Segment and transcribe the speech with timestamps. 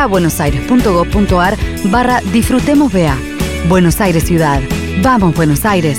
[0.00, 1.58] a buenosaires.gov.ar
[1.90, 3.18] barra Disfrutemos BA.
[3.68, 4.62] Buenos Aires Ciudad.
[5.02, 5.98] Vamos, Buenos Aires.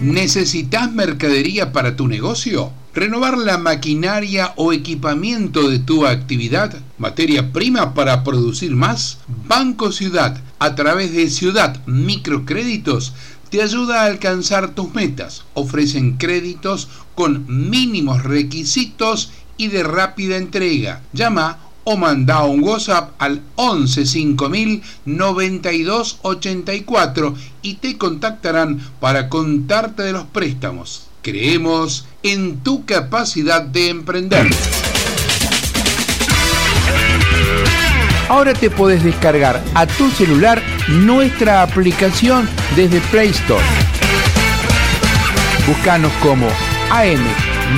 [0.00, 2.72] ¿Necesitas mercadería para tu negocio?
[2.92, 6.74] ¿Renovar la maquinaria o equipamiento de tu actividad?
[6.98, 9.18] ¿Materia prima para producir más?
[9.46, 13.14] Banco Ciudad, a través de Ciudad Microcréditos,
[13.50, 15.44] te ayuda a alcanzar tus metas.
[15.54, 21.02] Ofrecen créditos con mínimos requisitos y de rápida entrega.
[21.12, 30.02] Llama o manda un WhatsApp al 11 5000 92 84 y te contactarán para contarte
[30.02, 31.06] de los préstamos.
[31.22, 34.48] Creemos en tu capacidad de emprender.
[38.28, 43.64] Ahora te puedes descargar a tu celular nuestra aplicación desde Play Store.
[45.68, 46.48] Búscanos como
[46.90, 47.24] AM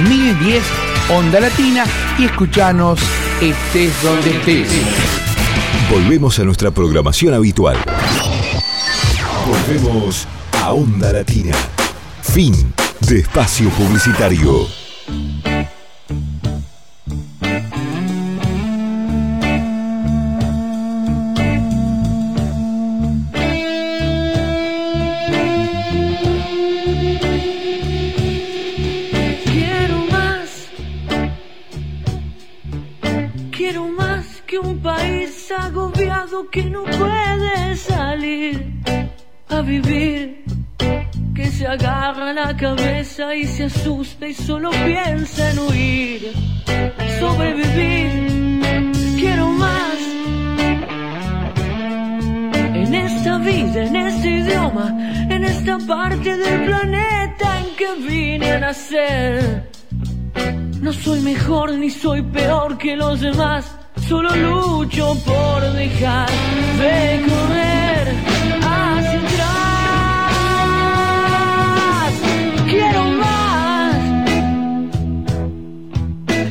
[0.09, 0.65] 1010
[1.11, 1.85] Onda Latina
[2.19, 3.01] y escuchanos
[3.41, 4.69] estés donde estés.
[5.91, 7.77] Volvemos a nuestra programación habitual.
[9.47, 11.57] Volvemos a Onda Latina.
[12.23, 14.67] Fin de espacio publicitario.
[36.47, 38.83] Que no puede salir
[39.49, 40.45] a vivir.
[41.35, 46.33] Que se agarra la cabeza y se asusta y solo piensa en huir.
[47.21, 48.61] Sobrevivir.
[49.17, 49.99] Quiero más.
[52.83, 54.87] En esta vida, en este idioma,
[55.31, 59.71] en esta parte del planeta en que vine a nacer.
[60.81, 63.77] No soy mejor ni soy peor que los demás,
[64.09, 66.31] solo lucho por dejar
[66.79, 68.09] de correr
[68.63, 69.73] hacia atrás.
[72.71, 73.97] Quiero más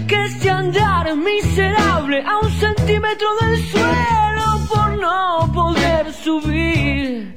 [0.08, 7.34] que este andar miserable a un centímetro del suelo por no poder subir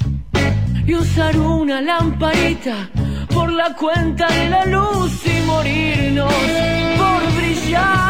[0.87, 2.91] y usar una lamparita
[3.33, 6.35] por la cuenta de la luz y morirnos
[6.99, 8.10] por brillar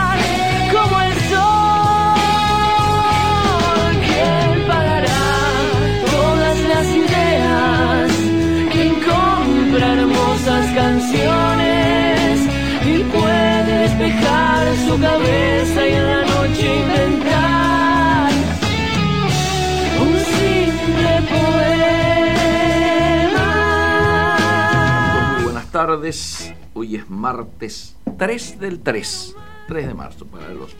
[26.72, 29.36] Hoy es martes 3 del 3,
[29.68, 30.74] 3 de marzo, para los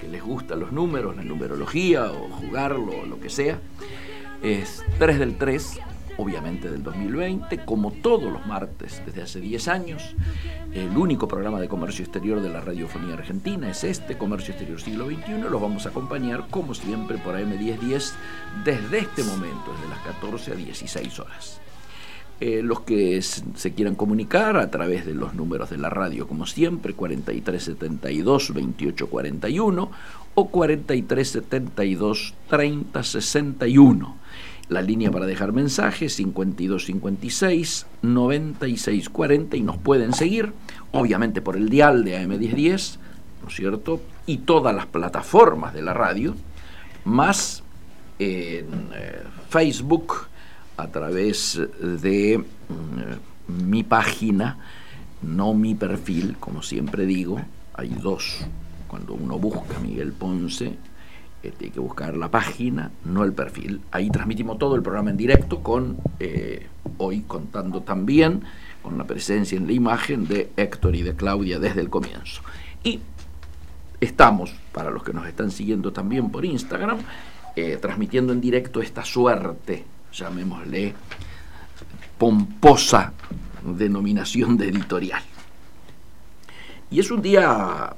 [0.00, 3.58] que les gustan los números, la numerología o jugarlo o lo que sea.
[4.42, 5.80] Es 3 del 3,
[6.16, 10.14] obviamente del 2020, como todos los martes desde hace 10 años.
[10.72, 15.10] El único programa de comercio exterior de la radiofonía argentina es este, Comercio Exterior Siglo
[15.10, 15.42] XXI.
[15.50, 18.12] Los vamos a acompañar, como siempre, por AM1010
[18.64, 21.60] desde este momento, desde las 14 a 16 horas.
[22.40, 26.46] Eh, los que se quieran comunicar a través de los números de la radio, como
[26.46, 29.90] siempre, 4372 2841
[30.34, 34.16] o 4372 3061.
[34.68, 40.52] La línea para dejar mensajes 5256 9640 y nos pueden seguir,
[40.92, 42.98] obviamente por el dial de AM1010,
[43.42, 44.00] ¿no es cierto?
[44.26, 46.36] Y todas las plataformas de la radio,
[47.04, 47.64] más
[48.20, 50.28] en eh, Facebook
[50.78, 54.58] a través de mm, mi página,
[55.20, 57.40] no mi perfil, como siempre digo,
[57.74, 58.46] hay dos.
[58.86, 60.76] Cuando uno busca Miguel Ponce,
[61.42, 63.80] eh, tiene que buscar la página, no el perfil.
[63.90, 68.42] Ahí transmitimos todo el programa en directo con eh, hoy contando también
[68.80, 72.42] con la presencia en la imagen de Héctor y de Claudia desde el comienzo.
[72.84, 73.00] Y
[74.00, 76.98] estamos, para los que nos están siguiendo también por Instagram,
[77.56, 79.84] eh, transmitiendo en directo esta suerte,
[80.18, 80.94] llamémosle
[82.18, 83.12] pomposa
[83.64, 85.22] denominación de editorial.
[86.90, 87.94] Y es un día,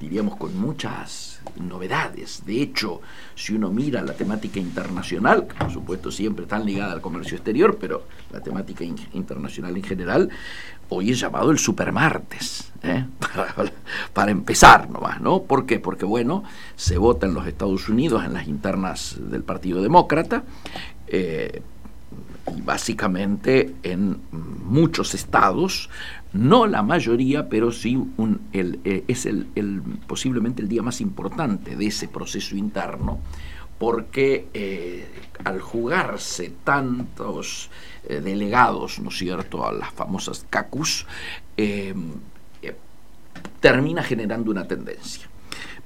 [0.00, 2.42] diríamos, con muchas novedades.
[2.46, 3.00] De hecho,
[3.34, 7.76] si uno mira la temática internacional, que por supuesto siempre está ligada al comercio exterior,
[7.78, 10.30] pero la temática in- internacional en general,
[10.88, 13.04] hoy es llamado el supermartes, ¿eh?
[13.18, 13.72] para,
[14.14, 15.42] para empezar nomás, ¿no?
[15.42, 15.78] ¿Por qué?
[15.78, 16.42] Porque, bueno,
[16.76, 20.44] se vota en los Estados Unidos en las internas del Partido Demócrata,
[21.10, 21.62] eh,
[22.56, 25.90] y básicamente en muchos estados,
[26.32, 28.02] no la mayoría, pero sí
[28.52, 33.20] eh, es el, posiblemente el día más importante de ese proceso interno,
[33.78, 35.08] porque eh,
[35.44, 37.70] al jugarse tantos
[38.08, 41.06] delegados, ¿no cierto?, a las famosas CACUS,
[43.60, 45.28] termina generando una tendencia.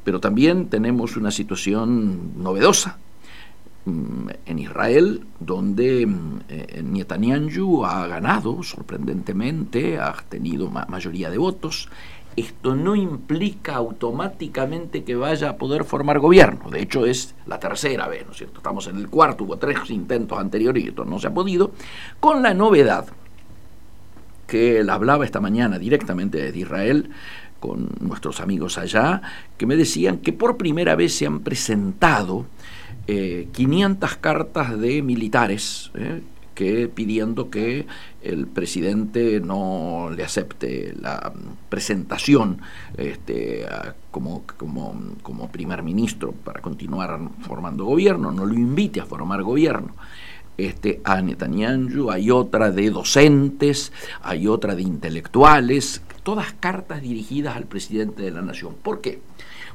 [0.04, 2.98] Pero también tenemos una situación novedosa
[3.86, 6.40] en Israel, donde mm,
[6.84, 11.88] Netanyahu ha ganado sorprendentemente, ha tenido mayoría de votos,
[12.36, 16.70] esto no implica automáticamente que vaya a poder formar gobierno.
[16.70, 18.58] De hecho, es la tercera vez, ¿no es cierto?
[18.58, 21.72] Estamos en el cuarto, hubo tres intentos anteriores y esto no se ha podido,
[22.18, 23.06] con la novedad
[24.46, 27.10] que él hablaba esta mañana directamente desde Israel
[27.60, 29.22] con nuestros amigos allá,
[29.56, 32.44] que me decían que por primera vez se han presentado
[33.06, 36.22] 500 eh, cartas de militares, eh,
[36.54, 37.86] que pidiendo que
[38.22, 41.32] el presidente no le acepte la
[41.68, 42.60] presentación
[42.96, 43.66] este,
[44.12, 49.94] como, como, como primer ministro para continuar formando gobierno, no lo invite a formar gobierno
[50.56, 53.92] este, a Netanyahu, hay otra de docentes,
[54.22, 58.74] hay otra de intelectuales, todas cartas dirigidas al presidente de la nación.
[58.82, 59.20] ¿Por qué?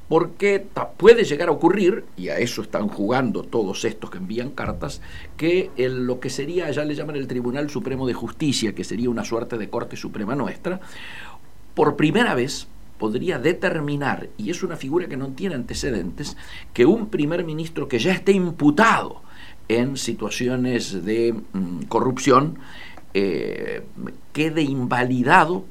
[0.09, 0.65] Porque
[0.97, 5.01] puede llegar a ocurrir, y a eso están jugando todos estos que envían cartas,
[5.37, 9.23] que lo que sería, ya le llaman el Tribunal Supremo de Justicia, que sería una
[9.23, 10.81] suerte de Corte Suprema nuestra,
[11.75, 12.67] por primera vez
[12.97, 16.35] podría determinar, y es una figura que no tiene antecedentes,
[16.73, 19.21] que un primer ministro que ya esté imputado
[19.67, 22.57] en situaciones de mm, corrupción
[23.13, 23.83] eh,
[24.33, 25.65] quede invalidado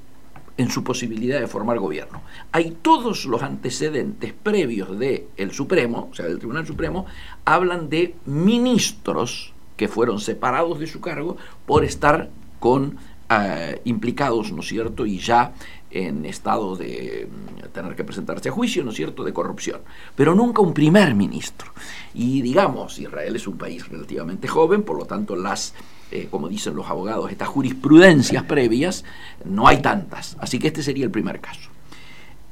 [0.58, 2.20] en su posibilidad de formar gobierno.
[2.52, 7.06] Hay todos los antecedentes previos del el Supremo, o sea, del Tribunal Supremo,
[7.44, 12.28] hablan de ministros que fueron separados de su cargo por estar
[12.58, 12.99] con
[13.31, 15.52] eh, implicados, ¿no es cierto?, y ya
[15.90, 19.81] en estado de mm, tener que presentarse a juicio, ¿no es cierto?, de corrupción.
[20.16, 21.72] Pero nunca un primer ministro.
[22.14, 25.72] Y digamos, Israel es un país relativamente joven, por lo tanto las
[26.10, 29.05] eh, como dicen los abogados, estas jurisprudencias previas,
[29.44, 30.37] no hay tantas.
[30.40, 31.70] Así que este sería el primer caso.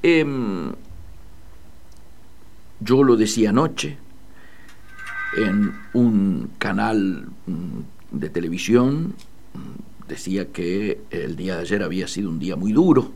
[0.02, 0.72] Em,
[2.80, 3.96] yo lo decía anoche
[5.36, 9.14] en un canal mm, de televisión,
[9.54, 13.12] mm, decía que el día de ayer había sido un día muy duro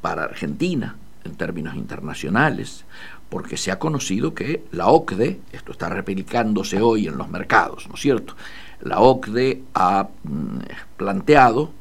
[0.00, 2.84] para Argentina en términos internacionales,
[3.28, 7.94] porque se ha conocido que la OCDE, esto está replicándose hoy en los mercados, ¿no
[7.94, 8.34] es cierto?
[8.84, 10.58] la OCDE ha mm,
[10.96, 11.72] planteado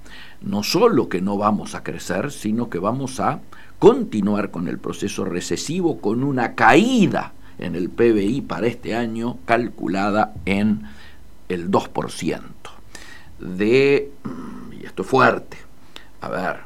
[0.41, 3.39] no solo que no vamos a crecer, sino que vamos a
[3.79, 10.33] continuar con el proceso recesivo con una caída en el PBI para este año calculada
[10.45, 10.83] en
[11.49, 12.41] el 2%.
[13.39, 15.57] De, mm, y esto es fuerte,
[16.21, 16.57] a ver,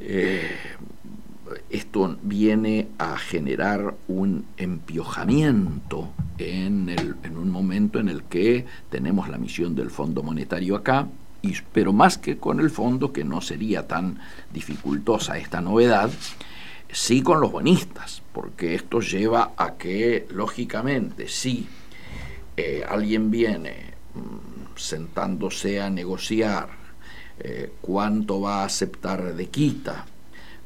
[0.00, 0.56] eh,
[1.74, 9.38] esto viene a generar un empiojamiento en, en, un momento en el que tenemos la
[9.38, 11.08] misión del Fondo Monetario acá,
[11.42, 14.20] y, pero más que con el fondo, que no sería tan
[14.52, 16.10] dificultosa esta novedad,
[16.92, 21.66] sí con los bonistas, porque esto lleva a que, lógicamente, si
[22.56, 26.68] eh, alguien viene mm, sentándose a negociar
[27.40, 30.06] eh, cuánto va a aceptar de quita,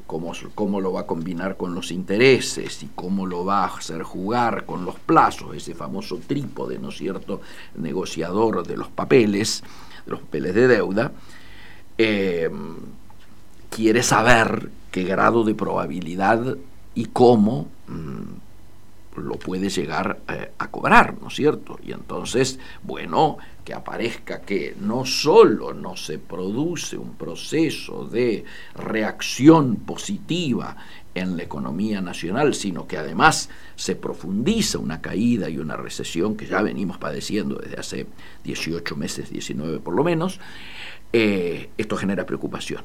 [0.09, 4.65] cómo, lo va a combinar con los intereses y cómo lo va a hacer jugar
[4.65, 7.43] con los plazos, ese famoso trípode, ¿no es cierto?,
[7.77, 9.63] negociador de los papeles,
[10.07, 11.13] de los papeles de deuda,
[11.99, 12.51] eh,
[13.69, 16.57] quiere saber qué grado de probabilidad
[16.95, 21.79] y cómo mm, lo puede llegar eh, a cobrar, ¿no es cierto?
[21.85, 23.37] Y entonces, bueno,
[23.69, 28.43] que aparezca que no solo no se produce un proceso de
[28.75, 30.75] reacción positiva
[31.15, 36.47] en la economía nacional, sino que además se profundiza una caída y una recesión que
[36.47, 38.07] ya venimos padeciendo desde hace
[38.45, 40.41] 18 meses, 19 por lo menos,
[41.13, 42.81] eh, esto genera preocupación.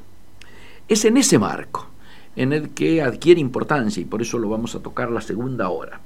[0.86, 1.88] Es en ese marco
[2.36, 6.02] en el que adquiere importancia, y por eso lo vamos a tocar la segunda hora,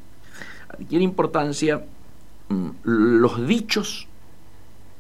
[0.69, 1.85] adquiere importancia
[2.49, 4.08] mm, los dichos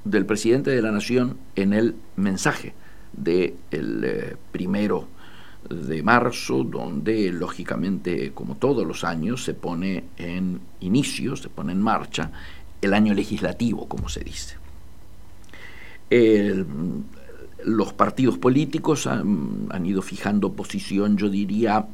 [0.04, 2.74] del presidente de la Nación en el mensaje
[3.12, 3.54] del
[4.04, 5.08] eh, primero
[5.68, 11.82] de marzo, donde lógicamente, como todos los años, se pone en inicio, se pone en
[11.82, 12.30] marcha
[12.80, 14.56] el año legislativo, como se dice.
[17.64, 21.86] los partidos políticos han, ido fijando posición, yo diría,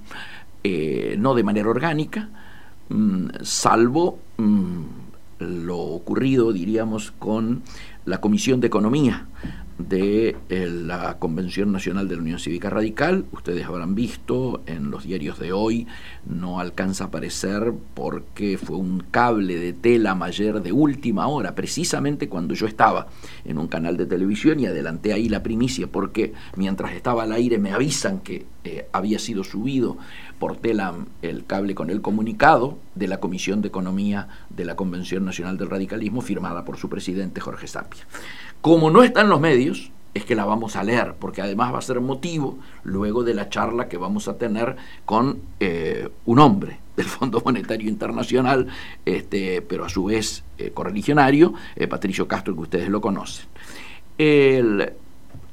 [0.63, 2.29] eh, no de manera orgánica,
[2.91, 4.83] mm, salvo mm,
[5.41, 7.63] lo ocurrido, diríamos, con
[8.05, 9.27] la Comisión de Economía
[9.79, 13.25] de eh, la Convención Nacional de la Unión Cívica Radical.
[13.33, 15.87] Ustedes habrán visto en los diarios de hoy,
[16.25, 22.29] no alcanza a aparecer porque fue un cable de tela mayer de última hora, precisamente
[22.29, 23.09] cuando yo estaba
[23.45, 27.59] en un canal de televisión y adelanté ahí la primicia, porque mientras estaba al aire
[27.59, 29.99] me avisan que eh, había sido subido
[30.39, 35.25] por tela el cable con el comunicado de la Comisión de Economía de la Convención
[35.25, 38.07] Nacional del Radicalismo, firmada por su presidente Jorge Sapia.
[38.61, 41.79] Como no está en los medios, es que la vamos a leer, porque además va
[41.79, 46.79] a ser motivo luego de la charla que vamos a tener con eh, un hombre
[46.97, 48.69] del Fondo Monetario Internacional,
[49.05, 53.47] este, pero a su vez eh, correligionario, eh, Patricio Castro, que ustedes lo conocen.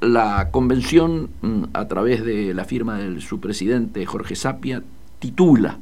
[0.02, 4.82] La convención, mm, a través de la firma de su presidente Jorge Sapia,
[5.20, 5.78] titula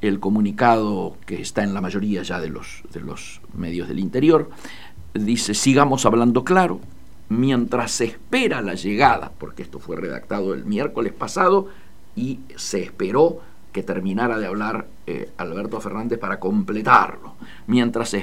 [0.00, 2.84] el comunicado que está en la mayoría ya de los,
[3.52, 4.48] medios del interior,
[5.12, 6.80] dice, sigamos hablando claro,
[7.28, 11.66] mientras se espera la llegada, porque esto fue redactado el miércoles pasado
[12.14, 13.40] y se esperó
[13.72, 17.34] que terminara de hablar eh, Alberto Fernández para completarlo,
[17.66, 18.16] mientras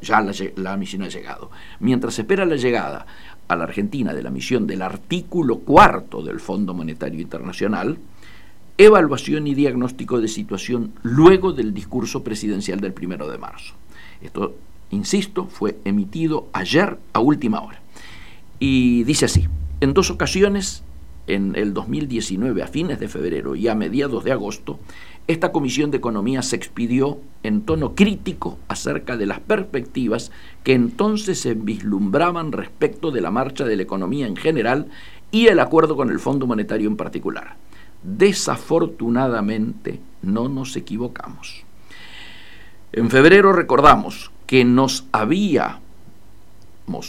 [0.00, 3.06] ya la, la, misión ha llegado, mientras se espera la llegada
[3.48, 7.98] a la Argentina de la misión del artículo cuarto del Fondo Monetario Internacional,
[8.76, 13.74] evaluación y diagnóstico de situación luego del discurso presidencial del primero de marzo.
[14.22, 14.54] Esto
[14.90, 17.80] insisto, fue emitido ayer a última hora.
[18.58, 19.46] Y dice así,
[19.80, 20.82] en dos ocasiones,
[21.26, 24.78] en el 2019, a fines de febrero y a mediados de agosto,
[25.28, 30.32] esta Comisión de Economía se expidió en tono crítico acerca de las perspectivas
[30.64, 34.88] que entonces se vislumbraban respecto de la marcha de la economía en general
[35.30, 37.56] y el acuerdo con el Fondo Monetario en particular.
[38.02, 41.62] Desafortunadamente no nos equivocamos.
[42.92, 45.82] En febrero recordamos que nos habíamos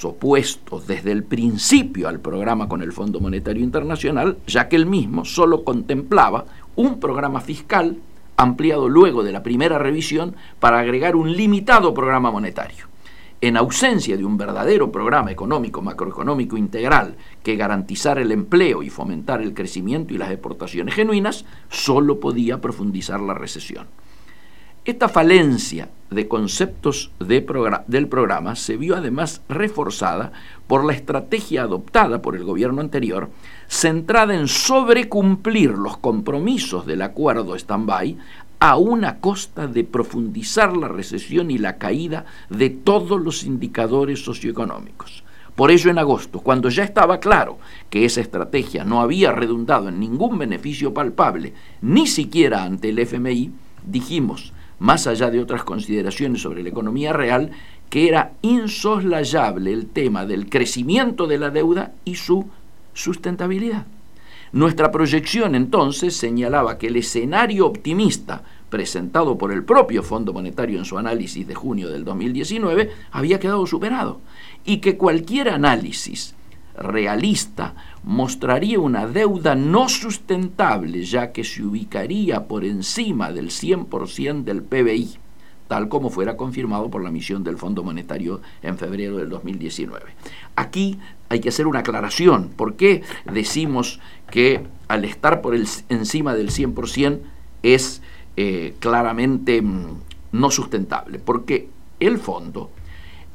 [0.03, 5.23] opuesto desde el principio al programa con el Fondo Monetario Internacional, ya que el mismo
[5.23, 6.43] solo contemplaba
[6.75, 7.97] un programa fiscal
[8.39, 12.88] ampliado luego de la primera revisión para agregar un limitado programa monetario.
[13.41, 19.41] En ausencia de un verdadero programa económico macroeconómico integral que garantizara el empleo y fomentar
[19.41, 23.88] el crecimiento y las exportaciones genuinas, solo podía profundizar la recesión.
[24.86, 27.43] Esta falencia de conceptos del
[28.07, 30.31] programa se vio además reforzada
[30.67, 33.29] por la estrategia adoptada por el gobierno anterior,
[33.67, 38.17] centrada en sobrecumplir los compromisos del acuerdo stand-by
[38.59, 45.24] a una costa de profundizar la recesión y la caída de todos los indicadores socioeconómicos.
[45.55, 47.59] Por ello, en agosto, cuando ya estaba claro
[47.89, 53.51] que esa estrategia no había redundado en ningún beneficio palpable, ni siquiera ante el FMI,
[53.86, 57.51] dijimos, más allá de otras consideraciones sobre la economía real,
[57.89, 62.48] que era insoslayable el tema del crecimiento de la deuda y su
[62.93, 63.86] sustentabilidad.
[64.51, 70.86] Nuestra proyección entonces señalaba que el escenario optimista presentado por el propio Fondo Monetario en
[70.86, 74.21] su análisis de junio del 2019 había quedado superado
[74.65, 76.36] y que cualquier análisis
[76.75, 77.75] realista
[78.09, 85.17] mostraría una deuda no sustentable, ya que se ubicaría por encima del 100% del PBI,
[85.67, 90.07] tal como fuera confirmado por la misión del Fondo Monetario en febrero del 2019.
[90.55, 90.97] Aquí
[91.29, 92.49] hay que hacer una aclaración.
[92.49, 93.99] ¿Por qué decimos
[94.31, 97.19] que al estar por encima del 100%
[97.61, 98.01] es
[98.37, 99.85] eh, claramente mm,
[100.31, 101.19] no sustentable?
[101.19, 102.71] Porque el fondo,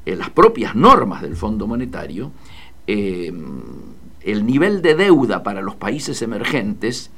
[0.04, 2.33] eh, las propias normas del Fondo Monetario,
[2.88, 3.33] eh,
[4.25, 7.11] el nivel de deuda para los países emergentes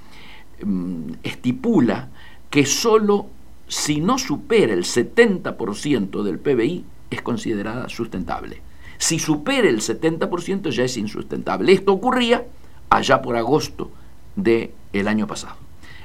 [0.62, 2.08] mm, estipula
[2.50, 3.26] que solo
[3.68, 8.60] si no supera el 70% del PBI es considerada sustentable.
[8.98, 11.72] Si supera el 70% ya es insustentable.
[11.72, 12.44] Esto ocurría
[12.90, 13.90] allá por agosto
[14.34, 15.56] del el año pasado.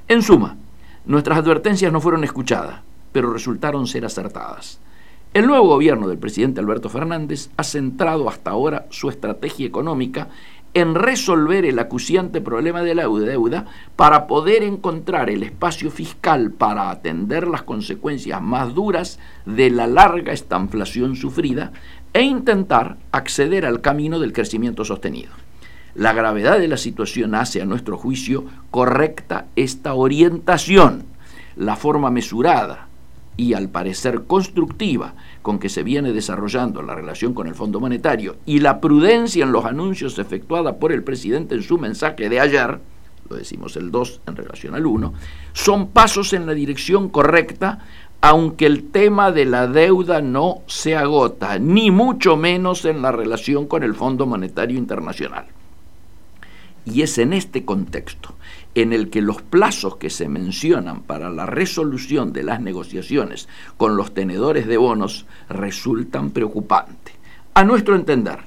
[0.07, 0.57] En suma,
[1.05, 2.81] nuestras advertencias no fueron escuchadas,
[3.11, 4.79] pero resultaron ser acertadas.
[5.33, 10.27] El nuevo gobierno del presidente Alberto Fernández ha centrado hasta ahora su estrategia económica
[10.73, 16.89] en resolver el acuciante problema de la deuda para poder encontrar el espacio fiscal para
[16.89, 21.71] atender las consecuencias más duras de la larga estanflación sufrida
[22.13, 25.31] e intentar acceder al camino del crecimiento sostenido.
[25.93, 31.03] La gravedad de la situación hace, a nuestro juicio, correcta esta orientación,
[31.57, 32.87] la forma mesurada,
[33.37, 38.37] y al parecer constructiva con que se viene desarrollando la relación con el Fondo Monetario
[38.45, 42.79] y la prudencia en los anuncios efectuada por el presidente en su mensaje de ayer,
[43.29, 45.13] lo decimos el 2 en relación al 1,
[45.53, 47.79] son pasos en la dirección correcta
[48.21, 53.65] aunque el tema de la deuda no se agota, ni mucho menos en la relación
[53.65, 55.45] con el Fondo Monetario Internacional.
[56.85, 58.35] Y es en este contexto
[58.75, 63.97] en el que los plazos que se mencionan para la resolución de las negociaciones con
[63.97, 67.15] los tenedores de bonos resultan preocupantes.
[67.53, 68.39] A nuestro entender,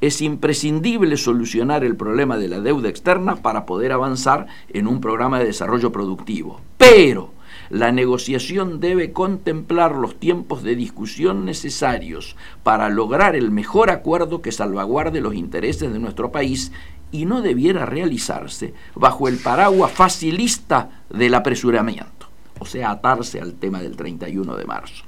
[0.00, 5.38] es imprescindible solucionar el problema de la deuda externa para poder avanzar en un programa
[5.38, 6.60] de desarrollo productivo.
[6.76, 7.32] Pero
[7.70, 14.52] la negociación debe contemplar los tiempos de discusión necesarios para lograr el mejor acuerdo que
[14.52, 16.72] salvaguarde los intereses de nuestro país
[17.10, 23.80] y no debiera realizarse bajo el paraguas facilista del apresuramiento, o sea, atarse al tema
[23.80, 25.04] del 31 de marzo.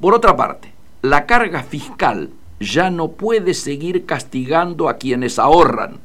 [0.00, 0.72] Por otra parte,
[1.02, 2.30] la carga fiscal
[2.60, 5.98] ya no puede seguir castigando a quienes ahorran,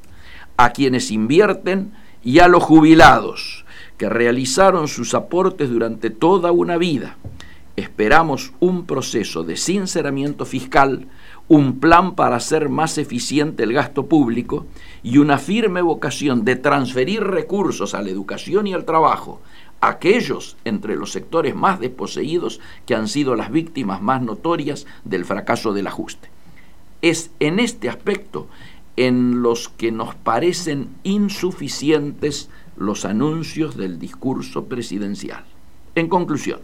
[0.57, 3.65] a quienes invierten y a los jubilados,
[3.97, 7.17] que realizaron sus aportes durante toda una vida.
[7.75, 11.07] Esperamos un proceso de sinceramiento fiscal,
[11.47, 14.65] un plan para hacer más eficiente el gasto público
[15.03, 19.41] y una firme vocación de transferir recursos a la educación y al trabajo,
[19.81, 25.73] aquellos entre los sectores más desposeídos que han sido las víctimas más notorias del fracaso
[25.73, 26.29] del ajuste.
[27.01, 28.47] Es en este aspecto
[28.95, 35.43] en los que nos parecen insuficientes los anuncios del discurso presidencial.
[35.93, 36.59] En conclusión,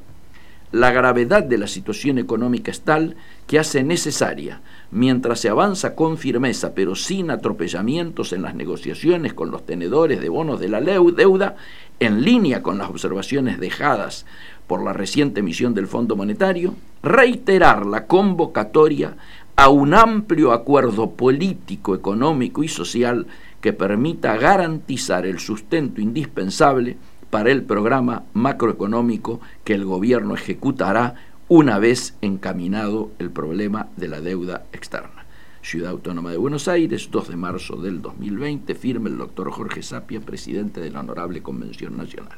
[0.72, 4.62] la gravedad de la situación económica es tal que hace necesaria,
[4.94, 10.30] mientras se avanza con firmeza pero sin atropellamientos en las negociaciones con los tenedores de
[10.30, 11.56] bonos de la deuda,
[12.00, 14.26] en línea con las observaciones dejadas
[14.68, 19.18] por la reciente emisión del Fondo Monetario, reiterar la convocatoria
[19.56, 23.28] a un amplio acuerdo político, económico y social
[23.62, 26.98] que permita garantizar el sustento indispensable
[27.30, 31.16] para el programa macroeconómico que el gobierno ejecutará
[31.50, 35.26] una vez encaminado el problema de la deuda externa.
[35.62, 40.20] Ciudad Autónoma de Buenos Aires, 2 de marzo del 2020, firma el doctor Jorge Sapia,
[40.20, 42.38] presidente de la Honorable Convención Nacional.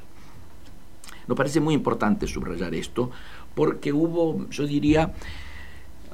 [1.27, 3.09] Nos parece muy importante subrayar esto
[3.55, 5.13] porque hubo, yo diría,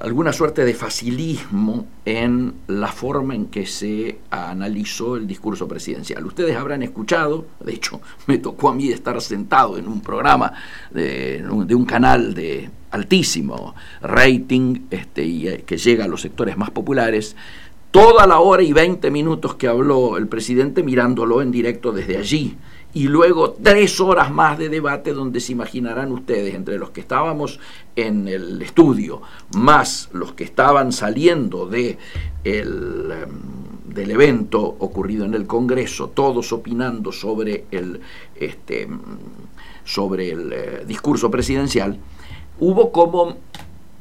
[0.02, 6.26] alguna suerte de facilismo en la forma en que se analizó el discurso presidencial.
[6.26, 10.54] Ustedes habrán escuchado, de hecho me tocó a mí estar sentado en un programa
[10.90, 16.72] de, un canal de altísimo rating este, y, eh, que llega a los sectores más
[16.72, 17.36] populares,
[17.92, 22.58] toda la hora y 20 minutos que habló el presidente mirándolo en directo desde allí
[22.94, 27.60] y luego tres horas más de debate donde se imaginarán ustedes, entre los que estábamos
[27.96, 29.22] en el estudio,
[29.56, 31.98] más los que estaban saliendo de
[32.44, 38.02] el, em, del evento ocurrido en el Congreso, todos opinando sobre el,
[38.36, 38.88] este,
[39.86, 41.98] sobre el eh, discurso presidencial,
[42.60, 43.38] hubo como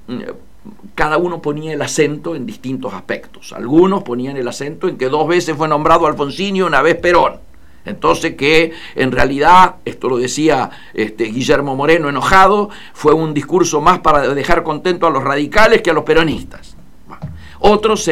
[0.09, 0.20] mm,
[0.94, 3.53] cada uno ponía el acento en distintos aspectos.
[3.53, 7.50] Algunos ponían el acento en que dos veces fue nombrado Alfonsín y una vez Perón
[7.85, 14.01] entonces que en realidad, esto lo decía este, Guillermo Moreno enojado, fue un discurso más
[14.01, 16.77] para dejar contento a los radicales que a los peronistas.
[17.61, 18.09] Otros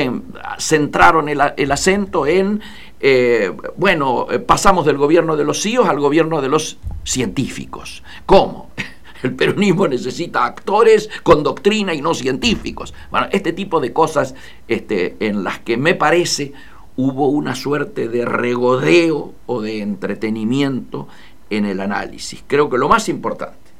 [0.59, 2.61] centraron el, acento en,
[3.00, 8.02] eh, bueno, pasamos del gobierno de los CIOs al gobierno de los científicos.
[8.26, 8.70] ¿Cómo?
[9.22, 12.94] El peronismo necesita actores con doctrina y no científicos.
[13.11, 14.35] Bueno, este tipo de cosas
[14.68, 16.52] este, en las que me parece
[16.98, 21.06] hubo una suerte de regodeo o de entretenimiento
[21.48, 22.42] en el análisis.
[22.44, 23.70] Creo que lo más importante,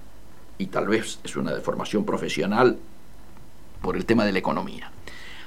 [0.57, 2.79] y tal vez es una deformación profesional
[3.83, 4.93] por el tema de la economía,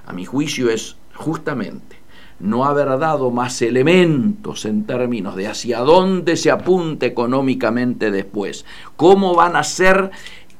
[0.06, 1.96] a mi juicio es justamente
[2.42, 8.66] no haber dado más elementos en términos de hacia dónde se apunte económicamente después,
[8.98, 10.12] cómo van a ser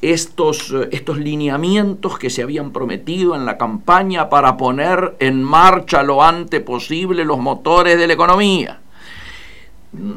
[0.02, 6.04] estos, eh, estos lineamientos que se habían prometido en la campaña para poner en marcha
[6.04, 8.82] lo antes posible los motores de la economía.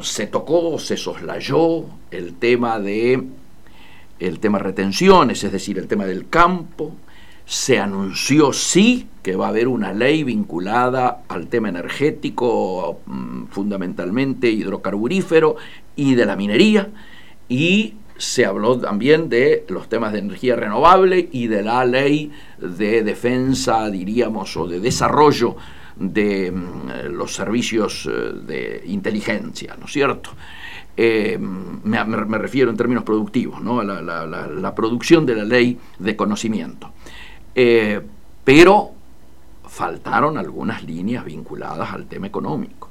[0.03, 3.25] Se tocó, se soslayó el tema de
[4.20, 6.94] el tema retenciones, es decir, el tema del campo.
[7.44, 14.49] Se anunció sí que va a haber una ley vinculada al tema energético, mm, fundamentalmente
[14.49, 15.57] hidrocarburífero
[15.97, 16.90] y de la minería,
[17.49, 23.03] y se habló también de los temas de energía renovable y de la ley de
[23.03, 25.57] defensa, diríamos, o de desarrollo
[25.96, 30.31] de mm, los servicios eh, de inteligencia, ¿no es cierto?
[30.96, 32.05] Eh, me,
[32.38, 33.81] refiero en términos productivos, ¿no?
[33.81, 36.92] a la, producción de la ley de conocimiento.
[37.55, 38.00] Eh,
[38.44, 38.92] pero
[39.66, 42.90] faltaron algunas líneas vinculadas al tema económico.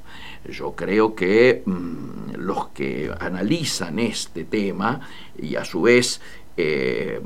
[0.50, 5.00] Yo creo que mm, los que analizan este tema
[5.38, 6.20] y a su vez
[6.56, 7.20] eh,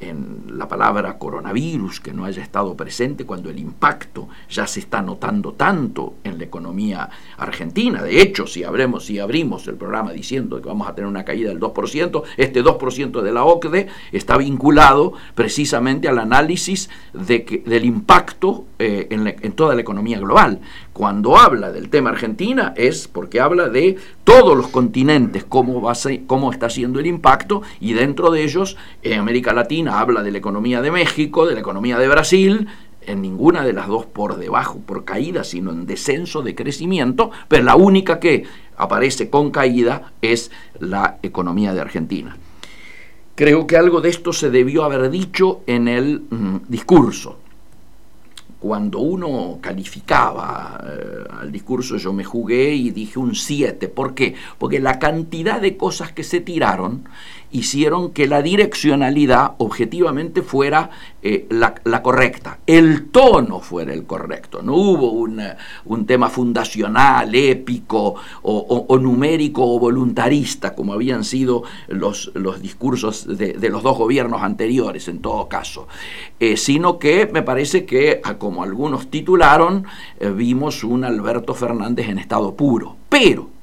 [0.00, 5.02] en la palabra coronavirus que no haya estado presente cuando el impacto ya se está
[5.02, 8.02] notando tanto en la economía argentina.
[8.02, 11.48] De hecho, si, abremos, si abrimos el programa diciendo que vamos a tener una caída
[11.48, 17.84] del 2%, este 2% de la OCDE está vinculado precisamente al análisis de que, del
[17.84, 20.60] impacto eh, en toda la economía global.
[20.98, 25.92] Cuando habla del tema Argentina es porque habla de todos los continentes, cómo, va
[26.26, 30.38] cómo está siendo el impacto, y dentro de ellos, en América Latina habla de la
[30.38, 32.66] economía de México, de la economía de Brasil,
[33.02, 37.62] en ninguna de las dos por debajo, por caída, sino en descenso de crecimiento, pero
[37.62, 38.42] la única que
[38.76, 42.36] aparece con caída es la economía de Argentina.
[43.36, 47.38] Creo que algo de esto se debió haber dicho en el mm, discurso
[48.58, 53.88] cuando uno calificaba eh, al discurso yo me jugué y dije un 7.
[53.88, 54.34] ¿Por qué?
[54.58, 57.04] Porque la cantidad de cosas que se tiraron
[57.50, 60.90] hicieron que la direccionalidad objetivamente fuera
[61.22, 64.62] eh, la, correcta, el tono fuera el correcto.
[64.62, 72.60] No hubo un tema fundacional, épico o, numérico o voluntarista como habían sido los, los
[72.60, 75.88] discursos de, los dos gobiernos anteriores en todo caso,
[76.40, 79.84] eh, sino que me parece que, como algunos titularon,
[80.20, 82.96] eh, vimos un Alberto Fernández en estado puro.
[83.08, 83.57] Pero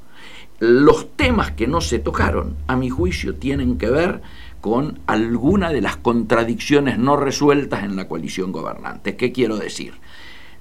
[0.60, 4.22] los temas que no se tocaron, a mi juicio, tienen que ver
[4.62, 9.16] con alguna de las contradicciones no resueltas en la coalición gobernante.
[9.16, 9.94] ¿Qué quiero decir?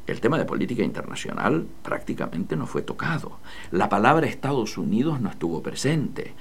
[0.06, 3.38] El tema de política internacional prácticamente no fue tocado.
[3.70, 6.34] La palabra Estados Unidos no estuvo presente.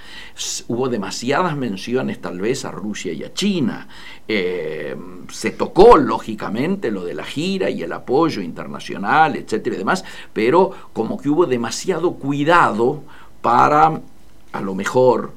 [0.67, 3.87] Hubo demasiadas menciones tal vez a Rusia y a China.
[4.27, 4.97] Eh,
[5.29, 10.71] se tocó lógicamente lo de la gira y el apoyo internacional, etcétera y demás, pero
[10.91, 13.03] como que hubo demasiado cuidado
[13.43, 14.01] para,
[14.53, 15.33] a lo mejor,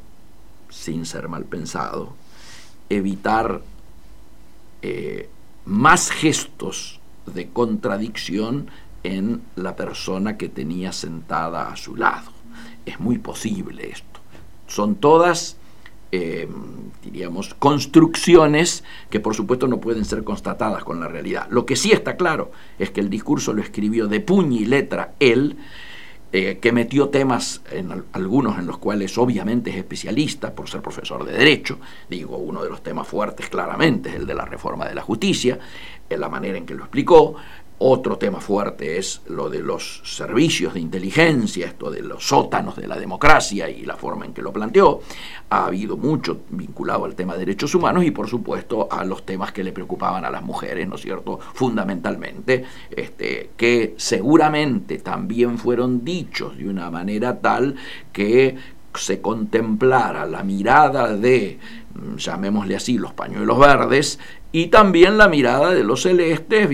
[0.70, 2.14] sin ser mal pensado,
[2.88, 3.60] evitar
[4.80, 5.28] eh,
[5.64, 8.70] más gestos de contradicción
[9.02, 12.30] en la persona que tenía sentada a su lado.
[12.86, 14.20] Es muy posible esto.
[14.68, 15.56] Son todas,
[16.12, 16.48] eh,
[17.02, 21.48] diríamos, construcciones que por supuesto no pueden ser constatadas con la realidad.
[21.50, 25.14] Lo que sí está claro es que el discurso lo escribió de puño y letra
[25.18, 25.56] él,
[26.32, 31.24] eh, que metió temas, en algunos en los cuales obviamente es especialista por ser profesor
[31.24, 31.78] de Derecho,
[32.10, 35.58] digo, uno de los temas fuertes claramente es el de la reforma de la justicia,
[36.10, 37.36] en la manera en que lo explicó,
[37.78, 42.86] otro tema fuerte es lo de los servicios de inteligencia, esto de los sótanos de
[42.86, 45.02] la democracia y la forma en que lo planteó.
[45.50, 49.52] Ha habido mucho vinculado al tema de derechos humanos y por supuesto a los temas
[49.52, 51.38] que le preocupaban a las mujeres, ¿no es cierto?
[51.54, 57.76] Fundamentalmente, este, que seguramente también fueron dichos de una manera tal
[58.12, 58.56] que
[58.94, 61.58] se contemplara la mirada de,
[62.16, 64.18] llamémosle así, los pañuelos verdes
[64.52, 66.68] y también la mirada de los celestes,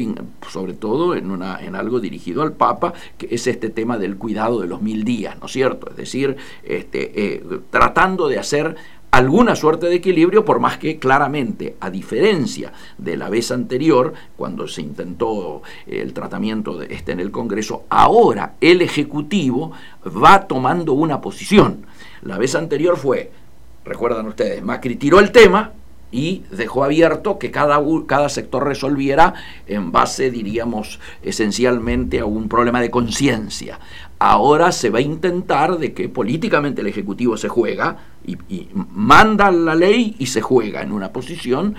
[0.48, 4.60] sobre todo en, una, en algo dirigido al Papa, que es este tema del cuidado
[4.60, 5.90] de los mil días, ¿no es cierto?
[5.90, 8.76] Es decir, este, eh, tratando de hacer
[9.12, 14.66] alguna suerte de equilibrio, por más que claramente, a diferencia de la vez anterior, cuando
[14.66, 19.72] se intentó el tratamiento de este en el Congreso, ahora el Ejecutivo
[20.06, 21.84] va tomando una posición.
[22.22, 23.30] La vez anterior fue,
[23.84, 25.72] recuerdan ustedes, Macri tiró el tema,
[26.12, 29.32] y dejó abierto que cada, cada sector resolviera
[29.66, 33.80] en base, diríamos, esencialmente a un problema de conciencia.
[34.18, 38.36] Ahora se va a intentar de que políticamente el Ejecutivo se juega y,
[38.74, 41.74] manda la ley y se juega en una posición,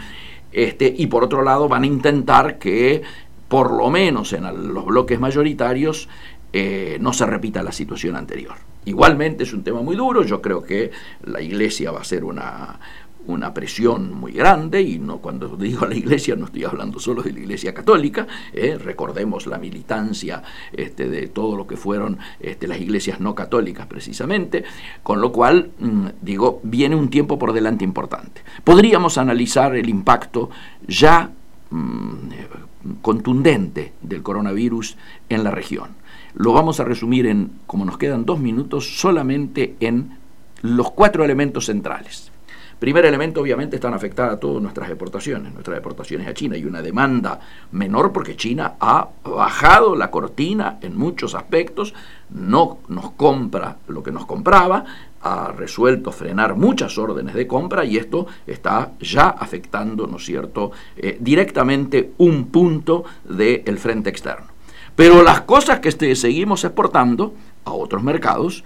[0.52, 3.04] este, y por otro lado van a intentar que
[3.48, 6.10] por lo menos en los bloques mayoritarios
[6.52, 8.72] eh, no se repita la situación anterior.
[8.86, 10.91] Igualmente es un tema muy duro, yo creo que
[11.26, 12.80] la Iglesia va a ser una,
[13.28, 17.32] una presión muy grande, y no cuando digo la iglesia no estoy hablando solo de
[17.32, 22.80] la iglesia católica, eh, recordemos la militancia este, de todo lo que fueron este, las
[22.80, 24.63] iglesias no católicas precisamente,
[25.02, 28.41] con lo cual, mm, digo, viene un tiempo por delante importante.
[28.63, 30.50] Podríamos analizar el impacto
[30.88, 31.32] ya
[31.69, 34.98] mm, contundente del coronavirus
[35.30, 36.03] en la región.
[36.36, 40.17] Lo vamos a resumir en, como nos quedan dos minutos, solamente en
[40.62, 42.32] los cuatro elementos centrales.
[42.80, 46.56] Primer elemento, obviamente, están afectadas todas nuestras exportaciones, nuestras exportaciones a China.
[46.56, 47.39] Hay una demanda
[47.72, 51.93] menor porque China ha bajado la cortina en muchos aspectos,
[52.30, 54.84] no nos compra lo que nos compraba,
[55.22, 60.72] ha resuelto frenar muchas órdenes de compra y esto está ya afectando, ¿no es cierto?,
[60.98, 64.53] eh, directamente un punto del frente externo.
[64.95, 67.34] Pero las cosas que este, seguimos exportando
[67.65, 68.63] a otros mercados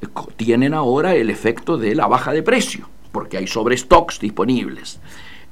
[0.00, 0.06] eh,
[0.36, 4.98] tienen ahora el efecto de la baja de precio porque hay sobrestocks disponibles.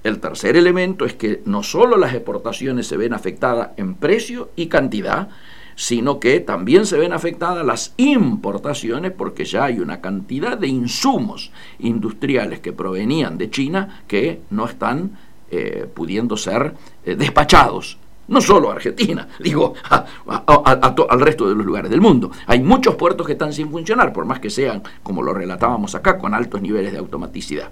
[0.03, 4.67] El tercer elemento es que no solo las exportaciones se ven afectadas en precio y
[4.67, 5.29] cantidad,
[5.77, 11.53] sino que también se ven afectadas las importaciones porque ya hay una cantidad de insumos
[11.79, 15.17] industriales que provenían de China que no están
[15.53, 17.97] eh, pudiendo ser eh, despachados.
[18.29, 22.31] No solo a Argentina, digo al resto de los lugares del mundo.
[22.47, 26.19] Hay muchos puertos que están sin funcionar, por más que sean, como lo relatábamos acá,
[26.19, 27.71] con altos niveles de automaticidad.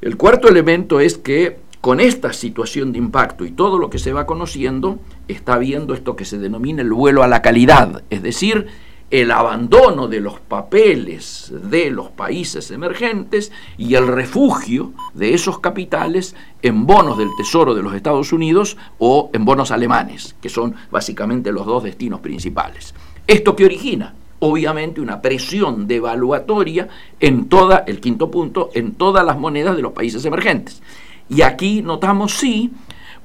[0.00, 4.14] El cuarto elemento es que con esta situación de impacto y todo lo que se
[4.14, 8.68] va conociendo, está habiendo esto que se denomina el vuelo a la calidad, es decir,
[9.10, 16.34] el abandono de los papeles de los países emergentes y el refugio de esos capitales
[16.62, 21.52] en bonos del Tesoro de los Estados Unidos o en bonos alemanes, que son básicamente
[21.52, 22.94] los dos destinos principales.
[23.26, 24.14] ¿Esto que origina?
[24.40, 26.88] Obviamente una presión devaluatoria
[27.20, 30.82] en toda, el quinto punto, en todas las monedas de los países emergentes.
[31.28, 32.70] Y aquí notamos, sí,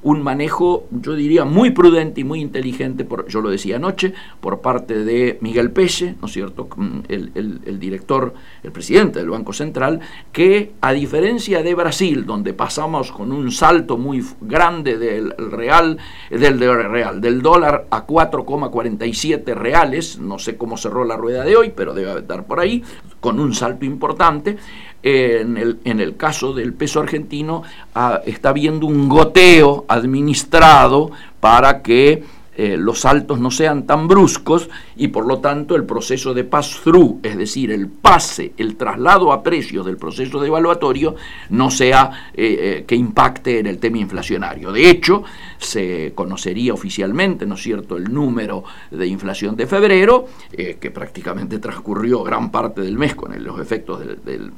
[0.02, 4.60] un manejo, yo diría, muy prudente y muy inteligente, por, yo lo decía anoche, por
[4.60, 10.00] parte de Miguel Pelle, ¿no es cierto?, mm, el, director, el presidente del Banco Central,
[10.32, 15.98] que a diferencia de Brasil, donde pasamos con un salto muy grande del real,
[16.30, 21.72] del, real, del dólar a 4,47 reales, no sé cómo cerró la rueda de hoy,
[21.74, 22.82] pero debe estar por ahí,
[23.20, 24.56] con un salto importante,
[25.02, 27.62] en el, en el caso del peso argentino
[27.94, 31.10] ah, está habiendo un goteo administrado
[31.40, 32.22] para que
[32.56, 37.20] eh, los saltos no sean tan bruscos y por lo tanto el proceso de pass-through,
[37.22, 41.14] es decir, el pase, el traslado a precios del proceso de evaluatorio,
[41.48, 44.72] no sea eh, eh, que impacte en el tema inflacionario.
[44.72, 45.22] De hecho,
[45.56, 52.22] se conocería oficialmente, ¿no es cierto?, el número de inflación de febrero, que prácticamente transcurrió
[52.22, 54.52] gran parte del mes con los efectos del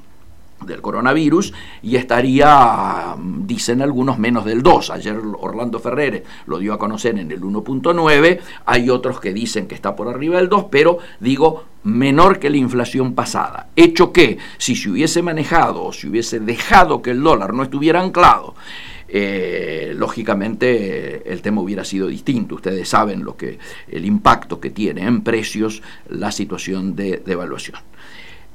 [0.81, 4.90] coronavirus y estaría, dicen algunos, menos del 2.
[4.90, 9.75] Ayer Orlando Ferrer lo dio a conocer en el 1.9, hay otros que dicen que
[9.75, 13.68] está por arriba del 2, pero digo menor que la inflación pasada.
[13.77, 18.01] Hecho que si se hubiese manejado o si hubiese dejado que el dólar no estuviera
[18.01, 18.55] anclado,
[19.14, 22.55] eh, lógicamente el tema hubiera sido distinto.
[22.55, 27.79] Ustedes saben lo que el impacto que tiene en precios la situación de devaluación.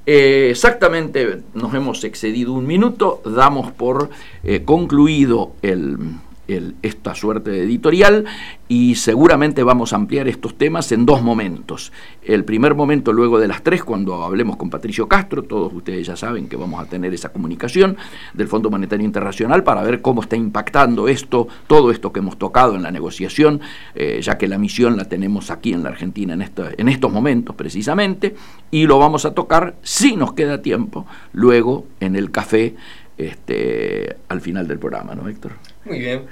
[0.09, 4.09] Eh, exactamente nos hemos excedido un minuto, damos por
[4.45, 5.97] eh, concluido el,
[6.47, 8.25] esta suerte de editorial
[8.67, 11.91] y seguramente vamos a ampliar estos temas en dos momentos.
[12.23, 16.15] El primer momento luego de las tres, cuando hablemos con Patricio Castro, todos ustedes ya
[16.15, 17.97] saben que vamos a tener esa comunicación
[18.33, 22.75] del Fondo Monetario Internacional para ver cómo está impactando esto, todo esto que hemos tocado
[22.75, 23.61] en la negociación,
[23.95, 26.45] eh, ya que la misión la tenemos aquí en la Argentina en,
[26.77, 28.35] en estos momentos precisamente,
[28.71, 32.75] y lo vamos a tocar, si nos queda tiempo, luego en el café
[33.17, 35.53] este, al final del programa, ¿no, Héctor?
[35.85, 36.25] Muy bien.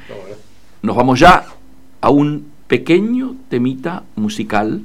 [0.82, 1.45] Nos vamos ya
[2.02, 4.82] a un pequeño temita musical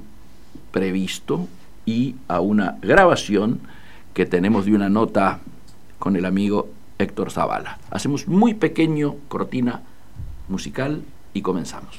[0.70, 1.48] previsto
[1.84, 3.60] y a una grabación
[4.14, 5.40] que tenemos de una nota
[5.98, 7.78] con el amigo Héctor Zavala.
[7.90, 9.82] Hacemos muy pequeño cortina
[10.48, 11.02] musical
[11.34, 11.98] y comenzamos.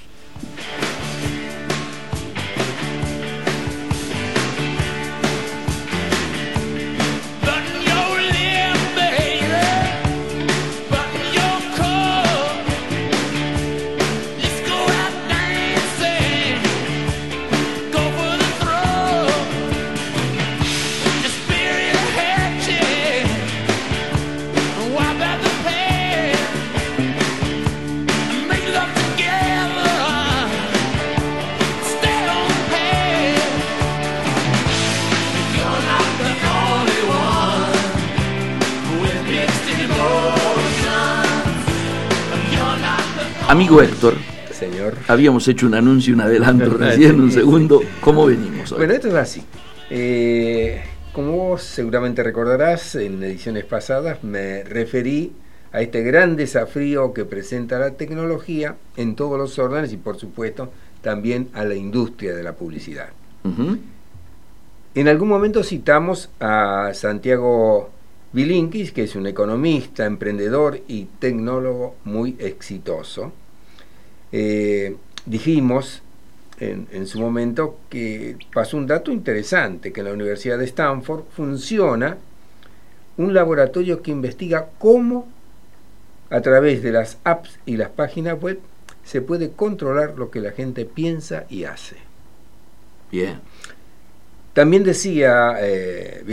[43.61, 44.15] Amigo Héctor,
[44.51, 44.95] Señor.
[45.07, 47.79] habíamos hecho un anuncio, un adelanto recién, un segundo.
[47.99, 48.79] ¿Cómo venimos hoy?
[48.79, 49.43] Bueno, esto es así.
[49.91, 50.81] Eh,
[51.13, 55.33] como vos seguramente recordarás, en ediciones pasadas me referí
[55.71, 60.71] a este gran desafío que presenta la tecnología en todos los órdenes y por supuesto
[61.03, 63.09] también a la industria de la publicidad.
[64.95, 67.91] En algún momento citamos a Santiago
[68.33, 73.33] Bilinkis, que es un economista, emprendedor y tecnólogo muy exitoso,
[74.31, 76.01] eh, dijimos
[76.59, 82.17] en, su momento que pasó un dato interesante, que en la Universidad de Stanford funciona
[83.17, 85.27] un laboratorio que investiga cómo
[86.29, 88.59] a través de las apps y las páginas web
[89.03, 91.97] se puede controlar lo que la gente piensa y hace.
[93.11, 93.39] Bien.
[94.53, 96.23] También decía eh,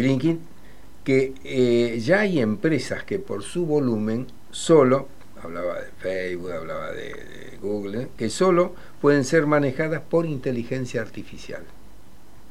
[1.05, 5.09] que eh, ya hay empresas que por su volumen solo,
[5.43, 11.63] hablaba de Facebook, hablaba de, de Google, que solo pueden ser manejadas por inteligencia artificial.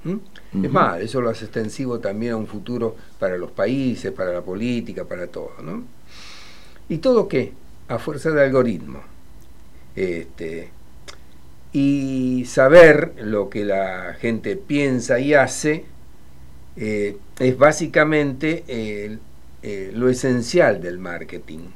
[0.03, 0.65] ¿Mm?
[0.65, 4.41] Es más, eso lo hace extensivo también a un futuro para los países, para la
[4.41, 5.53] política, para todo.
[5.61, 5.83] ¿no?
[6.89, 7.53] ¿Y todo qué?
[7.87, 9.01] A fuerza de algoritmo.
[9.95, 10.69] Este,
[11.73, 15.85] y saber lo que la gente piensa y hace
[16.75, 19.17] eh, es básicamente eh,
[19.63, 21.67] eh, lo esencial del marketing,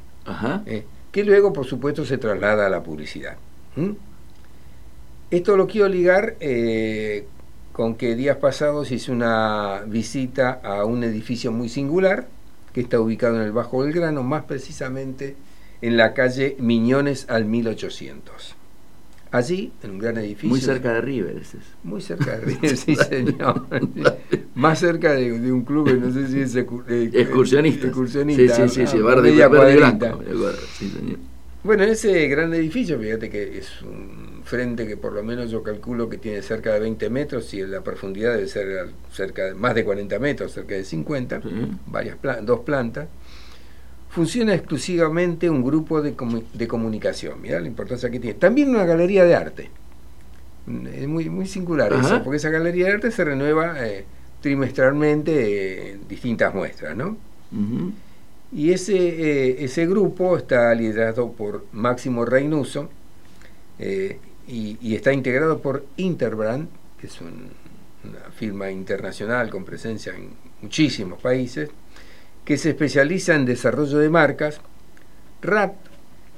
[1.12, 3.36] que luego por supuesto se traslada a la publicidad.
[5.30, 6.36] Esto lo quiero ligar
[7.72, 12.26] con que días pasados hice una visita a un edificio muy singular
[12.72, 15.36] que está ubicado en el Bajo Belgrano, más precisamente
[15.82, 18.56] en la calle Miñones al 1800.
[19.32, 20.50] Allí, en un gran edificio.
[20.50, 21.64] Muy cerca de River, ese es.
[21.82, 23.66] Muy cerca de River, sí, señor.
[24.54, 27.86] Más cerca de, un club, no sé si es eh, excursionista.
[27.86, 28.54] Excursionista.
[28.54, 30.20] Sí, sí, sí, sí, verde, verde blanco.
[30.78, 31.18] Sí, señor.
[31.64, 36.08] Bueno, ese gran edificio, fíjate que es un frente que por lo menos yo calculo
[36.10, 39.84] que tiene cerca de 20 metros y la profundidad debe ser cerca de más de
[39.84, 41.40] 40 metros, cerca de 50,
[41.86, 43.06] varias dos plantas
[44.12, 46.14] funciona exclusivamente un grupo de,
[46.52, 47.40] de comunicación.
[47.40, 48.38] Mira la importancia que tiene.
[48.38, 49.70] También una galería de arte.
[50.94, 54.04] Es muy, muy singular eso, porque esa galería de arte se renueva eh,
[54.40, 57.16] trimestralmente en distintas muestras, ¿no?
[58.52, 62.90] Y ese, eh, ese grupo está liderado por Máximo Reynuso
[63.78, 66.68] eh, y, está integrado por Interbrand,
[67.00, 70.28] que es una firma internacional con presencia en
[70.60, 71.70] muchísimos países,
[72.44, 74.60] que se especializa en desarrollo de marcas,
[75.40, 75.74] RAP,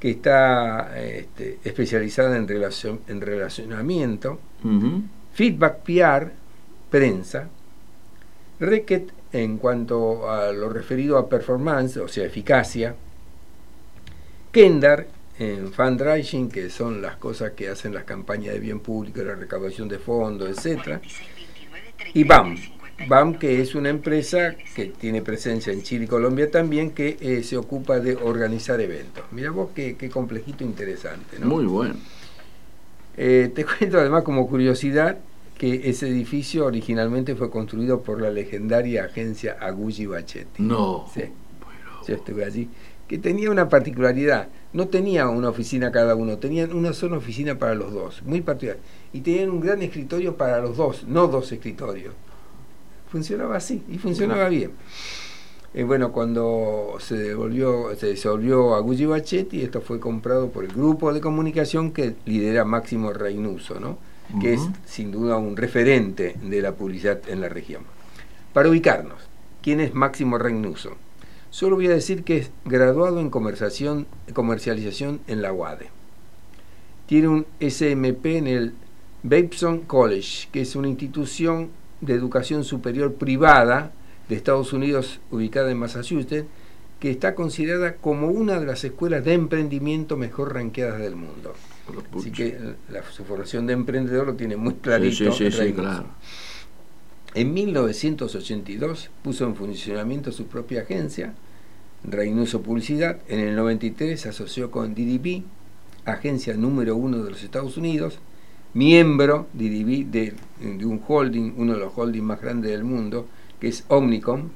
[0.00, 4.38] que está este, especializada en, relación, en relacionamiento,
[5.32, 6.30] Feedback PR,
[6.90, 7.48] prensa,
[8.60, 12.94] Reket en cuanto a lo referido a performance, o sea, eficacia,
[14.52, 19.34] Kendar en fundraising, que son las cosas que hacen las campañas de bien público, la
[19.34, 21.00] recaudación de fondos, etc.
[22.14, 22.56] Y BAM,
[23.08, 27.42] BAM, que es una empresa que tiene presencia en Chile y Colombia también, que eh,
[27.42, 29.24] se ocupa de organizar eventos.
[29.32, 31.38] Mira vos qué, complejito interesante.
[31.38, 31.46] ¿no?
[31.46, 31.96] Muy bueno.
[33.16, 35.18] Eh, te cuento además como curiosidad
[35.58, 40.62] que ese edificio originalmente fue construido por la legendaria agencia Agulli Bachetti.
[40.62, 41.06] No.
[41.12, 41.22] Sí.
[42.06, 42.68] Yo estuve allí.
[43.08, 44.48] Que tenía una particularidad.
[44.72, 48.78] No tenía una oficina cada uno, tenían una sola oficina para los dos, muy particular.
[49.12, 52.14] Y tenían un gran escritorio para los dos, no dos escritorios
[53.14, 54.72] funcionaba así y funcionaba bien.
[55.72, 60.72] Eh, bueno, cuando se devolvió, se disolvió a Gucci Bachetti, esto fue comprado por el
[60.72, 63.98] grupo de comunicación que lidera Máximo Reynuso, ¿no?
[64.40, 67.84] que es sin duda un referente de la publicidad en la región.
[68.52, 69.20] Para ubicarnos,
[69.62, 70.96] ¿quién es Máximo Reynuso?
[71.50, 75.88] Solo voy a decir que es graduado en comercialización en la UADE.
[77.06, 78.74] Tiene un SMP en el
[79.22, 81.70] Babson College, que es una institución
[82.04, 83.92] de educación superior privada
[84.28, 86.46] de Estados Unidos, ubicada en Massachusetts,
[87.00, 91.54] que está considerada como una de las escuelas de emprendimiento mejor ranqueadas del mundo.
[92.16, 95.30] Así que la, su formación de emprendedor lo tiene muy clarito.
[95.32, 96.06] Sí, sí, claro.
[97.34, 101.34] En 1982 puso en funcionamiento su propia agencia,
[102.04, 103.18] Reynoso Publicidad.
[103.28, 105.42] En el 93 se asoció con DDB,
[106.04, 108.18] agencia número uno de los Estados Unidos,
[108.74, 113.26] miembro de, de, un holding, uno de los holdings más grandes del mundo,
[113.60, 114.50] que es Omnicom.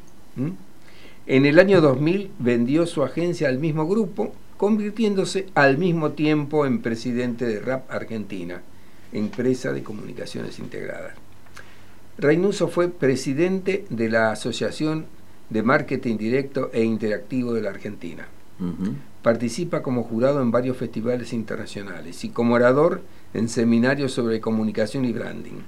[1.26, 6.80] En el año 2000 vendió su agencia al mismo grupo, convirtiéndose al mismo tiempo en
[6.80, 8.60] presidente de RAP Argentina,
[9.12, 11.14] empresa de comunicaciones integradas.
[12.18, 15.06] Reynuso fue presidente de la Asociación
[15.50, 18.26] de Marketing Directo e Interactivo de la Argentina.
[19.22, 23.02] Participa como jurado en varios festivales internacionales y como orador
[23.34, 25.60] en seminarios sobre comunicación y branding.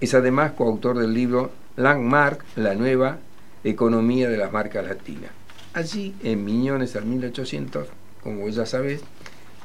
[0.00, 3.18] Es además coautor del libro Landmark, la nueva
[3.64, 5.30] economía de las marcas latinas.
[5.74, 7.88] Allí, en Miñones al 1800,
[8.22, 9.02] como ya sabes,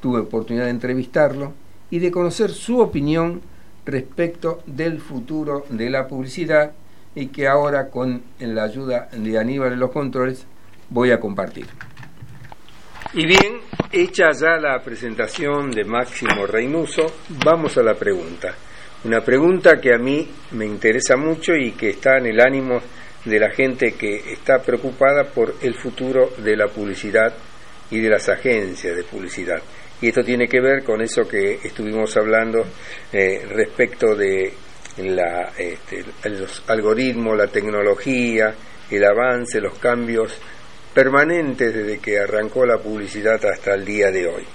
[0.02, 1.54] tuve oportunidad de entrevistarlo
[1.90, 3.42] y de conocer su opinión
[3.86, 6.74] respecto del futuro de la publicidad
[7.16, 10.46] y que ahora con la ayuda de Aníbal en los controles
[10.90, 11.68] voy a compartir.
[13.14, 13.60] Y bien,
[13.92, 17.06] hecha ya la presentación de Máximo Reynuso,
[17.44, 18.56] vamos a la pregunta.
[19.04, 22.80] Una pregunta que a mí me interesa mucho y que está en el ánimo
[23.26, 27.34] de la gente que está preocupada por el futuro de la publicidad
[27.90, 29.62] y de las agencias de publicidad.
[30.02, 32.66] Y esto tiene que ver con eso que estuvimos hablando
[33.12, 34.54] eh, respecto de
[34.98, 38.54] la, este, los algoritmos, la tecnología,
[38.90, 40.40] el avance, los cambios
[40.94, 44.46] permanentes desde que arrancó la publicidad hasta el día de hoy.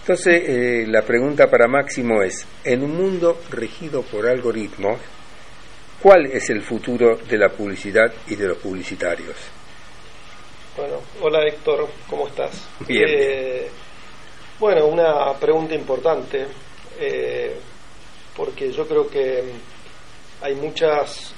[0.00, 4.98] Entonces, eh, la pregunta para Máximo es, en un mundo regido por algoritmos,
[6.02, 9.36] ¿cuál es el futuro de la publicidad y de los publicitarios?
[10.76, 12.66] Bueno, hola Héctor, ¿cómo estás?
[12.86, 13.04] Bien.
[13.06, 13.68] Eh,
[14.58, 16.46] bueno, una pregunta importante,
[16.98, 17.56] eh,
[18.36, 19.42] porque yo creo que
[20.42, 21.34] hay muchas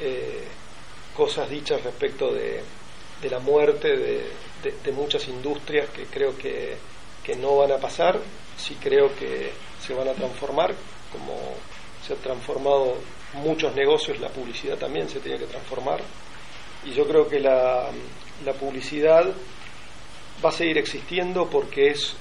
[0.00, 0.44] eh,
[1.16, 2.60] cosas dichas respecto de,
[3.22, 4.30] de la muerte de,
[4.62, 6.76] de- muchas industrias que creo que,
[7.22, 8.18] que no van a pasar,
[8.56, 10.74] sí creo que se van a transformar,
[11.12, 11.38] como
[12.06, 12.96] se han transformado
[13.34, 16.00] muchos negocios, la publicidad también se tiene que transformar,
[16.84, 17.90] y yo creo que la,
[18.44, 19.24] la publicidad
[20.44, 22.14] va a seguir existiendo porque es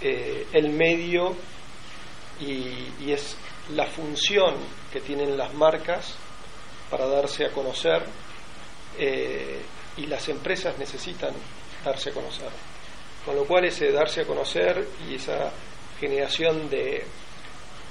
[0.00, 1.34] eh, el medio
[2.40, 3.36] y, y es
[3.74, 4.54] la función
[4.92, 6.14] que tienen las marcas
[6.90, 8.04] para darse a conocer
[8.98, 9.60] eh,
[9.96, 11.32] y las empresas necesitan
[11.84, 12.48] darse a conocer.
[13.24, 15.50] Con lo cual ese darse a conocer y esa
[15.98, 17.04] generación de,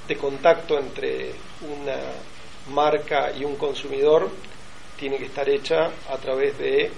[0.08, 1.32] de contacto entre
[1.62, 1.98] una
[2.74, 4.30] marca y un consumidor
[4.98, 6.90] tiene que estar hecha a través de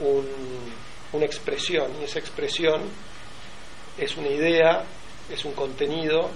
[0.00, 0.72] un-
[1.12, 2.82] una expresión y esa expresión
[3.98, 4.84] es una idea,
[5.30, 6.30] es un contenido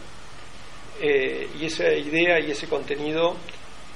[1.00, 3.36] eh, y esa idea y ese contenido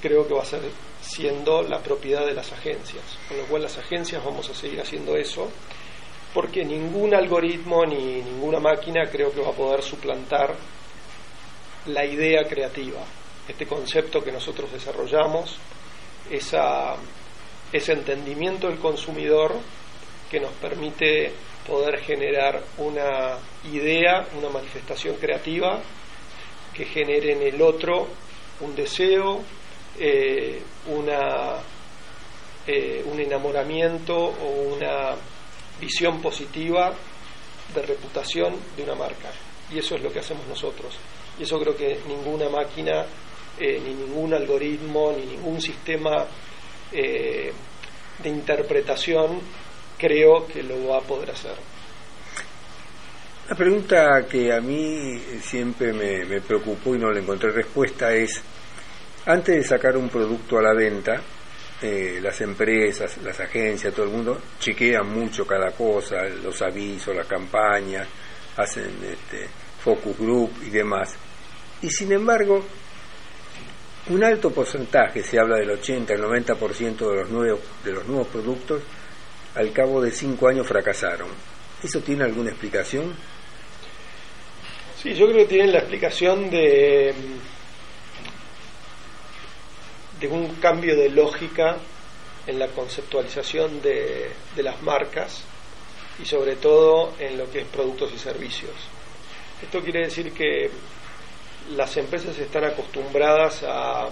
[0.01, 0.61] creo que va a ser
[1.07, 5.17] siendo la propiedad de las agencias, con lo cual las agencias vamos a seguir haciendo
[5.17, 5.51] eso
[6.37, 10.55] porque ningún algoritmo ni ninguna máquina creo que va a poder suplantar
[11.87, 13.01] la idea creativa,
[13.49, 15.57] este concepto que nosotros desarrollamos,
[16.31, 16.97] esa,
[17.73, 19.55] ese entendimiento del consumidor
[20.31, 21.33] que nos permite
[21.67, 23.39] poder generar una
[23.73, 25.81] idea, una manifestación creativa
[26.75, 28.09] que genere en el otro
[28.61, 29.41] un deseo,
[29.99, 31.57] eh, una,
[32.67, 35.15] eh, un enamoramiento o una
[35.81, 36.93] visión positiva
[37.75, 39.31] de reputación de una marca.
[39.73, 40.97] Y eso es lo que hacemos nosotros.
[41.39, 43.05] Y eso creo que ninguna máquina,
[43.59, 46.27] eh, ni ningún algoritmo, ni ningún sistema
[46.93, 47.53] de
[48.25, 49.41] interpretación
[49.99, 51.57] creo que lo va a poder hacer.
[53.49, 58.41] La pregunta que a mí siempre me preocupó y no le encontré respuesta es,
[59.27, 61.21] antes de sacar un producto a la venta,
[61.83, 67.25] eh, las empresas, las agencias, todo el mundo chequean mucho cada cosa, los avisos, la
[67.25, 68.07] campaña,
[68.57, 69.49] hacen este,
[69.83, 71.15] focus group y demás.
[71.83, 72.65] Y sin embargo,
[74.09, 78.29] un alto porcentaje, se habla del 80, el 90% de los, nuevos, de los nuevos
[78.29, 78.83] productos,
[79.57, 81.29] al cabo de cinco años fracasaron.
[81.83, 83.13] ¿Eso tiene alguna explicación?
[85.03, 87.13] Sí, yo creo que tienen la explicación de,
[90.21, 91.77] de un cambio de lógica
[92.47, 95.43] en la conceptualización de, de las marcas
[96.23, 98.73] y sobre todo en lo que es productos y servicios.
[99.63, 100.71] Esto quiere decir que
[101.75, 104.09] las empresas están acostumbradas a,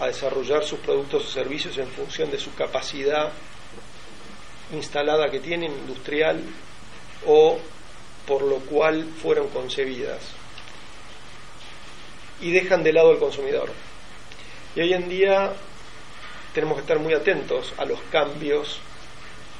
[0.00, 3.32] a desarrollar sus productos o servicios en función de su capacidad
[4.72, 6.42] instalada que tienen, industrial,
[7.26, 7.58] o
[8.26, 10.20] por lo cual fueron concebidas.
[12.40, 13.70] Y dejan de lado al consumidor.
[14.74, 15.52] Y hoy en día
[16.52, 18.80] tenemos que estar muy atentos a los cambios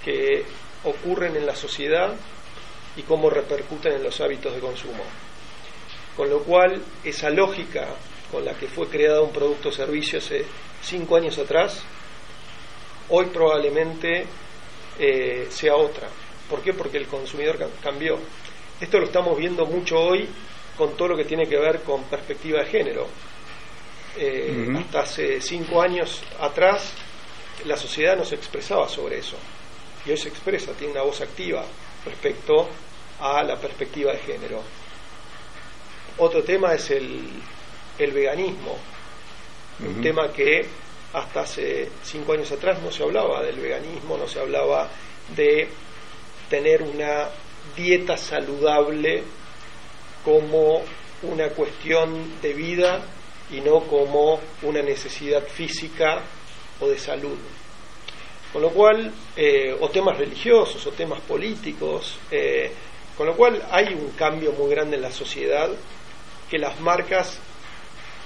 [0.04, 0.44] que
[0.84, 2.14] ocurren en la sociedad
[2.96, 5.02] y cómo repercuten en los hábitos de consumo.
[6.16, 7.88] Con lo cual, esa lógica
[8.30, 10.44] con la que fue creado un producto o servicio hace
[10.82, 11.82] cinco años atrás,
[13.08, 14.26] hoy probablemente
[14.98, 16.08] eh, sea otra.
[16.48, 16.72] ¿Por qué?
[16.72, 18.18] Porque el consumidor ca- cambió.
[18.80, 20.28] Esto lo estamos viendo mucho hoy
[20.76, 23.06] con todo lo que tiene que ver con perspectiva de género.
[24.16, 24.72] Eh.
[24.78, 26.92] Hasta hace cinco años atrás
[27.64, 29.36] la sociedad no se expresaba sobre eso.
[30.06, 31.64] Y hoy se expresa, tiene una voz activa
[32.04, 32.68] respecto
[33.20, 34.62] a la perspectiva de género.
[36.18, 37.28] Otro tema es el,
[37.98, 38.76] el veganismo,
[39.80, 40.64] un tema que
[41.12, 44.88] hasta hace cinco años atrás no se hablaba del veganismo, no se hablaba
[45.34, 45.68] de
[46.48, 47.28] tener una
[47.76, 49.22] dieta saludable
[50.24, 50.82] como
[51.22, 53.02] una cuestión de vida
[53.50, 56.22] y no como una necesidad física
[56.80, 57.38] o de salud.
[58.52, 62.72] Con lo cual, eh, o temas religiosos o temas políticos, eh,
[63.16, 65.68] con lo cual hay un cambio muy grande en la sociedad
[66.48, 67.38] que las marcas,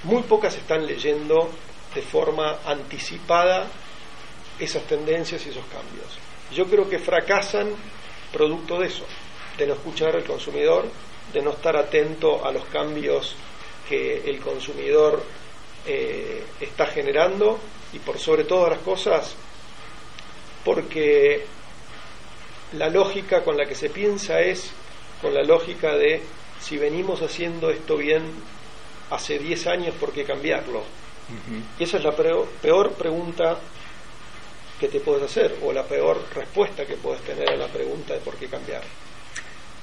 [0.05, 1.51] muy pocas están leyendo
[1.95, 3.67] de forma anticipada
[4.59, 6.19] esas tendencias y esos cambios.
[6.53, 7.71] Yo creo que fracasan
[8.33, 9.05] producto de eso,
[9.57, 10.89] de no escuchar al consumidor,
[11.33, 13.35] de no estar atento a los cambios
[13.89, 15.23] que el consumidor
[15.87, 17.59] eh, está generando
[17.93, 19.35] y por sobre todas las cosas
[20.65, 21.45] porque
[22.75, 24.71] la lógica con la que se piensa es
[25.23, 26.21] con la lógica de
[26.61, 28.23] si venimos haciendo esto bien
[29.11, 30.83] hace 10 años, ¿por qué cambiarlo?
[31.79, 33.59] Y esa es la peor, pregunta
[34.81, 38.21] que te puedes hacer o la peor respuesta que puedes tener a la pregunta de
[38.21, 38.83] por qué cambiar.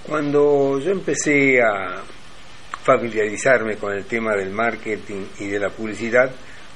[0.07, 2.03] Cuando yo empecé a
[2.85, 6.31] familiarizarme con el tema del marketing y de la publicidad,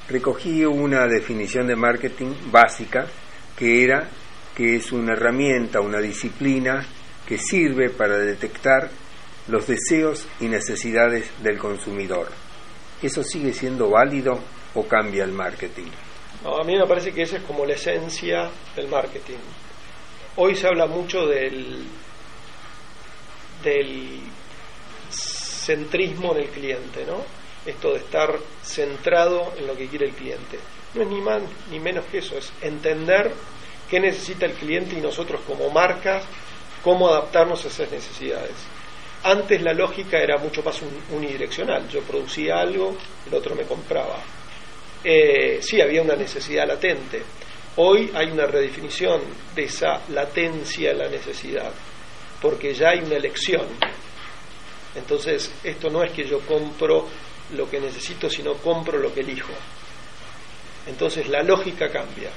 [0.09, 3.05] recogí una definición de marketing básica
[3.55, 4.09] que era
[4.55, 6.83] que es una herramienta, una disciplina
[7.27, 8.89] que sirve para detectar
[9.47, 12.27] los deseos y necesidades del consumidor.
[13.01, 14.39] ¿Eso sigue siendo válido
[14.73, 15.91] o cambia el marketing?
[16.43, 19.37] a mí me parece que esa es como la esencia del marketing.
[20.37, 21.83] Hoy se habla mucho del,
[23.63, 24.21] del
[25.69, 27.23] centrismo en el cliente, ¿no?
[27.63, 30.57] Esto de estar centrado en lo que quiere el cliente.
[30.95, 33.31] No es ni más ni menos que eso, es entender
[33.87, 36.23] qué necesita el cliente y nosotros como marcas,
[36.83, 38.55] cómo adaptarnos a esas necesidades.
[39.23, 41.87] Antes la lógica era mucho más unidireccional.
[41.87, 42.95] Yo producía algo,
[43.27, 44.17] el otro me compraba.
[45.03, 47.21] Eh, sí, había una necesidad latente.
[47.75, 49.21] Hoy hay una redefinición
[49.53, 51.71] de esa latencia en la necesidad,
[52.41, 53.67] porque ya hay una elección.
[54.95, 57.07] Entonces, esto no es que yo compro
[57.55, 59.53] lo que necesito, sino compro lo que elijo.
[60.87, 62.29] Entonces, la lógica cambia.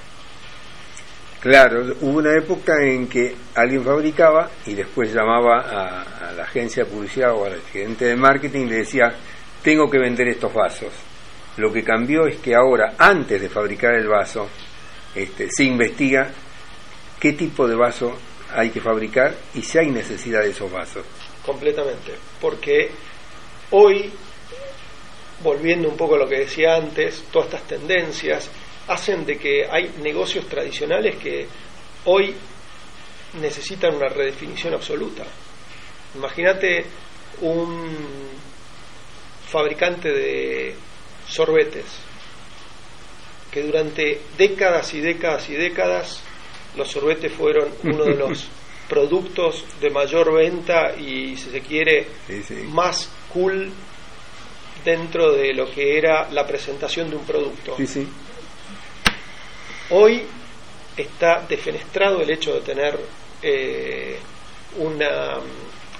[1.41, 6.91] Claro, hubo una época en que alguien fabricaba y después llamaba a, la agencia de
[6.91, 9.13] publicidad o al gerente de marketing y le decía,
[9.61, 10.93] tengo que vender estos vasos.
[11.57, 14.49] Lo que cambió es que ahora, antes de fabricar el vaso,
[15.17, 16.31] este, se investiga
[17.19, 18.17] qué tipo de vaso
[18.55, 21.05] hay que fabricar y si hay necesidad de esos vasos.
[21.45, 22.91] Completamente, porque
[23.71, 24.11] hoy,
[25.43, 28.49] volviendo un poco a lo que decía antes, todas estas tendencias,
[28.89, 31.47] hacen de que hay negocios tradicionales que
[32.05, 32.35] hoy
[33.41, 35.25] necesitan una redefinición absoluta.
[36.15, 36.85] Imagínate
[37.41, 38.29] un
[39.49, 40.75] fabricante de
[41.27, 41.85] sorbetes
[43.51, 46.23] que durante décadas y décadas y décadas
[46.77, 48.49] los sorbetes fueron uno de los
[48.93, 52.09] productos de mayor venta y si se quiere
[52.73, 53.73] más cool
[54.85, 57.75] dentro de lo que era la presentación de un producto.
[59.89, 60.23] Hoy
[60.95, 63.01] está defenestrado el hecho de tener
[63.43, 64.19] eh,
[64.77, 65.39] una,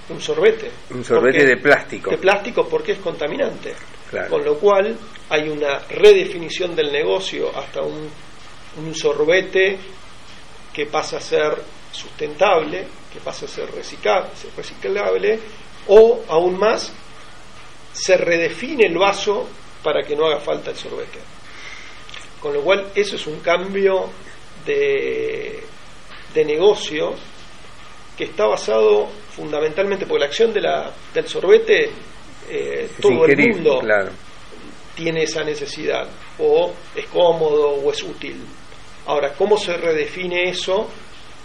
[0.09, 0.69] un sorbete.
[0.91, 2.11] Un sorbete de plástico.
[2.11, 3.73] De plástico porque es contaminante.
[4.29, 4.95] Con lo cual
[5.29, 8.07] hay una redefinición del negocio hasta un,
[8.77, 9.79] un sorbete
[10.71, 11.57] que pasa a ser
[11.93, 15.39] sustentable, que pasa a ser reciclable,
[15.87, 16.91] o aún más,
[17.93, 19.47] se redefine el vaso
[19.83, 21.19] para que no haga falta el sorbete.
[22.39, 24.09] Con lo cual, eso es un cambio
[24.65, 25.63] de,
[26.33, 27.13] de negocio
[28.17, 31.89] que está basado fundamentalmente por la acción de la, del sorbete,
[32.49, 33.81] eh, todo el mundo
[34.95, 36.07] tiene esa necesidad,
[36.39, 38.37] o es cómodo o es útil.
[39.05, 40.87] Ahora, ¿cómo se redefine eso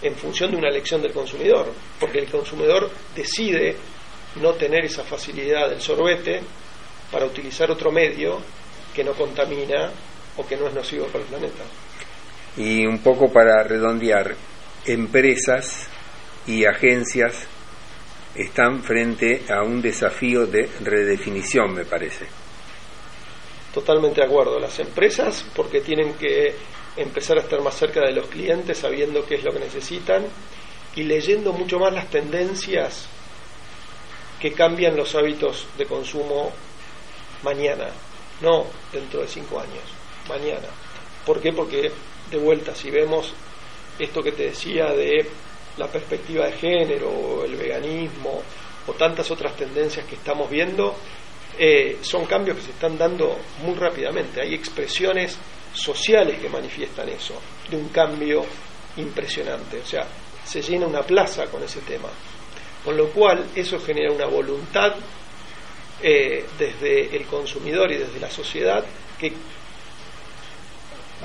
[0.03, 1.73] en función de una elección del consumidor?
[1.99, 3.77] Porque el consumidor decide
[4.41, 6.41] no tener esa facilidad del sorbete
[7.11, 8.41] para utilizar otro medio
[8.95, 9.91] que no contamina
[10.37, 11.65] o que no es nocivo para el planeta.
[12.57, 14.35] Y un poco para redondear,
[14.87, 15.89] empresas
[16.47, 17.47] y agencias
[18.35, 22.27] están frente a un desafío de redefinición, me parece.
[23.73, 24.59] Totalmente de acuerdo.
[24.59, 26.55] Las empresas, porque tienen que
[26.99, 30.27] empezar a estar más cerca de los clientes, sabiendo qué es lo que necesitan
[30.97, 33.07] y leyendo mucho más las tendencias
[34.41, 36.53] que cambian los hábitos de consumo
[37.43, 37.89] mañana,
[38.41, 39.83] no dentro de cinco años
[40.29, 40.69] mañana.
[41.25, 41.53] ¿Por qué?
[41.53, 41.91] Porque,
[42.31, 43.33] de vuelta, si vemos
[43.99, 45.27] esto que te decía de
[45.77, 48.43] la perspectiva de género, o el veganismo,
[48.87, 50.95] o tantas otras tendencias que estamos viendo,
[51.59, 54.41] eh, son cambios que se están dando muy rápidamente.
[54.41, 55.37] Hay expresiones
[55.75, 57.35] sociales que manifiestan eso,
[57.71, 58.45] de un cambio
[58.97, 59.81] impresionante.
[59.81, 60.07] O sea,
[60.45, 62.09] se llena una plaza con ese tema.
[62.85, 64.95] Con lo cual, eso genera una voluntad
[66.03, 68.85] eh, desde el consumidor y desde la sociedad
[69.19, 69.33] que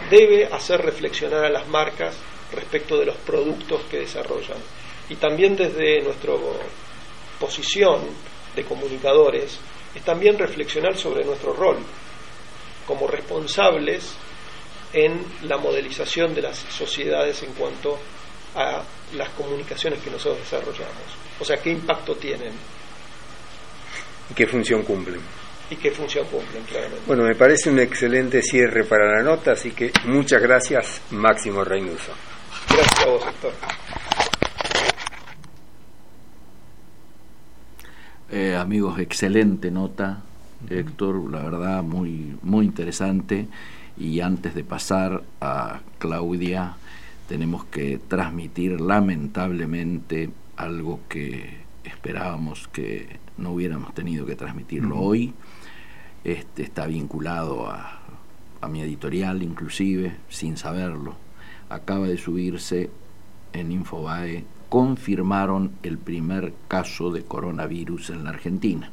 [0.10, 2.16] debe hacer reflexionar a las marcas
[2.52, 4.58] respecto de los productos que desarrollan.
[5.10, 6.34] Y también desde nuestra
[7.39, 8.02] posición
[8.56, 9.60] de comunicadores,
[9.94, 11.78] es también reflexionar sobre nuestro rol
[12.88, 14.16] como responsables
[14.94, 18.00] en la modelización de las sociedades en cuanto
[18.56, 18.84] a
[19.16, 21.18] las comunicaciones que nosotros desarrollamos.
[21.39, 22.54] O sea, qué impacto tienen.
[24.30, 25.20] ¿Y qué función cumplen?
[25.70, 27.04] y qué función cumplen, claramente.
[27.08, 31.64] Bueno, me parece un excelente cierre para la nota, así que muchas gracias, Máximo.
[31.64, 32.10] Gracias.
[32.70, 33.54] Gracias a vos, Héctor.
[38.32, 40.22] Eh, amigos, excelente nota,
[40.70, 43.48] Héctor, la verdad muy, muy interesante.
[43.98, 46.76] Y antes de pasar a Claudia,
[47.28, 55.34] tenemos que transmitir lamentablemente algo que esperábamos que no hubiéramos tenido que transmitirlo hoy.
[56.24, 58.00] Este, está vinculado a,
[58.62, 61.16] a mi editorial inclusive, sin saberlo.
[61.70, 62.89] Acaba de subirse
[63.52, 68.89] en Infobae, confirmaron el primer caso de coronavirus en la Argentina.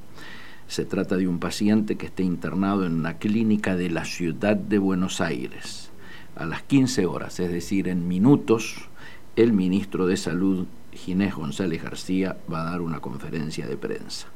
[0.70, 4.78] Se trata de un paciente que está internado en una clínica de la ciudad de
[4.78, 5.90] Buenos Aires.
[6.36, 8.76] A las 15 horas, es decir, en minutos,
[9.34, 14.28] el ministro de Salud, Ginés González García, va a dar una conferencia de prensa.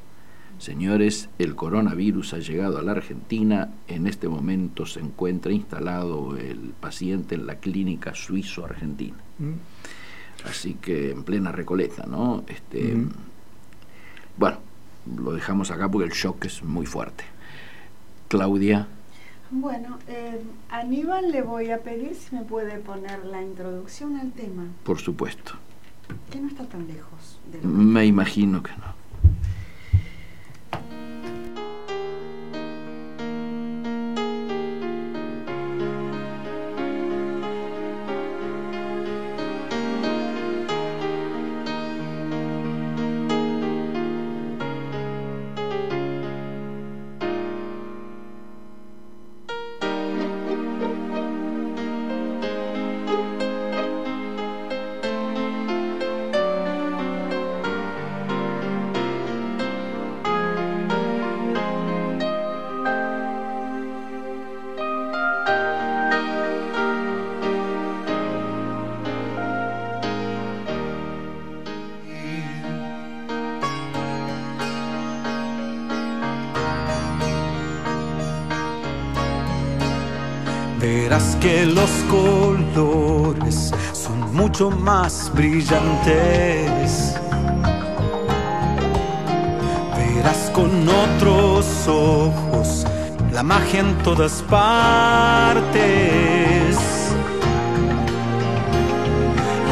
[0.57, 3.69] Señores, el coronavirus ha llegado a la Argentina.
[3.87, 9.15] En este momento se encuentra instalado el paciente en la clínica suizo-argentina.
[10.43, 12.43] Así que en plena recoleta, ¿no?
[12.49, 12.93] Este,
[14.37, 14.64] Bueno,
[15.05, 17.23] lo dejamos acá porque el shock es muy fuerte.
[18.27, 18.87] Claudia.
[19.51, 24.63] Bueno, eh, Aníbal le voy a pedir si me puede poner la introducción al tema,
[24.83, 25.53] Por supuesto.
[26.31, 27.39] que no está tan lejos.
[27.51, 29.04] De Me imagino que no.
[84.55, 87.13] Mucho más brillantes.
[89.97, 92.85] Verás con otros ojos
[93.33, 95.67] la magia en todas partes.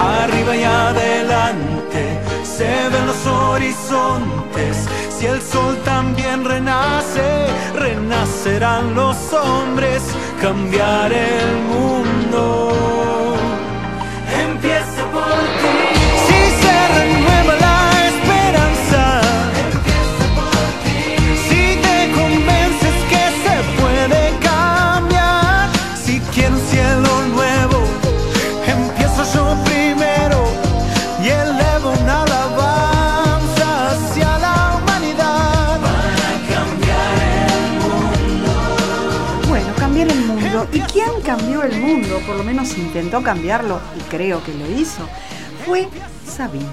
[0.02, 4.86] Arriba y adelante se ven los horizontes.
[5.18, 10.04] Si el sol también renace, renacerán los hombres,
[10.42, 13.03] cambiar el mundo.
[41.64, 42.20] Cambió el mundo?
[42.28, 45.08] Por lo menos intentó cambiarlo y creo que lo hizo.
[45.66, 45.88] Fue
[46.26, 46.66] Sabine.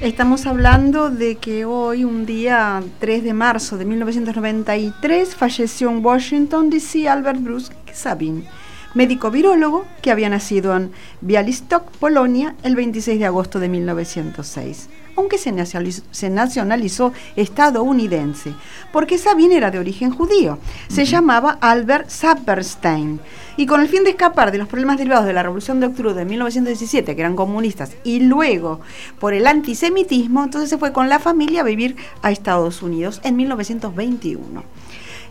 [0.00, 6.70] Estamos hablando de que hoy, un día 3 de marzo de 1993, falleció en Washington,
[6.70, 7.08] D.C.
[7.08, 8.46] Albert Bruce Sabin,
[8.94, 10.90] médico virólogo que había nacido en
[11.20, 18.54] Bialystok, Polonia, el 26 de agosto de 1906, aunque se nacionalizó, se nacionalizó estadounidense,
[18.92, 20.58] porque Sabin era de origen judío.
[20.88, 23.20] Se llamaba Albert Saperstein.
[23.56, 26.14] Y con el fin de escapar de los problemas derivados de la Revolución de Octubre
[26.14, 28.80] de 1917, que eran comunistas, y luego
[29.18, 33.36] por el antisemitismo, entonces se fue con la familia a vivir a Estados Unidos en
[33.36, 34.64] 1921.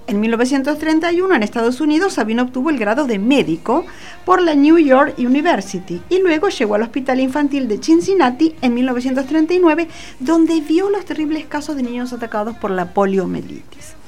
[0.07, 3.85] En 1931 en Estados Unidos Sabino obtuvo el grado de médico
[4.25, 9.87] por la New York University y luego llegó al Hospital Infantil de Cincinnati en 1939
[10.19, 14.00] donde vio los terribles casos de niños atacados por la poliomielitis.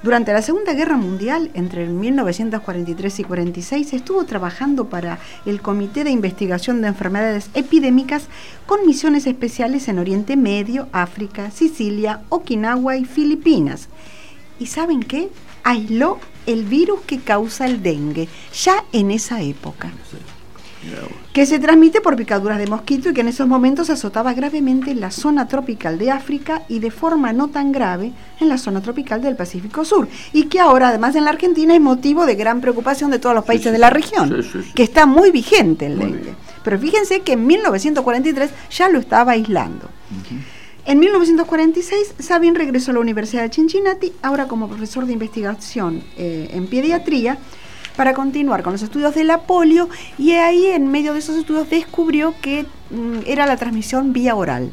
[0.00, 6.04] Durante la Segunda Guerra Mundial, entre el 1943 y 46, estuvo trabajando para el Comité
[6.04, 8.28] de Investigación de Enfermedades Epidémicas
[8.66, 13.88] con misiones especiales en Oriente Medio, África, Sicilia, Okinawa y Filipinas.
[14.60, 15.30] ¿Y saben qué?
[15.64, 19.90] Aisló el virus que causa el dengue, ya en esa época
[21.32, 25.00] que se transmite por picaduras de mosquito y que en esos momentos azotaba gravemente en
[25.00, 29.22] la zona tropical de África y de forma no tan grave en la zona tropical
[29.22, 30.08] del Pacífico Sur.
[30.32, 33.44] Y que ahora, además en la Argentina, es motivo de gran preocupación de todos los
[33.44, 36.34] países de la región, Sí, que está muy vigente el dengue.
[36.62, 39.88] Pero fíjense que en 1943 ya lo estaba aislando.
[40.84, 46.48] En 1946, Sabin regresó a la Universidad de Cincinnati, ahora como profesor de investigación eh,
[46.52, 47.38] en pediatría,
[47.98, 49.88] para continuar con los estudios de la polio
[50.18, 54.70] y ahí en medio de esos estudios descubrió que mm, era la transmisión vía oral.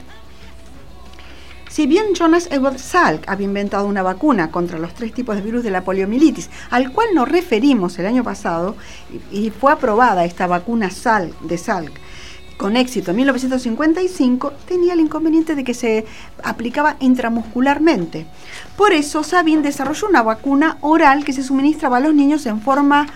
[1.68, 5.64] Si bien Jonas Edward Salk había inventado una vacuna contra los tres tipos de virus
[5.64, 8.76] de la poliomielitis, al cual nos referimos el año pasado,
[9.32, 12.00] y, y fue aprobada esta vacuna Salk, de Salk,
[12.58, 16.06] con éxito en 1955, tenía el inconveniente de que se
[16.44, 18.26] aplicaba intramuscularmente.
[18.78, 23.08] Por eso Sabin desarrolló una vacuna oral que se suministraba a los niños en forma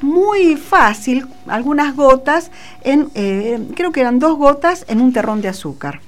[0.00, 2.50] muy fácil, algunas gotas,
[2.82, 6.00] en, eh, creo que eran dos gotas en un terrón de azúcar.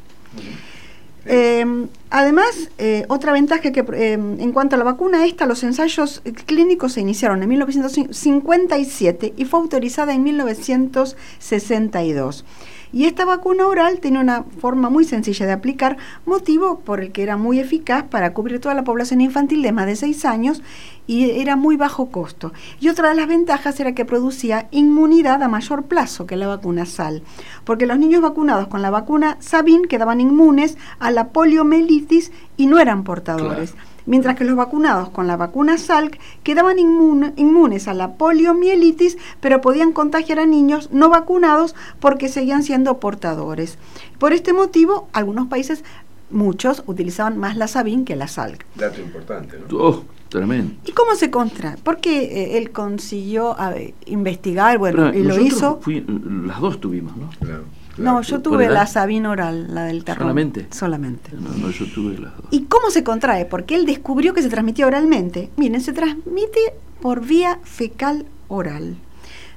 [1.27, 6.23] Eh, además, eh, otra ventaja que eh, en cuanto a la vacuna esta, los ensayos
[6.47, 12.47] clínicos se iniciaron en 1957 y fue autorizada en 1962.
[12.93, 17.23] Y esta vacuna oral tiene una forma muy sencilla de aplicar, motivo por el que
[17.23, 20.63] era muy eficaz para cubrir toda la población infantil de más de 6 años
[21.07, 22.53] y era muy bajo costo.
[22.81, 26.87] Y otra de las ventajas era que producía inmunidad a mayor plazo que la vacuna
[26.87, 27.23] SAL,
[27.65, 32.79] porque los niños vacunados con la vacuna Sabin quedaban inmunes a la poliomielitis y no
[32.79, 33.75] eran portadores.
[34.11, 39.93] Mientras que los vacunados con la vacuna Salk quedaban inmunes a la poliomielitis, pero podían
[39.93, 43.79] contagiar a niños no vacunados porque seguían siendo portadores.
[44.19, 45.85] Por este motivo, algunos países,
[46.29, 48.67] muchos, utilizaban más la Sabin que la Salk.
[48.75, 49.79] Dato importante, ¿no?
[49.79, 50.75] Oh, tremendo.
[50.85, 51.77] ¿Y cómo se contra?
[51.85, 55.79] Porque eh, él consiguió a ver, investigar, bueno, Pero y lo hizo.
[55.83, 56.05] fui-
[56.47, 57.31] las dos tuvimos, ¿no?
[57.39, 57.63] Claro.
[58.01, 60.23] No, yo ¿Por tuve la Sabin oral, la del terror.
[60.23, 60.67] ¿Solamente?
[60.71, 61.31] Solamente.
[61.33, 62.47] No, no, yo tuve las dos.
[62.51, 63.45] ¿Y cómo se contrae?
[63.45, 65.51] Porque él descubrió que se transmitía oralmente.
[65.57, 66.61] Miren, se transmite
[67.01, 68.97] por vía fecal oral,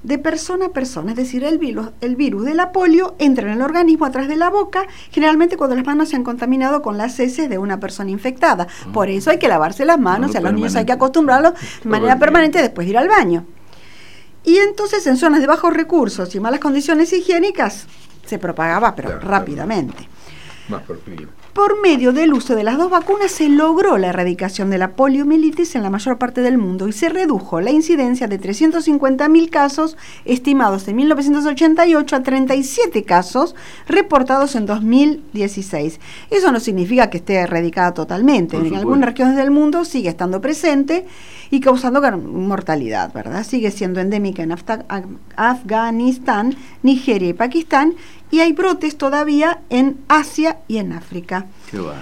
[0.04, 1.12] de persona a persona.
[1.12, 4.30] Es decir, el virus, el virus de la polio entra en el organismo a través
[4.30, 7.80] de la boca, generalmente cuando las manos se han contaminado con las heces de una
[7.80, 8.68] persona infectada.
[8.94, 11.54] Por eso hay que lavarse las manos, Bueno, y a los niños hay que acostumbrarlos
[11.84, 13.46] de manera permanente después de ir al baño.
[14.46, 17.88] Y entonces en zonas de bajos recursos y malas condiciones higiénicas
[18.26, 20.08] se propagaba, pero Claro, rápidamente.
[20.70, 21.00] Más por.
[21.54, 25.76] Por medio del uso de las dos vacunas se logró la erradicación de la poliomielitis
[25.76, 29.96] en la mayor parte del mundo y se redujo la incidencia de 350.000 casos
[30.26, 33.54] estimados en 1988 a 37 casos
[33.88, 36.00] reportados en 2016.
[36.32, 38.58] Eso no significa que esté erradicada totalmente.
[38.58, 38.88] Por en supuesto.
[38.88, 41.06] algunas regiones del mundo sigue estando presente
[41.54, 43.46] y causando mortalidad, ¿verdad?
[43.46, 44.86] Sigue siendo endémica en Afta-
[45.36, 47.94] Afganistán, Nigeria y Pakistán
[48.32, 51.46] y hay brotes todavía en Asia y en África.
[51.70, 52.02] Qué bárbaro.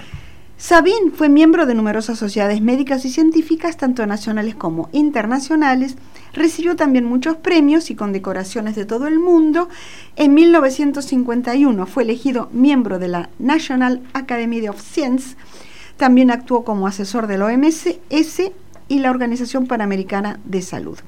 [0.56, 5.96] Sabin fue miembro de numerosas sociedades médicas y científicas, tanto nacionales como internacionales.
[6.32, 9.68] Recibió también muchos premios y condecoraciones de todo el mundo.
[10.16, 15.36] En 1951 fue elegido miembro de la National Academy of Science.
[15.98, 17.96] También actuó como asesor de la OMS
[18.92, 20.98] y la Organización Panamericana de Salud.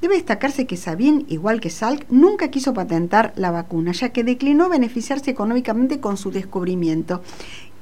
[0.00, 4.68] Debe destacarse que Sabin, igual que Salk, nunca quiso patentar la vacuna, ya que declinó
[4.68, 7.20] beneficiarse económicamente con su descubrimiento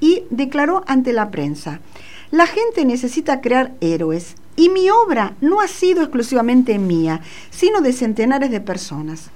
[0.00, 1.80] y declaró ante la prensa,
[2.30, 7.92] la gente necesita crear héroes y mi obra no ha sido exclusivamente mía, sino de
[7.92, 9.28] centenares de personas.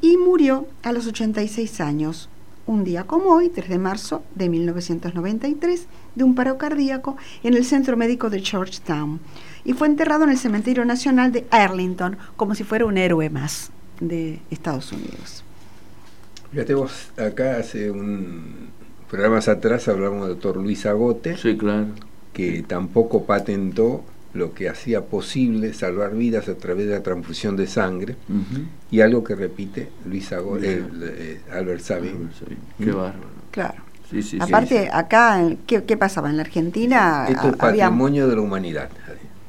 [0.00, 2.30] Y murió a los 86 años,
[2.70, 7.64] un día como hoy, 3 de marzo de 1993, de un paro cardíaco en el
[7.64, 9.18] centro médico de Georgetown
[9.64, 13.70] y fue enterrado en el Cementerio Nacional de Arlington como si fuera un héroe más
[14.00, 15.42] de Estados Unidos.
[16.52, 18.70] Fíjate vos, acá hace un
[19.08, 21.88] programas atrás hablamos del doctor Luis Agote, Sí, claro.
[22.32, 24.04] que tampoco patentó
[24.34, 28.16] lo que hacía posible salvar vidas a través de la transfusión de sangre,
[28.90, 30.88] y algo que repite Luis Bien.
[30.92, 32.30] el, eh, Albert Sabin.
[32.78, 33.30] Qué bárbaro.
[33.50, 33.82] Claro.
[34.08, 34.38] Sí, sí, sí.
[34.40, 36.30] Aparte, acá, ¿qué, qué pasaba?
[36.30, 38.88] En la Argentina Esto es ah, había patrimonio de la humanidad.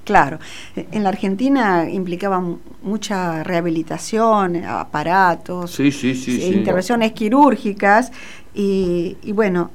[0.03, 0.39] Claro,
[0.75, 6.53] en la Argentina implicaba mu- mucha rehabilitación, aparatos, Sí, sí, sí, eh, sí.
[6.55, 8.11] intervenciones quirúrgicas
[8.53, 9.71] y, y bueno,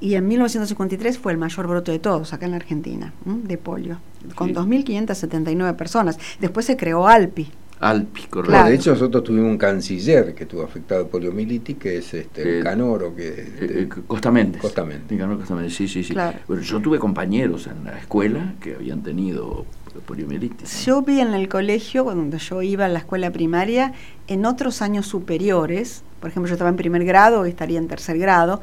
[0.00, 3.40] y en 1953 fue el mayor brote de todos acá en la Argentina, ¿m?
[3.44, 3.98] de polio,
[4.34, 4.54] con Sí.
[4.54, 6.18] 2.579 personas.
[6.40, 7.48] Después se creó ALPI.
[7.78, 8.52] Alpi, correcto.
[8.52, 8.68] Claro.
[8.70, 12.58] De hecho, nosotros tuvimos un canciller que estuvo afectado por poliomielitis, que es este, Eh,
[12.58, 14.62] el Canoro, que Eh, eh, Costa Méndez.
[14.62, 15.10] Costa Méndez.
[15.10, 16.14] Nicanor Costa Méndez, sí, sí, sí.
[16.14, 16.38] Claro.
[16.48, 19.66] Bueno, yo tuve compañeros en la escuela que habían tenido
[20.00, 20.72] poliomielitis.
[20.78, 20.84] ¿no?
[20.84, 23.92] Yo vi en el colegio, cuando yo iba a la escuela primaria,
[24.28, 28.18] en otros años superiores, por ejemplo, yo estaba en primer grado y estaría en tercer
[28.18, 28.60] grado,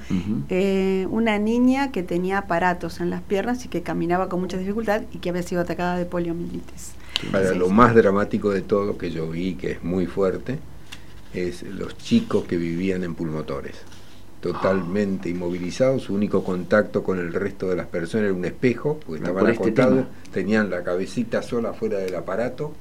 [0.50, 5.04] eh, una niña que tenía aparatos en las piernas y que caminaba con mucha dificultad
[5.14, 6.94] y que había sido atacada de poliomielitis.
[7.32, 7.74] Para Sí, lo sí.
[7.74, 10.60] más dramático de todo que yo vi, que es muy fuerte,
[11.34, 13.76] es los chicos que vivían en pulmotores.
[14.52, 19.22] Totalmente inmovilizado, su único contacto con el resto de las personas era un espejo, porque
[19.22, 22.74] Por estaban este acostados, tenían la cabecita sola fuera del aparato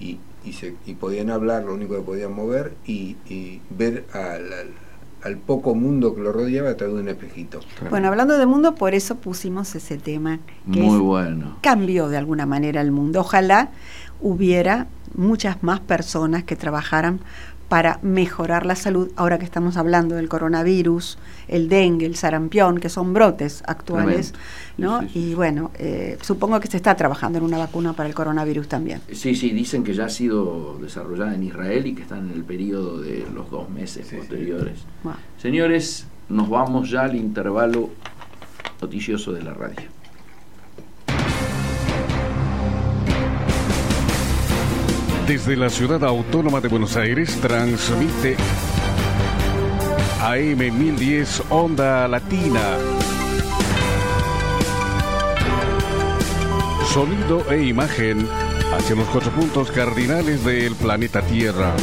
[0.00, 4.52] y, y, se- y podían hablar, lo único que podían mover y, y ver al,
[4.52, 4.70] al-
[5.22, 7.58] al poco mundo que lo rodeaba a través de un espejito.
[7.90, 10.38] Bueno, hablando de mundo, por eso pusimos ese tema
[10.72, 11.56] que Muy es- bueno.
[11.62, 13.20] cambió de alguna manera el mundo.
[13.20, 13.70] Ojalá
[14.20, 17.20] hubiera muchas más personas que trabajaran
[17.68, 22.88] para mejorar la salud, ahora que estamos hablando del coronavirus, el dengue, el sarampión, que
[22.88, 24.32] son brotes actuales,
[24.76, 25.02] Tremendo.
[25.02, 25.08] ¿no?
[25.14, 29.00] Y bueno, eh, supongo que se está trabajando en una vacuna para el coronavirus también.
[29.12, 32.44] Sí, sí, dicen que ya ha sido desarrollada en Israel y que están en el
[32.44, 34.78] periodo de los dos meses posteriores.
[35.02, 35.18] Bueno.
[35.38, 37.90] Señores, nos vamos ya al intervalo
[38.80, 39.95] noticioso de la radio.
[45.26, 48.36] Desde la ciudad autónoma de Buenos Aires transmite
[50.22, 52.60] AM 1010 Onda Latina.
[56.92, 58.28] Sonido e imagen
[58.72, 61.74] hacia los cuatro puntos cardinales del planeta Tierra.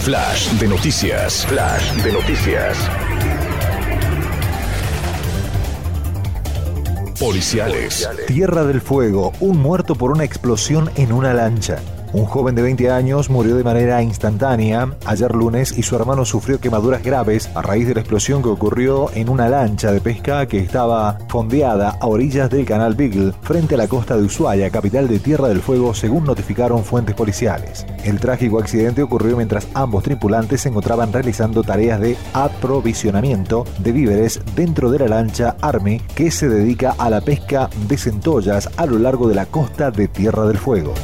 [0.00, 1.44] Flash de noticias.
[1.44, 2.78] Flash de noticias.
[7.18, 8.08] Policiales.
[8.28, 11.80] Tierra del Fuego, un muerto por una explosión en una lancha.
[12.14, 16.58] Un joven de 20 años murió de manera instantánea ayer lunes y su hermano sufrió
[16.58, 20.58] quemaduras graves a raíz de la explosión que ocurrió en una lancha de pesca que
[20.58, 25.18] estaba fondeada a orillas del canal Beagle frente a la costa de Ushuaia, capital de
[25.18, 27.84] Tierra del Fuego, según notificaron fuentes policiales.
[28.04, 34.40] El trágico accidente ocurrió mientras ambos tripulantes se encontraban realizando tareas de aprovisionamiento de víveres
[34.56, 38.98] dentro de la lancha Army que se dedica a la pesca de centollas a lo
[38.98, 40.94] largo de la costa de Tierra del Fuego.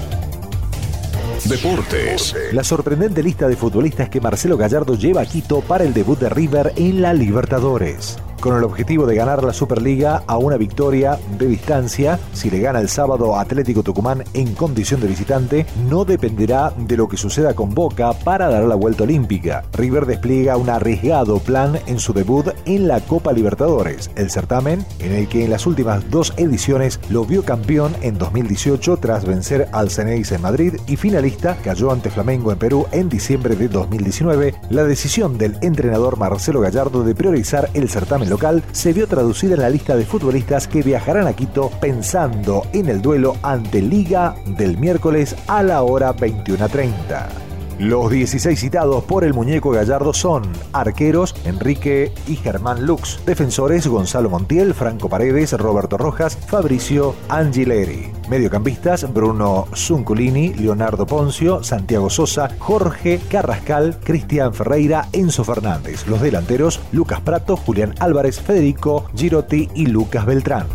[1.48, 2.34] Deportes.
[2.52, 6.30] La sorprendente lista de futbolistas que Marcelo Gallardo lleva a Quito para el debut de
[6.30, 8.16] River en la Libertadores.
[8.44, 12.78] Con el objetivo de ganar la Superliga a una victoria de distancia, si le gana
[12.78, 17.74] el sábado Atlético Tucumán en condición de visitante, no dependerá de lo que suceda con
[17.74, 19.64] Boca para dar la vuelta olímpica.
[19.72, 25.12] River despliega un arriesgado plan en su debut en la Copa Libertadores, el certamen en
[25.12, 29.88] el que en las últimas dos ediciones lo vio campeón en 2018 tras vencer al
[29.88, 34.54] Ceneis en Madrid y finalista cayó ante Flamengo en Perú en diciembre de 2019.
[34.68, 39.60] La decisión del entrenador Marcelo Gallardo de priorizar el certamen local se vio traducida en
[39.60, 44.76] la lista de futbolistas que viajarán a Quito pensando en el duelo ante Liga del
[44.76, 47.53] miércoles a la hora 21.30.
[47.78, 54.30] Los 16 citados por el muñeco Gallardo son arqueros Enrique y Germán Lux, defensores Gonzalo
[54.30, 63.20] Montiel, Franco Paredes, Roberto Rojas, Fabricio Angileri, mediocampistas Bruno Zunculini, Leonardo Poncio, Santiago Sosa, Jorge
[63.28, 70.26] Carrascal, Cristian Ferreira, Enzo Fernández, los delanteros Lucas Prato, Julián Álvarez, Federico Girotti y Lucas
[70.26, 70.66] Beltrán.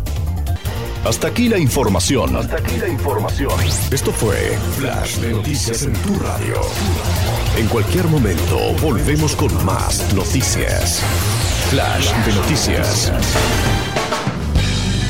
[1.04, 2.36] Hasta aquí la información.
[2.36, 3.50] Hasta aquí la información.
[3.90, 4.36] Esto fue
[4.76, 6.60] Flash de Noticias en tu radio.
[7.56, 11.00] En cualquier momento volvemos con más noticias.
[11.70, 13.12] Flash de Noticias.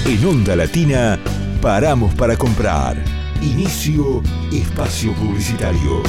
[0.06, 1.18] En Onda Latina,
[1.60, 2.96] paramos para comprar.
[3.42, 4.22] Inicio
[4.52, 6.04] espacio publicitario.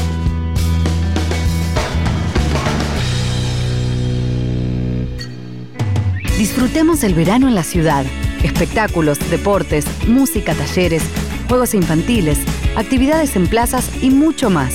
[6.38, 8.06] Disfrutemos el verano en la ciudad.
[8.44, 11.04] Espectáculos, deportes, música, talleres,
[11.48, 12.40] juegos infantiles,
[12.76, 14.74] actividades en plazas y mucho más.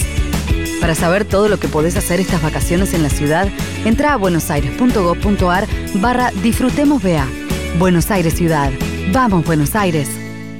[0.80, 3.48] Para saber todo lo que podés hacer estas vacaciones en la ciudad,
[3.84, 7.26] entra a buenosaires.gov.ar barra Disfrutemos BA.
[7.78, 8.70] Buenos Aires Ciudad.
[9.12, 10.08] Vamos, Buenos Aires.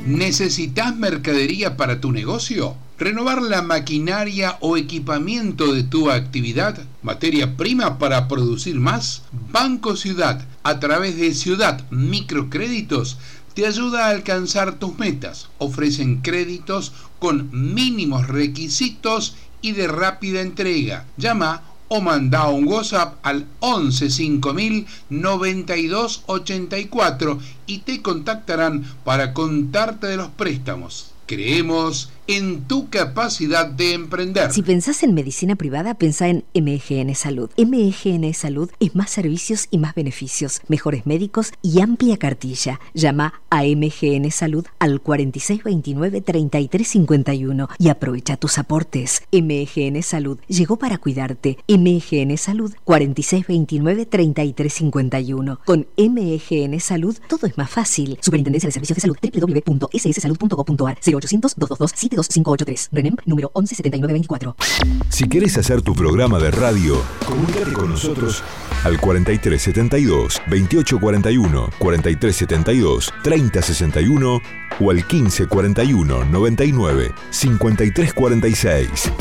[0.07, 2.77] ¿Necesitas mercadería para tu negocio?
[2.99, 6.79] ¿Renovar la maquinaria o equipamiento de tu actividad?
[7.07, 9.23] ¿Materia prima para producir más?
[9.53, 13.17] Banco Ciudad, a través de Ciudad Microcréditos,
[13.55, 15.49] te ayuda a alcanzar tus metas.
[15.59, 21.07] Ofrecen créditos con mínimos requisitos y de rápida entrega.
[21.17, 27.39] Llama o manda un WhatsApp al 11 5000 92 84
[27.69, 31.13] y te contactarán para contarte de los préstamos.
[31.27, 34.53] Creemos en tu capacidad de emprender.
[34.53, 37.51] Si pensás en medicina privada, pensá en MGN Salud.
[37.57, 42.81] MGN Salud es más servicios y más beneficios, mejores médicos y amplia cartilla.
[42.95, 49.23] Llama a MGN Salud al 4629-3351 y aprovecha tus aportes.
[49.33, 51.57] MGN Salud llegó para cuidarte.
[51.69, 55.61] MGN Salud 4629-3351.
[55.65, 58.19] Con MGN Salud todo es más fácil.
[58.21, 60.99] Superintendencia de Servicios de Salud www.sssalud.gov.ar
[62.17, 62.89] 0800-222-72583.
[62.93, 64.57] RENEM número 117924.
[65.09, 68.43] Si querés hacer tu programa de radio, comunícate con nosotros
[68.85, 74.41] al 4372 2841, 4372 3061
[74.81, 79.13] o al 1541 99 5346.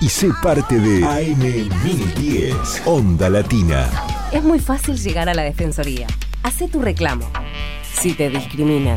[0.00, 1.40] Y sé parte de AM
[1.84, 3.90] 1010, Onda Latina.
[4.30, 6.06] Es muy fácil llegar a la Defensoría.
[6.44, 7.28] Hacé tu reclamo.
[8.00, 8.96] Si te discriminan.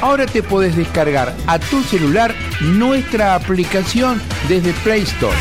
[0.00, 5.36] Ahora te podés descargar a tu celular nuestra aplicación desde Play Store.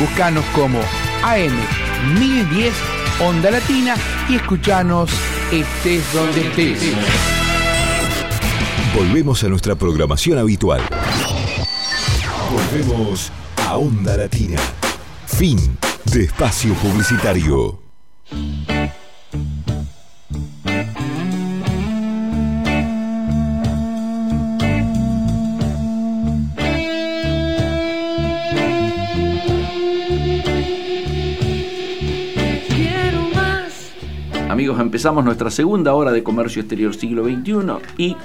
[0.00, 0.80] Búscanos como
[1.22, 2.72] AM1010
[3.20, 3.94] Onda Latina
[4.28, 5.10] y escuchanos
[5.52, 6.80] estés donde estés.
[8.94, 10.82] Volvemos a nuestra programación habitual.
[12.50, 13.30] Volvemos
[13.68, 14.60] a Onda Latina.
[15.26, 17.80] Fin de espacio publicitario.
[34.54, 37.54] Amigos, empezamos nuestra segunda hora de Comercio Exterior Siglo XXI
[37.98, 38.16] y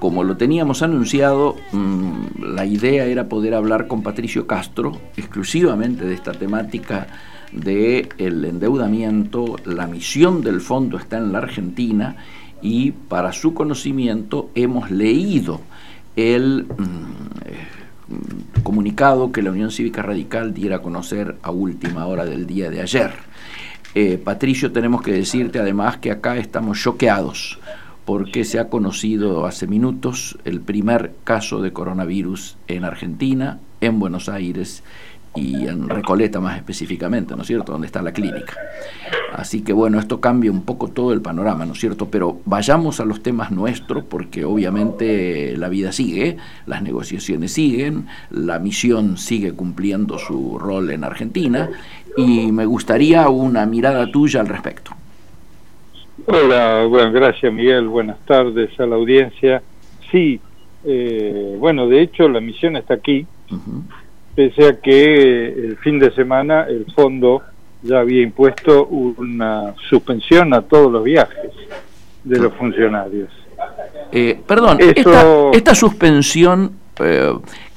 [0.00, 6.14] como lo teníamos anunciado, mm, la idea era poder hablar con Patricio Castro exclusivamente de
[6.14, 7.08] esta temática
[7.52, 9.56] del el endeudamiento.
[9.66, 12.16] La misión del fondo está en la Argentina
[12.62, 15.60] y para su conocimiento hemos leído
[16.16, 22.24] el mm, eh, comunicado que la Unión Cívica Radical diera a conocer a última hora
[22.24, 23.12] del día de ayer.
[23.94, 27.60] Eh, Patricio, tenemos que decirte además que acá estamos choqueados
[28.04, 34.28] porque se ha conocido hace minutos el primer caso de coronavirus en Argentina, en Buenos
[34.28, 34.82] Aires
[35.36, 38.54] y en Recoleta más específicamente, ¿no es cierto?, donde está la clínica.
[39.32, 42.08] Así que bueno, esto cambia un poco todo el panorama, ¿no es cierto?
[42.08, 46.36] Pero vayamos a los temas nuestros porque obviamente la vida sigue,
[46.66, 51.70] las negociaciones siguen, la misión sigue cumpliendo su rol en Argentina
[52.16, 54.92] y me gustaría una mirada tuya al respecto.
[56.26, 59.62] Hola, bueno, gracias Miguel, buenas tardes a la audiencia.
[60.10, 60.40] Sí,
[60.84, 63.26] eh, bueno, de hecho la misión está aquí,
[64.34, 67.42] pese a que el fin de semana el fondo
[67.82, 71.50] ya había impuesto una suspensión a todos los viajes
[72.22, 73.28] de los funcionarios.
[74.12, 77.32] Eh, perdón, esta, esta, suspensión eh,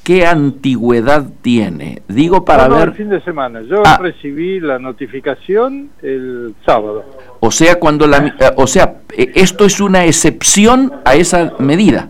[0.07, 2.01] ¿qué antigüedad tiene?
[2.07, 2.87] Digo para ver...
[2.87, 3.61] el fin de semana.
[3.63, 3.99] Yo ah.
[4.01, 7.03] recibí la notificación el sábado.
[7.41, 12.09] O sea, cuando la, eh, o sea, eh, esto es una excepción a esa medida.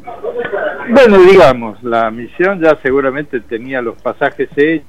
[0.92, 4.86] Bueno, digamos, la misión ya seguramente tenía los pasajes hechos.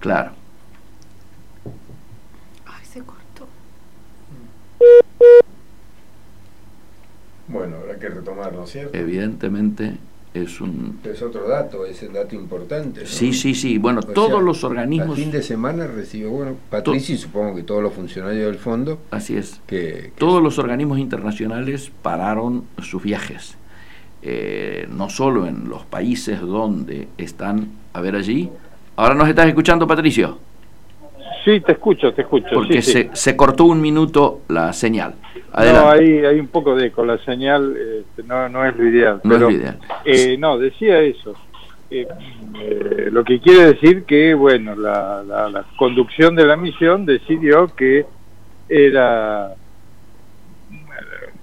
[0.00, 0.32] Claro.
[2.66, 3.46] Ay, se cortó.
[7.46, 8.98] Bueno, habrá que retomarlo, ¿cierto?
[8.98, 9.94] Evidentemente
[10.34, 11.00] es un...
[11.04, 13.06] Es otro dato, es el dato importante.
[13.06, 13.78] Sí, sí, sí.
[13.78, 15.18] Bueno, todos los organismos...
[15.18, 18.98] El fin de semana recibió, bueno, Patricia y supongo que todos los funcionarios del fondo...
[19.10, 19.60] Así es.
[19.66, 23.56] Que, todos los organismos internacionales pararon sus viajes.
[24.22, 28.50] Eh, no solo en los países donde están, a ver allí.
[28.96, 30.38] Ahora nos estás escuchando, Patricio.
[31.44, 32.48] Sí, te escucho, te escucho.
[32.52, 35.14] Porque se, se cortó un minuto la señal.
[35.56, 39.20] No, hay, hay un poco de eco, la señal este, no, no es lo ideal.
[39.24, 39.78] No es lo ideal.
[40.04, 41.34] Eh, no, decía eso.
[41.90, 42.06] Eh,
[42.60, 48.04] eh, lo que quiere decir que, bueno, la, la, conducción de la misión decidió que
[48.68, 49.54] era,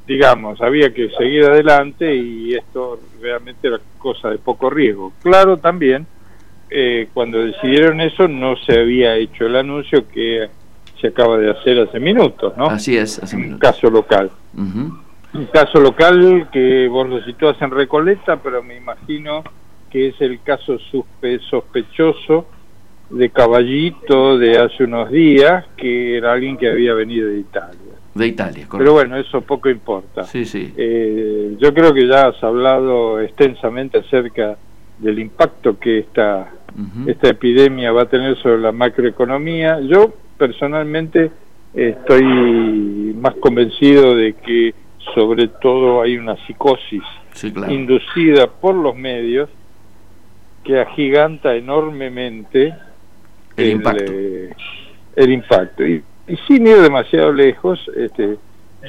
[0.05, 5.13] digamos, había que seguir adelante y esto realmente era cosa de poco riesgo.
[5.23, 6.05] Claro, también,
[7.13, 10.47] cuando decidieron eso no se había hecho el anuncio que
[10.99, 12.67] se acaba de hacer hace minutos, ¿no?
[12.67, 13.55] Así es, hace minutos.
[13.55, 14.31] Un caso local.
[14.55, 19.43] Un caso local que vos lo situás en Recoleta, pero me imagino
[19.89, 20.77] que es el caso
[21.49, 22.47] sospechoso
[23.09, 27.79] de Caballito de hace unos días, que era alguien que había venido de Italia.
[28.13, 28.77] De Italia, correcto.
[28.77, 30.23] Pero bueno, eso poco importa.
[30.23, 30.73] Sí, sí.
[30.77, 34.57] Eh, yo creo que ya has hablado extensamente acerca
[34.99, 36.49] del impacto que esta,
[37.05, 39.81] esta epidemia va a tener sobre la macroeconomía.
[39.81, 41.31] Yo personalmente
[41.73, 42.23] estoy
[43.19, 44.73] más convencido de que
[45.13, 47.03] sobre todo hay una psicosis
[47.71, 49.49] inducida por los medios
[50.63, 52.73] que agiganta enormemente
[53.55, 54.03] el, impacto.
[54.13, 54.53] eh,
[55.15, 55.85] el impacto.
[55.85, 58.37] Y, y sin ir demasiado lejos, este,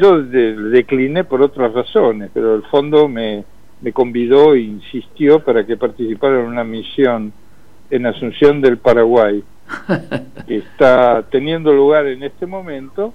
[0.01, 3.45] yo de- decliné por otras razones, pero el fondo me,
[3.83, 7.33] me convidó e insistió para que participara en una misión
[7.91, 9.45] en Asunción del Paraguay,
[10.49, 13.13] está teniendo lugar en este momento,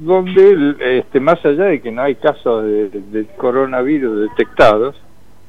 [0.00, 4.96] donde este, más allá de que no hay casos de, de coronavirus detectados,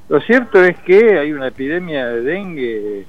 [0.09, 3.05] lo cierto es que hay una epidemia de dengue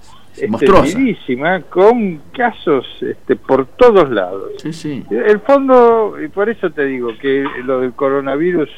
[0.49, 0.85] monstruosa.
[0.85, 4.53] extendidísima con casos este, por todos lados.
[4.59, 5.05] Sí, sí.
[5.11, 8.69] El fondo, y por eso te digo que lo del coronavirus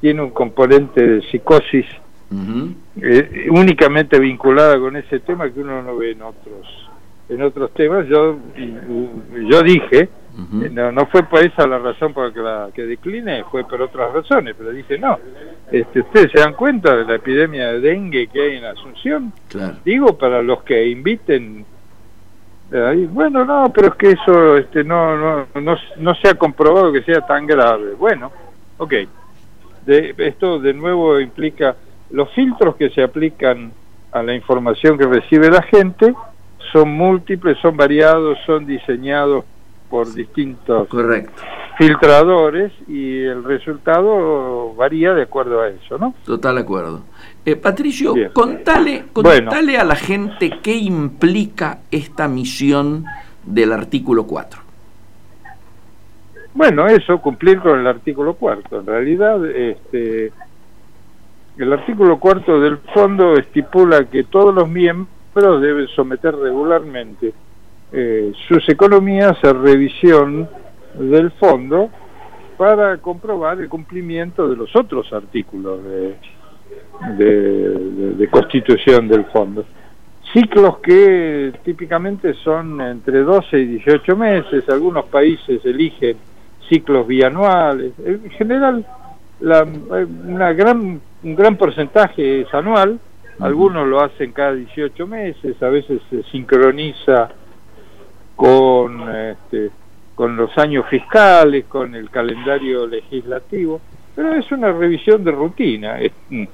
[0.00, 1.86] tiene un componente de psicosis
[3.00, 6.87] eh, únicamente vinculada con ese tema que uno no ve en otros
[7.28, 8.06] en otros temas.
[8.08, 13.44] Yo yo dije, eh, no, no fue por esa la razón por la que decliné,
[13.50, 15.18] fue por otras razones, pero dije, no,
[15.70, 19.32] este, ustedes se dan cuenta de la epidemia de dengue que hay en Asunción.
[19.48, 19.76] Claro.
[19.84, 21.66] Digo, para los que inviten
[22.70, 26.92] Ahí, bueno, no, pero es que eso este, no, no, no, no se ha comprobado
[26.92, 27.94] que sea tan grave.
[27.94, 28.30] Bueno,
[28.76, 28.94] ok.
[29.86, 31.76] De, esto de nuevo implica
[32.10, 33.72] los filtros que se aplican
[34.12, 36.14] a la información que recibe la gente
[36.72, 39.44] son múltiples, son variados, son diseñados
[39.88, 40.88] por distintos
[41.78, 46.14] filtradores y el resultado varía de acuerdo a eso, ¿no?
[46.26, 47.04] Total acuerdo.
[47.44, 48.30] Eh, Patricio, Bien.
[48.34, 49.46] contale, Bueno.
[49.50, 53.04] contale a la gente qué implica esta misión
[53.44, 54.60] del artículo 4.
[56.52, 58.80] Bueno, eso, cumplir con el artículo cuarto.
[58.80, 60.32] En realidad, este,
[61.56, 65.08] el artículo cuarto del fondo estipula que todos los miembros
[65.60, 67.32] deben someter regularmente
[67.92, 70.48] eh, sus economías a revisión
[70.98, 71.88] del fondo
[72.56, 76.16] para comprobar el cumplimiento de los otros artículos de,
[77.16, 79.64] de, de- constitución del fondo.
[80.32, 86.16] Ciclos que típicamente son entre 12 y 18 meses, algunos países eligen
[86.68, 88.84] ciclos bianuales, en general
[89.40, 92.98] la, eh, una gran, un gran porcentaje es anual,
[93.40, 97.30] algunos lo hacen cada 18 meses, a veces se sincroniza
[98.36, 99.70] con, este,
[100.14, 103.80] con los años fiscales, con el calendario legislativo,
[104.14, 105.98] pero es una revisión de rutina.
[106.30, 106.44] mm,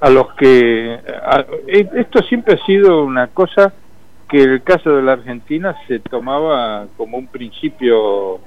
[0.00, 3.72] a los que a- e- esto siempre ha sido una cosa
[4.28, 8.40] que en el caso de la Argentina se tomaba como un principio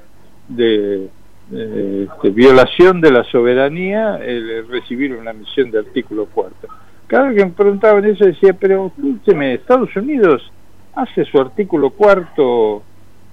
[0.49, 1.07] de,
[1.49, 6.67] de- de violación de la soberanía el recibir una misión de artículo cuarto.
[7.07, 10.41] Cada vez que me preguntaban eso decía, pero escúcheme, Estados Unidos
[10.95, 12.81] hace su artículo cuarto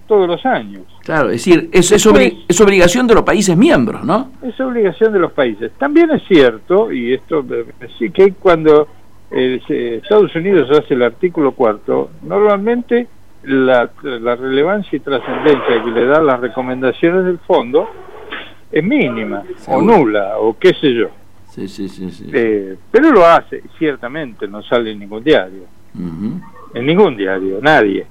[0.06, 0.82] todos los años.
[1.04, 4.32] Claro, es decir, es, es, obli- es obligación de los países miembros, ¿no?
[4.42, 5.72] Es obligación de los países.
[5.78, 7.64] También es cierto, y esto eh,
[7.98, 8.88] sí que cuando
[9.30, 13.06] eh, se- Estados Unidos hace el artículo cuarto, normalmente
[13.44, 17.88] la, la relevancia y trascendencia que le dan las recomendaciones del fondo
[18.70, 21.08] es mínima, o nula, o qué sé yo.
[21.54, 22.10] Sí, sí, sí.
[22.10, 22.30] sí.
[22.32, 25.64] Eh, pero lo hace, ciertamente, no sale en ningún diario.
[25.94, 28.06] En ningún diario, nadie.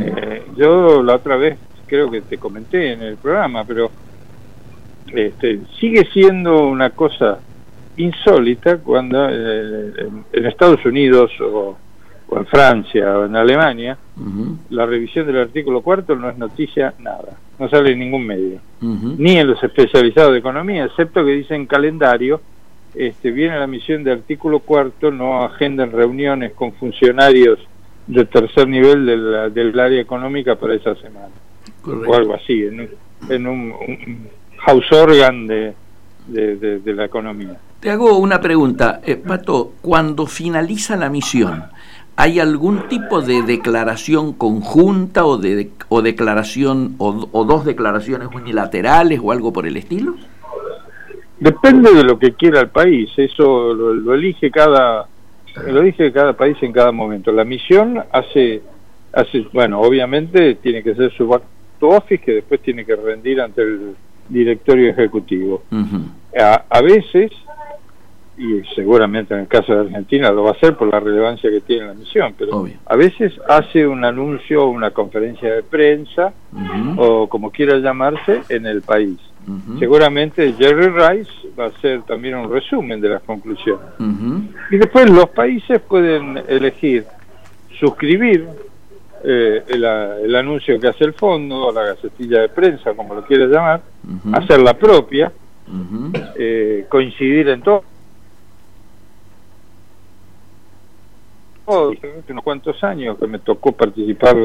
[0.00, 3.90] Eh, yo la otra vez creo que te comenté en el programa, pero
[5.12, 7.38] este, sigue siendo una cosa
[7.98, 11.76] insólita cuando eh, en, en Estados Unidos o,
[12.28, 13.96] o en Francia o en Alemania
[14.70, 19.36] la revisión del artículo cuarto no es noticia nada, no sale en ningún medio, ni
[19.36, 22.40] en los especializados de economía, excepto que dicen calendario,
[22.96, 27.58] este, viene la misión de artículo cuarto, no agendan reuniones con funcionarios
[28.06, 31.28] de tercer nivel del, del área económica para esa semana,
[31.82, 32.10] Correcto.
[32.10, 32.88] o algo así, en un,
[33.28, 34.28] en un, un
[34.58, 35.74] house organ de,
[36.28, 37.56] de- de- de la economía.
[37.80, 41.64] Te hago una pregunta, eh, Pato, cuando finaliza la misión,
[42.16, 49.20] ¿hay algún tipo de declaración conjunta o de o declaración o, o dos declaraciones unilaterales
[49.22, 50.14] o algo por el estilo?
[51.38, 55.06] Depende de lo que quiera el país, eso lo, lo elige cada
[55.66, 57.32] lo elige cada país en cada momento.
[57.32, 58.62] La misión hace
[59.12, 61.42] hace bueno, obviamente tiene que ser su back
[61.80, 63.96] to office que después tiene que rendir ante el
[64.28, 65.62] directorio ejecutivo.
[66.38, 67.32] A, a veces
[68.38, 71.60] y seguramente en el caso de Argentina lo va a hacer por la relevancia que
[71.62, 72.74] tiene la misión, pero Obvio.
[72.84, 76.34] a veces hace un anuncio o una conferencia de prensa
[76.98, 79.18] o como quiera llamarse en el país.
[79.78, 83.86] Seguramente Jerry Rice va a hacer también un resumen de las conclusiones.
[84.70, 87.04] Y después los países pueden elegir
[87.78, 88.48] suscribir
[89.24, 93.24] eh, el, el, anuncio que hace el fondo, o la gacetilla de prensa, como lo
[93.24, 93.82] quieras llamar,
[94.32, 95.32] hacer la propia,
[96.36, 97.84] eh, coincidir en todo.
[101.68, 101.92] Oh,
[102.28, 104.36] unos cuantos años que me tocó participar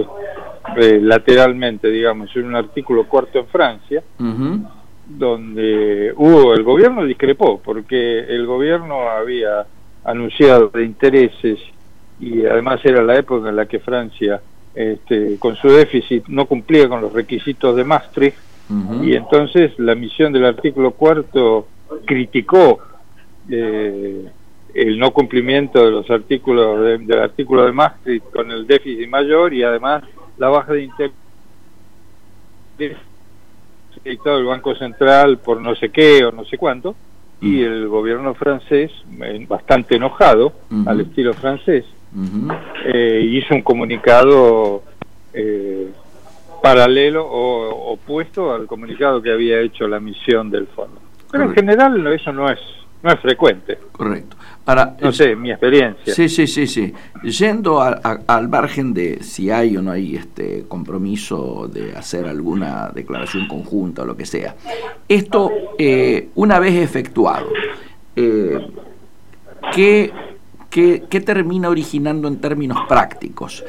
[0.77, 4.03] eh, lateralmente, digamos, en un artículo corto en Francia,
[5.17, 9.65] donde hubo, el gobierno discrepó, porque el gobierno había
[10.03, 11.59] anunciado de intereses
[12.19, 14.41] y además era la época en la que Francia,
[14.73, 18.37] este, con su déficit, no cumplía con los requisitos de Maastricht,
[19.01, 21.67] y entonces la misión del artículo cuarto
[22.05, 22.79] criticó
[23.49, 24.25] eh,
[24.73, 29.63] el no cumplimiento de los artículos del artículo de Maastricht con el déficit mayor y
[29.63, 30.03] además
[30.37, 31.11] la baja de interés
[34.03, 36.95] del Banco Central por no sé qué o no sé cuánto
[37.41, 38.91] y el gobierno francés
[39.47, 40.53] bastante enojado
[40.85, 41.85] al estilo francés
[42.85, 44.83] eh, hizo un comunicado
[45.33, 45.89] eh,
[46.61, 50.99] paralelo o opuesto al comunicado que había hecho la misión del fondo.
[51.31, 52.59] Pero en general eso no es
[53.03, 53.77] no es frecuente.
[53.91, 54.37] Correcto.
[54.65, 56.13] Ahora, no sé, mi experiencia.
[56.13, 56.93] Sí, sí, sí, sí.
[57.23, 63.47] Yendo al margen de si hay o no hay este compromiso de hacer alguna declaración
[63.47, 64.55] conjunta o lo que sea,
[65.07, 67.47] esto, eh, una vez efectuado,
[68.15, 68.59] eh,
[69.73, 70.13] ¿qué,
[70.69, 73.63] qué, termina originando en términos prácticos?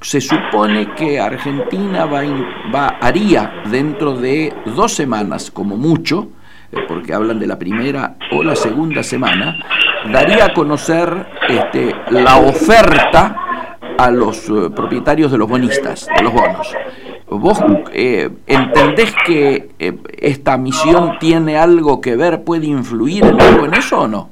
[0.00, 2.22] Se supone que Argentina va,
[2.72, 6.30] va haría dentro de dos semanas, como mucho,
[6.88, 9.58] porque hablan de la primera o la segunda semana,
[10.12, 16.32] daría a conocer este, la oferta a los eh, propietarios de los bonistas, de los
[16.32, 16.74] bonos.
[17.28, 19.68] ¿Vos eh, entendés que
[20.18, 24.30] esta misión tiene algo que ver, puede influir en algo en eso o no?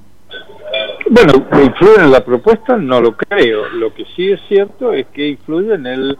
[1.10, 1.32] Bueno,
[1.64, 3.68] influye en la propuesta no lo creo.
[3.70, 6.18] Lo que sí es cierto es que influye en el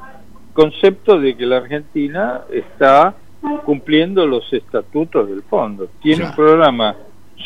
[0.55, 3.15] concepto de que la Argentina está
[3.65, 5.89] cumpliendo los estatutos del fondo.
[6.01, 6.97] Tiene un programa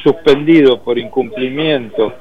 [0.02, 2.14] suspendido por incumplimiento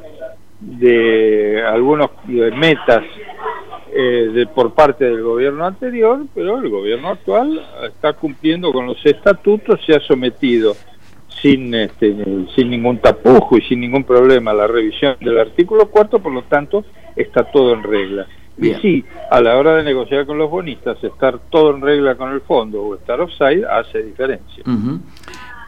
[0.60, 3.04] de algunos metas
[3.94, 9.04] eh, de, por parte del gobierno anterior, pero el gobierno actual está cumpliendo con los
[9.06, 10.76] estatutos, se ha sometido
[11.42, 12.16] sin, este,
[12.56, 16.44] sin ningún tapujo y sin ningún problema a la revisión del artículo cuarto, por lo
[16.44, 16.86] tanto
[17.16, 18.28] está todo en regla.
[18.62, 22.32] Y sí, a la hora de negociar con los bonistas, estar todo en regla con
[22.32, 24.64] el fondo o estar offside hace diferencia.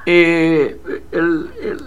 [0.06, 0.78] Eh,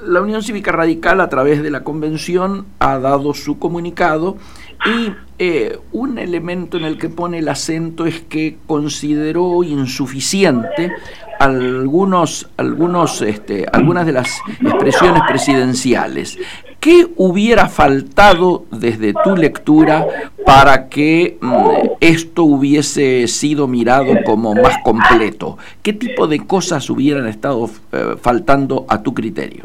[0.07, 4.39] la Unión Cívica Radical a través de la convención ha dado su comunicado
[4.87, 10.93] y eh, un elemento en el que pone el acento es que consideró insuficiente
[11.39, 16.39] algunos, algunos, este, algunas de las expresiones presidenciales.
[16.81, 20.07] ¿Qué hubiera faltado desde tu lectura
[20.45, 25.59] para que mm, esto hubiese sido mirado como más completo?
[25.83, 29.65] ¿Qué tipo de cosas hubieran estado eh, faltando a tu criterio?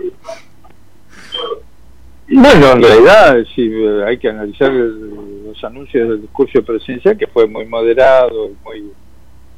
[2.27, 3.69] Bueno, en realidad sí,
[4.05, 8.89] hay que analizar los anuncios del discurso presidencial, que fue muy moderado, muy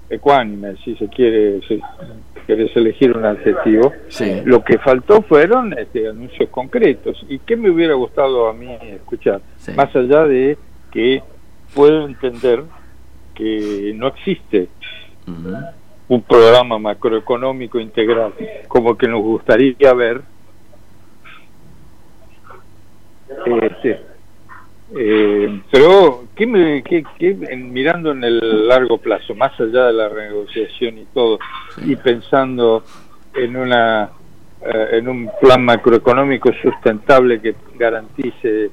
[0.10, 1.62] ecuánime, si se quiere,
[2.46, 3.94] querés elegir un adjetivo.
[4.46, 7.26] Lo que faltó fueron este, anuncios concretos.
[7.30, 9.42] ¿Y qué me hubiera gustado a mí escuchar?
[9.76, 10.58] Más allá de
[10.92, 11.24] que
[11.74, 12.64] puedo entender
[13.34, 14.70] que no existe
[16.08, 18.34] un programa macroeconómico integral
[18.68, 20.22] como que nos gustaría ver.
[23.62, 24.00] Este,
[24.96, 27.04] eh, pero, ¿qué me, qué,
[27.58, 31.40] mirando en el largo plazo, más allá de la renegociación y todo,
[31.86, 32.84] y pensando
[33.36, 34.12] en una
[34.66, 38.70] eh, en un plan macroeconómico sustentable que garantice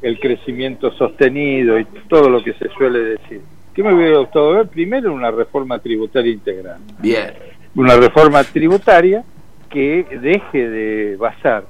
[0.00, 3.42] el crecimiento sostenido y todo lo que se suele decir.
[3.74, 4.68] ¿Qué me hubiera gustado ver?
[4.68, 6.78] Primero, una reforma tributaria integral.
[6.98, 7.34] Bien.
[7.74, 9.24] Una reforma tributaria
[9.68, 11.64] que deje de basar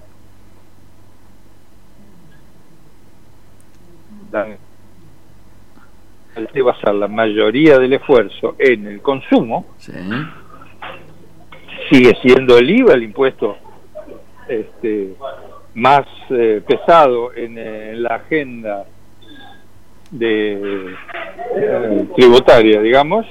[6.53, 9.67] de basar la mayoría del esfuerzo en el consumo,
[11.91, 13.57] sigue siendo el IVA el impuesto
[14.49, 15.15] este,
[15.75, 18.85] más eh, pesado en, la agenda
[20.11, 20.95] de
[21.57, 23.27] eh, tributaria, digamos,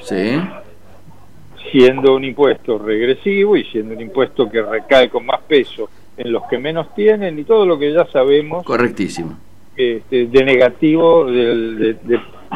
[1.71, 6.43] siendo un impuesto regresivo y siendo un impuesto que recae con más peso en los
[6.49, 8.63] que menos tienen y todo lo que ya sabemos.
[8.63, 9.37] Correctísimo
[9.75, 11.97] este, de negativo de,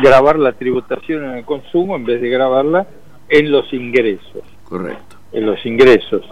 [0.02, 2.86] grabar la tributación en el consumo en vez de grabarla
[3.30, 4.44] en los ingresos.
[4.64, 5.16] Correcto.
[5.32, 6.24] En los ingresos.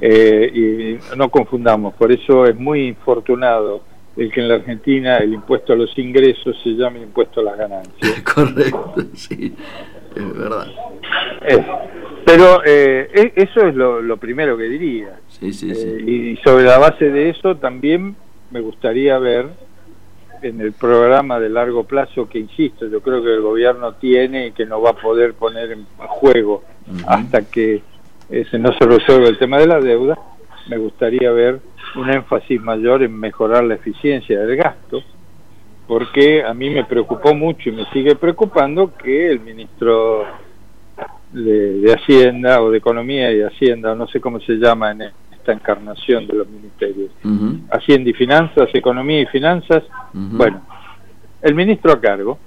[0.00, 3.82] Eh, y no confundamos, por eso es muy infortunado
[4.16, 7.56] el que en la Argentina el impuesto a los ingresos se llame impuesto a las
[7.56, 8.22] ganancias.
[8.34, 9.54] Correcto, sí,
[10.14, 10.66] es verdad.
[12.26, 15.20] pero eh, e, eso es lo, primero que diría.
[15.28, 15.86] Sí, sí, sí.
[15.86, 18.16] Eh, y sobre la base de eso también
[18.50, 19.46] me gustaría ver
[20.42, 24.52] en el programa de largo plazo que, insisto, yo creo que el gobierno tiene y
[24.52, 26.62] que no va a poder poner en juego
[27.06, 27.82] hasta que
[28.28, 30.18] ese no se resuelva el tema de la deuda,
[30.68, 31.60] me gustaría ver
[31.96, 35.02] un énfasis mayor en mejorar la eficiencia del gasto,
[35.86, 40.24] porque a mí me preocupó mucho y me sigue preocupando que el ministro
[41.32, 45.02] de, Hacienda o de Economía y Hacienda, no sé cómo se llama en
[45.42, 47.10] esta encarnación de los ministerios,
[47.70, 49.82] Hacienda y Finanzas, Economía y Finanzas,
[50.12, 50.62] bueno,
[51.42, 52.38] el ministro a cargo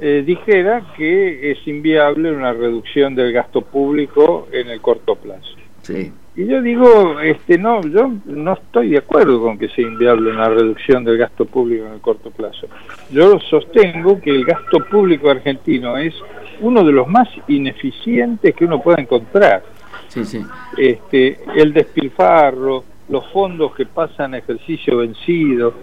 [0.00, 5.56] eh, dijera que es inviable una reducción del gasto público en el corto plazo.
[5.82, 6.12] Sí.
[6.36, 10.48] Y yo digo, este, no, yo no estoy de acuerdo con que sea inviable una
[10.48, 12.68] reducción del gasto público en el corto plazo.
[13.10, 16.14] Yo sostengo que el gasto público argentino es
[16.60, 19.64] uno de los más ineficientes que uno pueda encontrar.
[20.08, 20.44] Sí, sí.
[20.76, 25.74] Este, el despilfarro, los fondos que pasan a ejercicio vencido,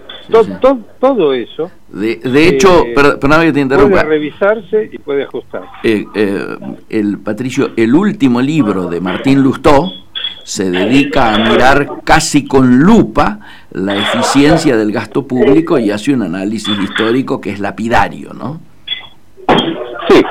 [1.00, 1.72] todo eso.
[1.90, 4.02] De, de hecho, eh, perdóname que te interrumpa.
[4.02, 5.70] Puede revisarse y puede ajustarse.
[5.84, 6.58] Eh, eh,
[6.90, 9.92] el Patricio, el último libro de Martín Lustó
[10.44, 13.40] se dedica a mirar casi con lupa
[13.72, 18.62] la eficiencia del gasto público y hace un análisis histórico que es lapidario, ¿no?
[20.08, 20.22] Sí,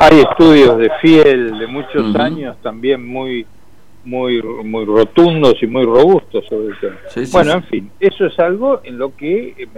[0.00, 3.46] hay estudios de Fiel de muchos años también muy
[4.04, 6.96] muy muy rotundos y muy robustos sobre el tema.
[7.32, 9.68] bueno, en fin, eso es algo en lo que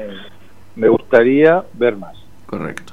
[0.76, 2.16] me, gustaría ver más.
[2.46, 2.92] Correcto.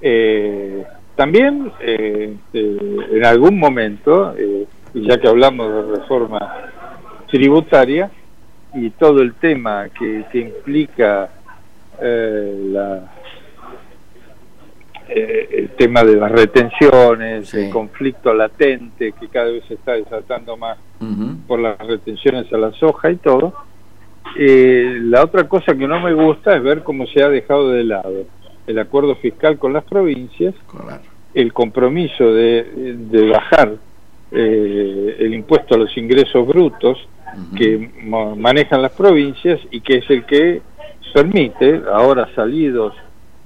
[0.00, 0.84] Eh,
[1.14, 6.70] también eh, este, en algún momento eh, ya que hablamos de reforma
[7.28, 8.10] tributaria
[8.74, 11.30] y todo el tema que, implica
[12.00, 13.12] eh, la,
[15.08, 20.56] eh, el tema de las retenciones, el conflicto latente que cada vez se está desatando
[20.56, 20.78] más
[21.46, 23.54] por las retenciones a la soja y todo.
[24.38, 27.84] Eh, la otra cosa que no me gusta es ver cómo se ha dejado de
[27.84, 28.24] lado
[28.66, 30.54] el acuerdo fiscal con las provincias,
[31.34, 33.74] el compromiso de, de bajar
[34.32, 36.98] eh, el impuesto a los ingresos brutos
[37.56, 37.90] que
[38.36, 40.62] manejan las provincias y que es el que
[41.12, 42.94] permite, ahora salidos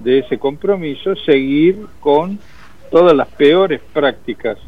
[0.01, 2.39] de ese compromiso, seguir con
[2.91, 4.59] todas las peores prácticas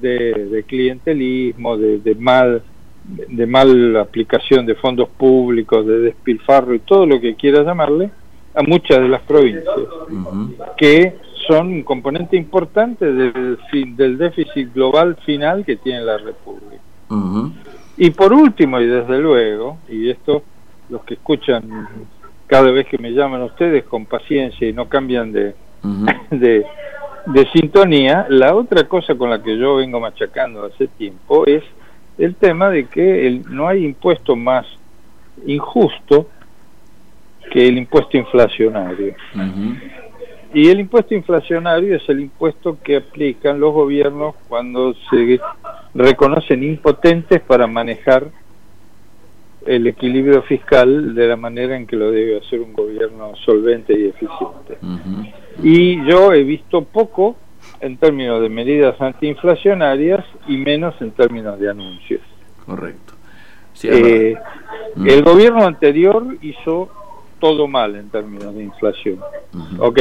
[0.00, 2.62] de, clientelismo, de, mal
[3.04, 8.10] de mal aplicación de fondos públicos, de despilfarro y todo lo que quiera llamarle,
[8.54, 9.64] a muchas de las provincias,
[10.76, 11.14] que
[11.46, 13.58] son un componente importante del,
[13.96, 16.82] del déficit global final que tiene la República.
[17.96, 20.42] Y por último, y desde luego, y esto
[20.90, 21.88] los que escuchan
[22.48, 25.54] cada vez que me llaman ustedes con paciencia y no cambian de,
[26.30, 26.64] de,
[27.26, 31.62] de, sintonía, la otra cosa con la que yo vengo machacando hace tiempo es
[32.18, 34.66] el tema de que el, no hay impuesto más
[35.46, 36.26] injusto
[37.52, 39.14] que el impuesto inflacionario.
[40.52, 45.40] Y el impuesto inflacionario es el impuesto que aplican los gobiernos cuando se
[45.94, 48.28] reconocen impotentes para manejar
[49.66, 54.06] el equilibrio fiscal de la manera en que lo debe hacer un gobierno solvente y
[54.06, 54.78] eficiente.
[55.62, 57.36] Y yo he visto poco
[57.80, 62.20] en términos de medidas antiinflacionarias y menos en términos de anuncios.
[62.64, 63.14] Correcto.
[63.82, 64.34] Eh,
[65.06, 66.88] el gobierno anterior hizo
[67.38, 69.20] todo mal en términos de inflación.
[69.78, 70.00] Ok,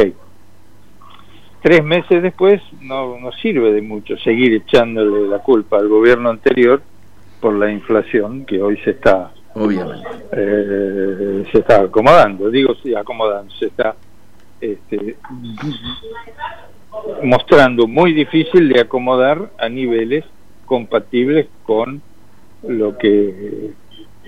[1.62, 6.82] tres meses después no, no sirve de mucho seguir echándole la culpa al gobierno anterior
[7.40, 13.52] por la inflación que hoy se está obviamente eh, se está acomodando digo sí acomodando
[13.56, 13.96] se está
[14.60, 15.16] este,
[17.24, 20.26] mostrando muy difícil de acomodar a niveles
[20.66, 22.02] compatibles con
[22.68, 23.72] lo que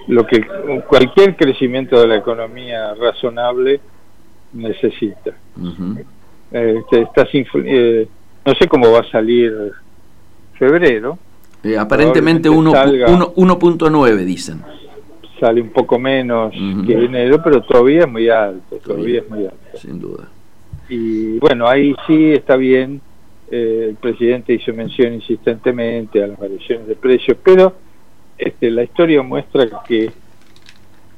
[0.07, 0.45] lo que
[0.87, 3.79] cualquier crecimiento de la economía razonable
[4.53, 5.33] necesita
[6.51, 8.07] eh, eh,
[8.45, 9.53] no sé cómo va a salir
[10.57, 11.17] febrero.
[11.63, 14.63] Eh, aparentemente 1.9 dicen.
[15.39, 16.53] Sale un poco menos
[16.85, 19.77] que enero, pero todavía es muy alto, todavía, es muy alto.
[19.77, 20.27] Sin duda.
[20.89, 22.99] Y bueno, ahí sí está bien,
[23.49, 27.73] el presidente hizo mención insistentemente a las variaciones de precios, pero
[28.37, 30.11] este, la historia muestra que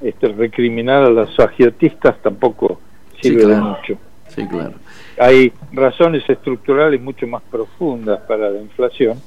[0.01, 2.79] este, recriminar a los agiotistas tampoco
[3.21, 3.97] sirve de mucho.
[4.27, 4.73] Sí, claro
[5.21, 9.19] hay razones estructurales mucho más profundas para la inflación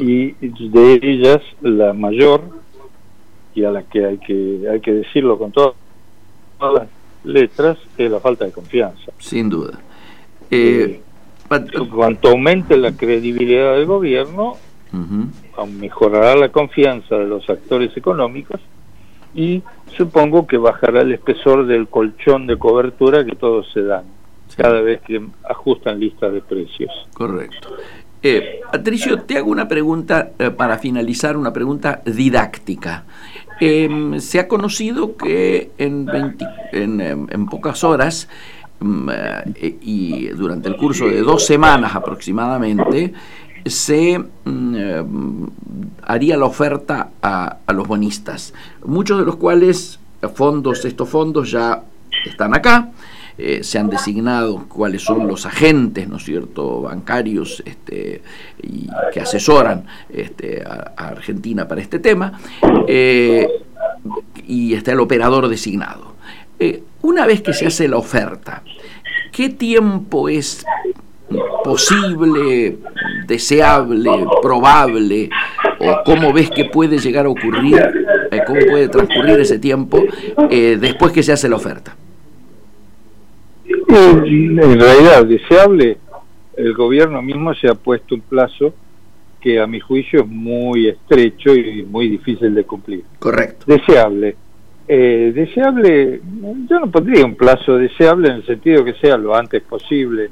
[0.00, 2.42] y de ellas la mayor
[3.54, 5.74] y a la que hay que hay que decirlo con todas,
[6.60, 6.88] las
[7.24, 9.78] letras es la falta de confianza sin duda
[10.50, 11.00] eh,
[11.48, 14.56] cuanto aumente la credibilidad del gobierno
[15.78, 18.60] mejorará la confianza de los actores económicos
[19.34, 19.62] y
[19.96, 24.04] supongo que bajará el espesor del colchón de cobertura que todos se dan
[24.56, 26.90] cada vez que ajustan listas de precios.
[27.14, 27.68] Correcto.
[28.22, 33.04] Eh, Patricio, te hago una pregunta eh, para finalizar, una pregunta didáctica.
[33.64, 36.08] Em, se ha conocido que en,
[36.72, 38.26] em, en, pocas horas
[38.80, 39.08] mm,
[39.54, 43.12] eh, y durante el curso de dos semanas aproximadamente,
[43.64, 45.46] se em,
[46.02, 48.52] haría la oferta a, a, los bonistas,
[48.84, 50.00] muchos de los cuales
[50.34, 51.84] fondos, estos fondos ya
[52.26, 52.90] están acá,
[53.38, 58.22] eh, se han designado cuáles son los agentes, ¿no es cierto?, bancarios este,
[58.62, 62.38] y que asesoran este, a, Argentina para este tema,
[62.86, 63.48] eh,
[64.46, 66.14] y está el operador designado.
[66.58, 68.62] Eh, una vez que se hace la oferta,
[69.32, 70.64] ¿qué tiempo es
[71.64, 72.78] posible,
[73.26, 74.10] deseable,
[74.42, 75.30] probable,
[75.80, 77.80] o cómo ves que puede llegar a ocurrir,
[78.46, 80.02] cómo puede transcurrir ese tiempo
[80.50, 81.96] después que se hace la oferta?
[83.88, 85.98] En realidad, deseable,
[86.56, 88.74] el gobierno mismo se ha puesto un plazo
[89.40, 93.04] que a mi juicio es muy estrecho y muy difícil de cumplir.
[93.18, 93.64] Correcto.
[93.66, 94.36] Deseable.
[94.86, 96.20] Eh, deseable,
[96.68, 100.30] yo no pondría un plazo deseable en el sentido que sea lo antes posible,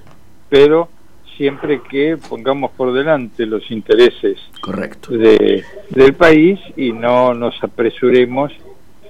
[0.49, 0.89] pero
[1.37, 5.13] siempre que pongamos por delante los intereses Correcto.
[5.13, 8.53] De, del país y no nos apresuremos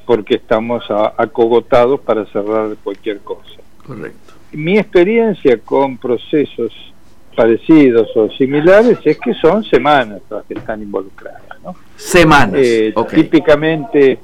[0.06, 0.84] porque estamos
[1.16, 3.60] acogotados para cerrar cualquier cosa.
[3.86, 6.72] Correcto mi experiencia con procesos
[7.36, 11.42] parecidos o similares es que son semanas las que están involucradas.
[11.62, 11.74] ¿no?
[11.96, 12.54] Semanas.
[12.56, 14.18] Eh, típicamente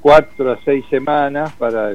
[0.00, 1.92] cuatro a seis semanas para,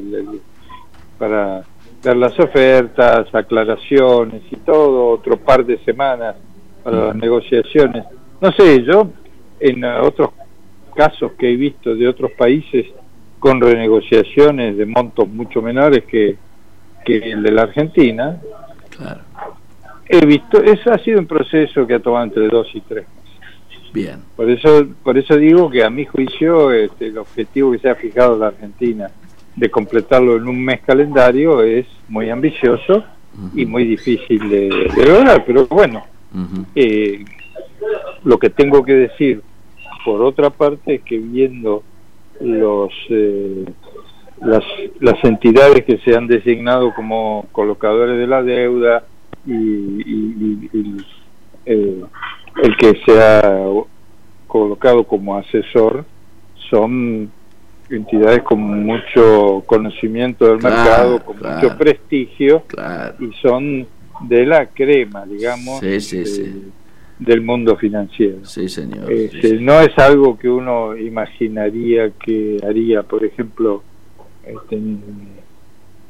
[1.18, 1.64] para
[2.02, 6.36] dar las ofertas, aclaraciones y todo, otro par de semanas
[6.84, 8.06] para las negociaciones.
[8.40, 9.10] No sé, yo
[9.60, 10.32] en otros
[10.96, 12.86] casos que he visto de otros países
[13.40, 16.38] con renegociaciones de montos mucho menores que
[17.04, 18.40] que el de la Argentina,
[20.08, 23.94] he visto, eso ha sido un proceso que ha tomado entre dos y tres meses.
[23.94, 24.20] Bien.
[24.36, 27.96] Por eso, por eso digo que a mi juicio este, el objetivo que se ha
[27.96, 29.12] fijado la Argentina
[29.56, 33.04] de completarlo en un mes calendario es muy ambicioso
[33.56, 34.70] y muy difícil de,
[35.08, 36.04] lograr, pero bueno,
[36.76, 37.24] eh,
[38.24, 39.42] lo que tengo que decir
[40.06, 41.84] por otra parte es que viendo
[42.40, 43.66] los eh,
[44.46, 44.64] las,
[45.00, 49.04] las entidades que se han designado como colocadores de la deuda
[49.46, 50.70] y,
[51.66, 52.04] eh,
[52.62, 53.66] el que se ha
[54.48, 56.06] colocado como asesor
[56.70, 57.32] son
[57.90, 62.64] entidades con mucho conocimiento del mercado, con mucho prestigio
[63.20, 63.88] y son
[64.22, 68.44] de la crema, digamos, del mundo financiero.
[68.44, 69.12] Sí, señor.
[69.12, 73.84] Este, no es algo que uno imaginaría que haría, por ejemplo,
[74.46, 74.80] este,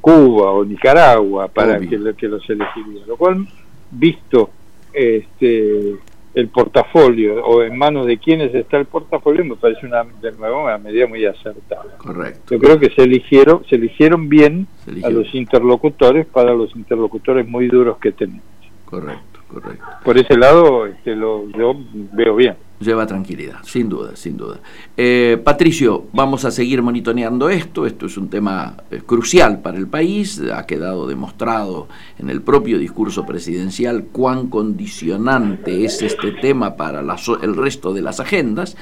[0.02, 1.88] Cuba o Nicaragua para que,
[2.18, 3.06] que, los elegiría.
[3.08, 3.48] Lo cual,
[3.92, 4.50] visto
[4.92, 5.96] este,
[6.34, 10.64] el portafolio o en manos de quienes está el portafolio, me parece una, de nuevo,
[10.64, 11.98] una medida muy acertada.
[11.98, 12.56] Correcto.
[12.56, 14.68] Yo creo que se eligieron, se eligieron bien
[15.04, 18.44] a los interlocutores para los interlocutores muy duros que tenemos.
[18.86, 19.86] Correcto, correcto.
[20.04, 21.76] Por ese lado, este, lo, yo
[22.14, 24.60] veo bien lleva tranquilidad, sin duda, sin duda.
[24.96, 29.88] Eh, Patricio, vamos a seguir monitoreando esto, esto es un tema eh, crucial para el
[29.88, 31.88] país, ha quedado demostrado
[32.20, 38.20] en el propio discurso presidencial cuán condicionante es este tema para el resto de las
[38.20, 38.76] agendas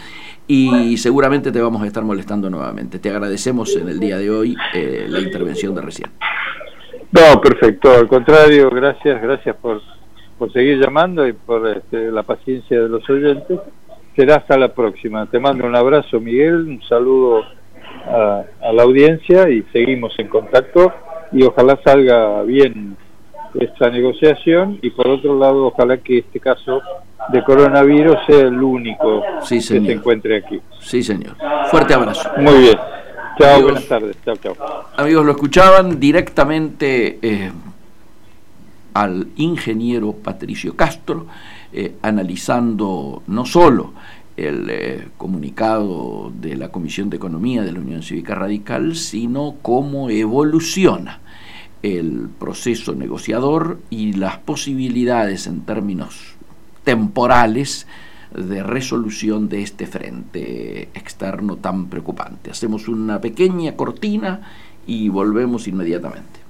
[0.47, 2.99] y seguramente te vamos a estar molestando nuevamente.
[2.99, 6.09] Te agradecemos en el día de hoy eh, la intervención de recién.
[7.11, 9.81] No, perfecto, al contrario, gracias, gracias por,
[10.37, 13.59] por seguir llamando y por este, la paciencia de los oyentes
[14.15, 15.25] será hasta la próxima.
[15.25, 17.43] Te mando un abrazo, Miguel, un saludo
[18.05, 18.43] a,
[18.73, 20.93] la audiencia y seguimos en contacto
[21.31, 22.97] y ojalá salga bien
[23.53, 26.81] esta negociación y por otro lado ojalá que este caso
[27.29, 30.59] de coronavirus sea el único que se encuentre aquí.
[30.79, 31.35] Sí, señor.
[31.69, 32.29] Fuerte abrazo.
[32.37, 32.77] Muy bien.
[33.39, 34.17] Chao, buenas tardes.
[34.25, 34.55] Chao, chao.
[34.97, 37.51] Amigos, lo escuchaban directamente eh,
[38.93, 41.27] al ingeniero Patricio Castro.
[41.73, 43.93] Eh, analizando no solo
[44.35, 50.09] el eh, comunicado de la Comisión de Economía de la Unión Cívica Radical, sino cómo
[50.09, 51.21] evoluciona
[51.81, 56.35] el proceso negociador y las posibilidades en términos
[56.83, 57.87] temporales
[58.35, 62.51] de resolución de este frente externo tan preocupante.
[62.51, 64.41] Hacemos una pequeña cortina
[64.85, 66.40] y volvemos inmediatamente.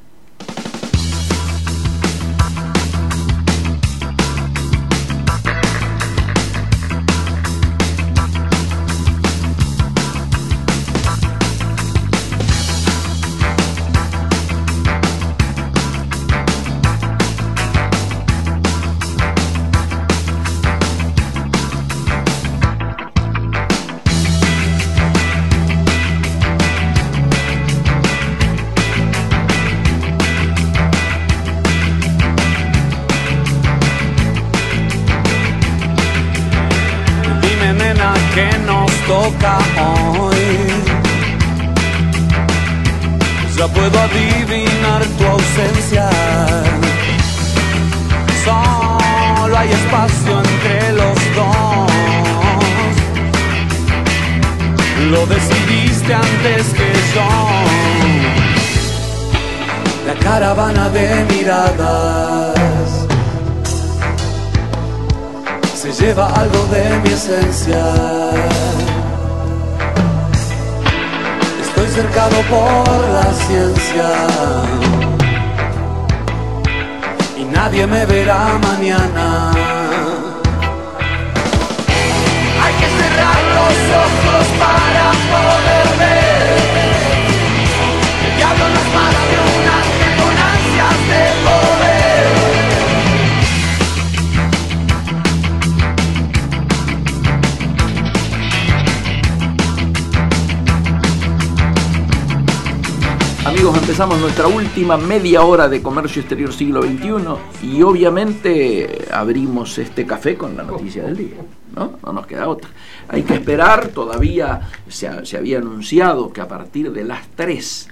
[104.02, 110.36] Empezamos nuestra última media hora de Comercio Exterior Siglo XXI y obviamente abrimos este café
[110.36, 111.36] con la noticia del día.
[111.76, 112.00] ¿no?
[112.04, 112.72] No nos queda otra.
[113.08, 117.90] Hay que esperar, todavía se, se había anunciado que a partir de las 3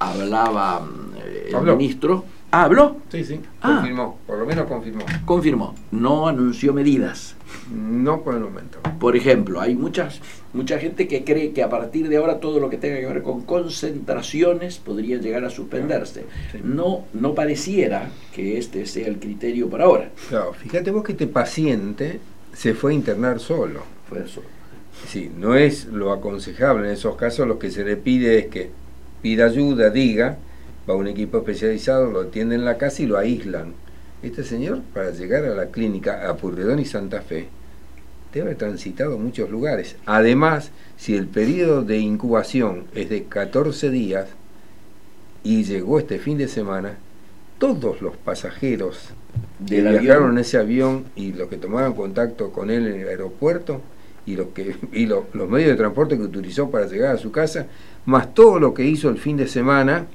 [0.00, 1.76] hablaba mm, el Habló.
[1.76, 2.24] ministro.
[2.54, 2.98] Ah, ¿habló?
[3.10, 3.76] Sí, sí, Ah.
[3.76, 5.04] confirmó, por lo menos confirmó.
[5.24, 7.34] Confirmó, no anunció medidas.
[7.74, 8.78] No por el momento.
[9.00, 10.20] Por ejemplo, hay muchas,
[10.52, 13.22] mucha gente que cree que a partir de ahora todo lo que tenga que ver
[13.22, 16.26] con concentraciones podría llegar a suspenderse.
[16.62, 20.10] No, no pareciera que este sea el criterio por ahora.
[20.28, 22.20] Claro, fíjate vos que este paciente
[22.52, 23.80] se fue a internar solo.
[24.08, 24.42] Fue eso.
[25.08, 28.70] Sí, no es lo aconsejable en esos casos, lo que se le pide es que
[29.22, 30.36] pida ayuda, diga,
[30.88, 33.74] va un equipo especializado, lo atiende en la casa y lo aíslan.
[34.22, 37.48] Este señor, para llegar a la clínica a Purredón y Santa Fe,
[38.32, 39.96] debe haber transitado muchos lugares.
[40.06, 44.28] Además, si el periodo de incubación es de 14 días
[45.44, 46.96] y llegó este fin de semana,
[47.58, 48.98] todos los pasajeros
[49.66, 50.02] que Del avión.
[50.02, 53.80] viajaron en ese avión y los que tomaron contacto con él en el aeropuerto
[54.26, 57.32] y los que y lo- los medios de transporte que utilizó para llegar a su
[57.32, 57.66] casa,
[58.06, 60.06] más todo lo que hizo el fin de semana,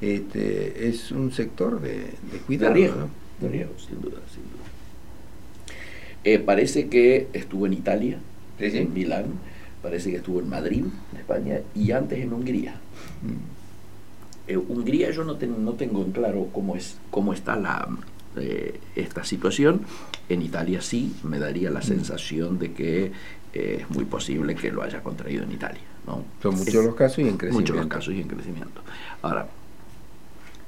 [0.00, 1.94] este, es un sector de,
[2.32, 2.72] de cuidado.
[2.74, 3.08] de riesgo, ¿no?
[3.40, 4.64] de riesgo, sin duda, sin duda.
[6.24, 8.18] Eh, parece que estuvo en Italia,
[8.58, 8.78] Sí, sí.
[8.78, 9.26] en Milán,
[9.82, 12.74] parece que estuvo en Madrid, en España, y antes en Hungría.
[14.46, 17.88] Eh, Hungría yo no, ten- no tengo en claro cómo, es, cómo está la,
[18.36, 19.82] eh, esta situación.
[20.28, 23.12] En Italia sí, me daría la sensación de que
[23.52, 25.80] es muy posible que lo haya contraído en Italia.
[26.06, 26.24] ¿no?
[26.42, 27.74] Son muchos Es- los casos y en Muchos crecimiento.
[27.74, 28.80] los casos y en crecimiento.
[29.22, 29.48] Ahora,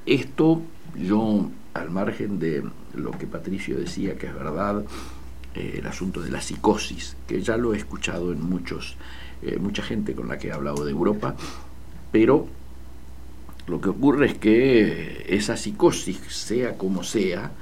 [0.06, 0.62] esto
[0.96, 2.64] yo, al margen de
[2.94, 4.84] lo que Patricio decía, que es verdad,
[5.54, 8.96] eh, el asunto de la psicosis, que ya lo he escuchado en muchos,
[9.42, 11.34] eh, mucha gente con la que he hablado de Europa,
[12.12, 12.46] pero
[13.66, 17.52] lo que ocurre es que esa psicosis, sea como sea,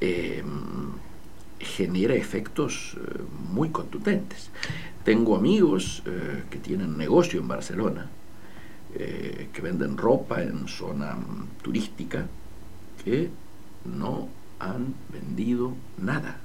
[0.00, 0.42] eh,
[1.58, 2.96] genera efectos
[3.50, 4.50] muy contundentes.
[5.04, 6.02] Tengo amigos
[6.50, 8.08] que tienen negocio en Barcelona,
[8.94, 12.26] eh, que venden ropa en zona mm, turística,
[13.04, 13.30] que
[13.84, 14.28] no
[14.58, 16.36] han vendido nada.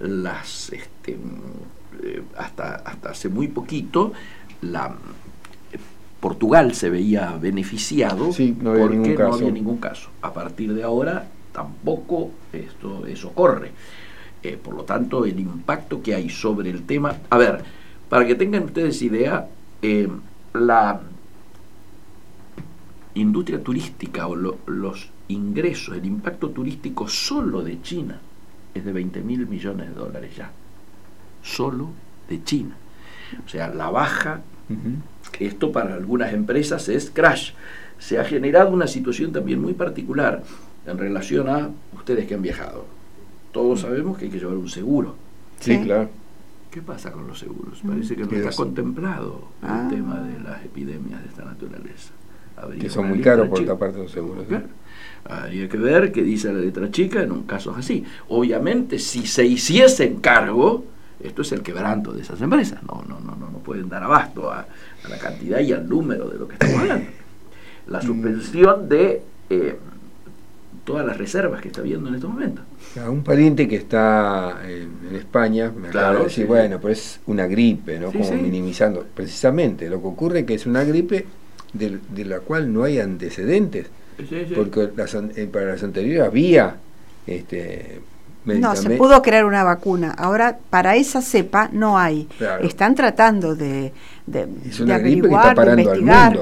[0.00, 4.12] Las, este, mm, eh, hasta, hasta hace muy poquito,
[4.62, 4.94] la,
[5.72, 5.78] eh,
[6.20, 10.10] Portugal se veía beneficiado Sí, no había porque ningún no había ningún caso.
[10.22, 13.72] A partir de ahora tampoco esto, eso corre.
[14.42, 17.16] Eh, por lo tanto, el impacto que hay sobre el tema...
[17.30, 17.64] A ver,
[18.08, 19.48] para que tengan ustedes idea,
[19.82, 20.08] eh,
[20.52, 21.00] la
[23.20, 28.20] industria turística o lo- los ingresos, el impacto turístico solo de China
[28.74, 30.50] es de 20 mil millones de dólares ya.
[31.42, 31.88] Solo
[32.28, 32.76] de China.
[33.44, 34.40] O sea, la baja,
[35.40, 37.52] esto para algunas empresas es crash.
[37.98, 40.42] Se ha generado una situación también muy particular
[40.86, 42.84] en relación a ustedes que han viajado.
[43.52, 45.16] Todos sabemos que hay que llevar un seguro.
[45.60, 46.10] Sí, claro.
[46.70, 47.80] ¿Qué pasa con los seguros?
[47.86, 49.88] Parece que no Que está contemplado Ah.
[49.90, 52.10] el tema de las epidemias de esta naturaleza.
[52.56, 54.44] Habría Que son muy caros por otra parte los seguros.
[54.44, 54.48] ¿sí?
[54.48, 54.66] Claro.
[55.28, 58.04] Habría que ver qué dice la letra chica en un caso así.
[58.28, 60.84] Obviamente, si se hiciesen cargo,
[61.22, 62.82] esto es el quebranto de esas empresas.
[62.84, 64.60] No, no, no, no, no pueden dar abasto a,
[65.04, 67.06] a la cantidad y al número de lo que estamos hablando.
[67.88, 69.76] La suspensión de eh,
[70.84, 72.64] todas las reservas que está habiendo en estos momentos.
[73.04, 76.80] A un pariente que está en, en España me acaba Claro, de decir, sí, bueno,
[76.80, 78.12] pues es una gripe, ¿no?
[78.12, 79.04] Sí, Como minimizando.
[79.14, 81.26] Precisamente, lo que ocurre es que es una gripe
[81.78, 83.86] de, la cual no hay antecedentes,
[84.18, 84.54] Sí, sí.
[84.54, 86.76] porque las an- eh, para las anteriores había
[87.26, 88.00] este,
[88.46, 90.12] No, se pudo crear una vacuna.
[90.16, 92.28] Ahora, para esa cepa no hay.
[92.62, 93.92] Están tratando de,
[94.26, 96.38] de, de averiguar, de investigar.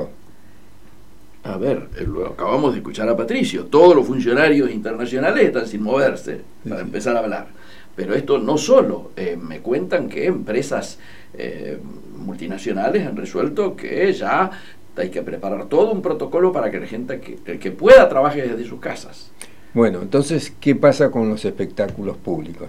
[1.45, 3.67] A ver, eh, lo acabamos de escuchar a Patricio.
[3.67, 7.49] Todos los funcionarios internacionales están sin moverse para empezar a hablar.
[7.97, 9.11] Pero esto no solo.
[9.17, 10.99] Eh, me cuentan que empresas
[11.35, 11.79] eh,
[12.17, 14.51] multinacionales han resuelto que ya
[14.97, 18.65] hay que preparar todo un protocolo para que la gente que, que pueda trabaje desde
[18.65, 19.31] sus casas.
[19.73, 22.69] Bueno, entonces, ¿qué pasa con los espectáculos públicos?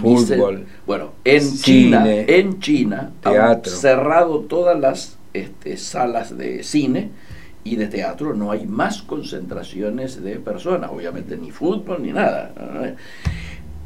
[0.00, 0.66] Fútbol.
[0.86, 7.10] Bueno, en China, en China han cerrado todas las este, salas de cine
[7.64, 12.52] y de teatro no hay más concentraciones de personas, obviamente ni fútbol ni nada.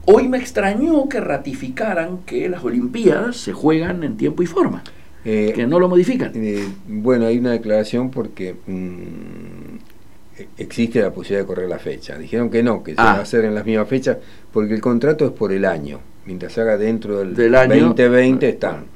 [0.07, 4.85] Hoy me extrañó que ratificaran que las Olimpiadas se juegan en tiempo y forma,
[5.25, 6.33] eh, que no lo modifican.
[6.35, 12.19] Eh, bueno, hay una declaración porque mm, existe la posibilidad de correr la fecha.
[12.19, 13.21] Dijeron que no, que se va a ah.
[13.23, 14.19] hacer en las mismas fechas,
[14.53, 16.01] porque el contrato es por el año.
[16.27, 18.87] Mientras se haga dentro del, año, 2020 están.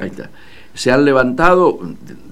[0.00, 0.30] Ahí está
[0.78, 1.80] se han levantado,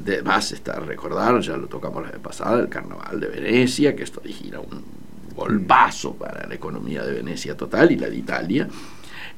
[0.04, 4.04] de, más está recordar, ya lo tocamos la vez pasada, el carnaval de Venecia, que
[4.04, 4.84] esto originó un
[5.34, 8.68] golpazo para la economía de Venecia total y la de Italia,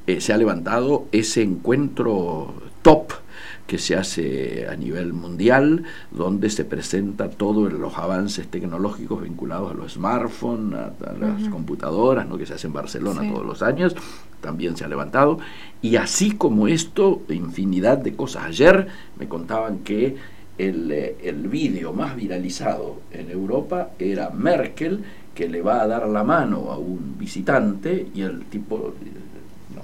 [0.05, 3.13] eh, se ha levantado ese encuentro top
[3.69, 9.75] que se hace a nivel mundial, donde se presenta todos los avances tecnológicos vinculados a
[9.75, 12.39] los smartphones, a, las computadoras, ¿no?
[12.39, 13.95] que se hace en Barcelona todos los años,
[14.41, 15.37] también se ha levantado.
[15.83, 18.45] Y así como esto, infinidad de cosas.
[18.45, 18.87] Ayer
[19.19, 20.15] me contaban que
[20.57, 25.03] el, eh, el vídeo más viralizado en Europa era Merkel,
[25.35, 28.95] que le va a dar la mano a un visitante y el tipo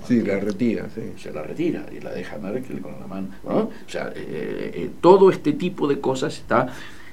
[0.08, 1.14] Sí, la retira, sí.
[1.18, 3.30] Se la retira y la deja Merkel con la mano.
[3.44, 6.68] O sea, eh, eh, todo este tipo de cosas está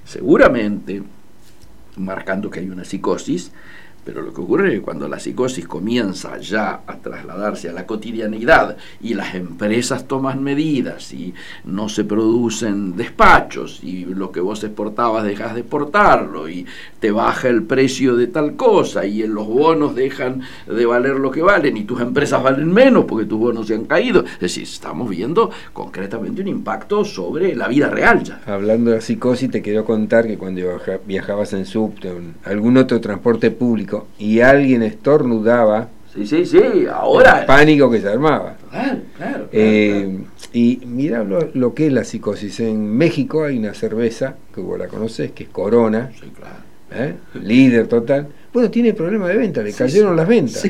[0.05, 1.03] seguramente
[1.97, 3.53] marcando que hay una psicosis
[4.05, 7.87] pero lo que ocurre es que cuando la psicosis comienza ya a trasladarse a la
[7.87, 11.35] cotidianidad y las empresas toman medidas y
[11.65, 16.67] no se producen despachos y lo que vos exportabas dejas de exportarlo y
[17.01, 21.31] te baja el precio de tal cosa y en los bonos dejan de valer lo
[21.31, 24.25] que valen y tus empresas valen menos porque tus bonos se han caído.
[24.25, 28.41] Es decir, estamos viendo concretamente un impacto sobre la vida real ya.
[28.47, 30.63] Hablando de la psicosis, te quiero contar que cuando
[31.07, 35.89] viajabas en subte o en algún otro transporte público, y alguien estornudaba.
[36.13, 36.61] Sí, sí, sí,
[36.93, 37.41] ahora.
[37.41, 38.57] El pánico que se armaba.
[39.51, 40.19] Eh,
[40.53, 42.61] y mira lo, que es la psicosis.
[42.61, 46.11] En México hay una cerveza, que vos la conoces, que es Corona.
[46.95, 47.15] ¿eh?
[47.35, 48.29] Líder total.
[48.53, 50.61] Bueno, tiene problema de venta, le cayeron las ventas.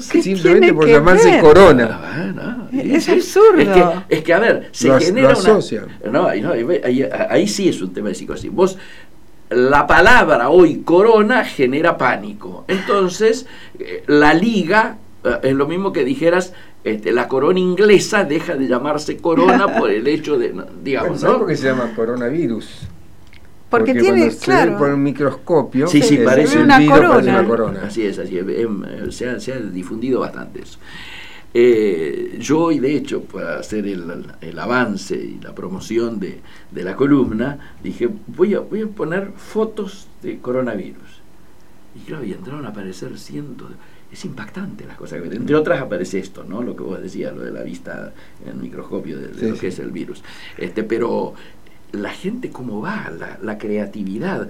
[0.00, 2.00] Simplemente por llamarse Corona.
[2.02, 4.04] Ah, es absurdo.
[4.08, 5.34] Es que, a ver, se genera
[6.04, 6.30] una.
[6.30, 8.50] ahí, ahí, sí es un tema de psicosis.
[8.50, 8.76] Vos
[9.50, 12.64] la palabra hoy corona genera pánico.
[12.68, 13.46] Entonces,
[13.78, 16.52] eh, la liga eh, es lo mismo que dijeras,
[16.84, 21.38] este, la corona inglesa deja de llamarse corona por el hecho de, digamos, ¿no?
[21.38, 22.88] por qué se llama coronavirus?
[23.68, 24.76] Porque, tiene, claro.
[24.78, 27.82] por un microscopio, sí, sí, parece una, corona.
[27.86, 30.80] Así es, así es, em, se, ha, se ha difundido bastante eso.
[31.52, 36.40] Eh, yo hoy, de hecho, para hacer el, avance y la promoción de,
[36.72, 41.20] la columna, dije, voy a, voy a poner fotos de coronavirus.
[41.96, 43.72] Y claro, y entraron a aparecer cientos
[44.12, 46.62] Es impactante las cosas que Entre otras aparece esto, ¿no?
[46.62, 48.12] Lo que vos decías, lo de la vista
[48.44, 50.22] en el microscopio de, lo que es el virus.
[50.56, 51.34] Este, pero
[51.92, 53.10] la gente cómo va,
[53.42, 54.48] la, creatividad,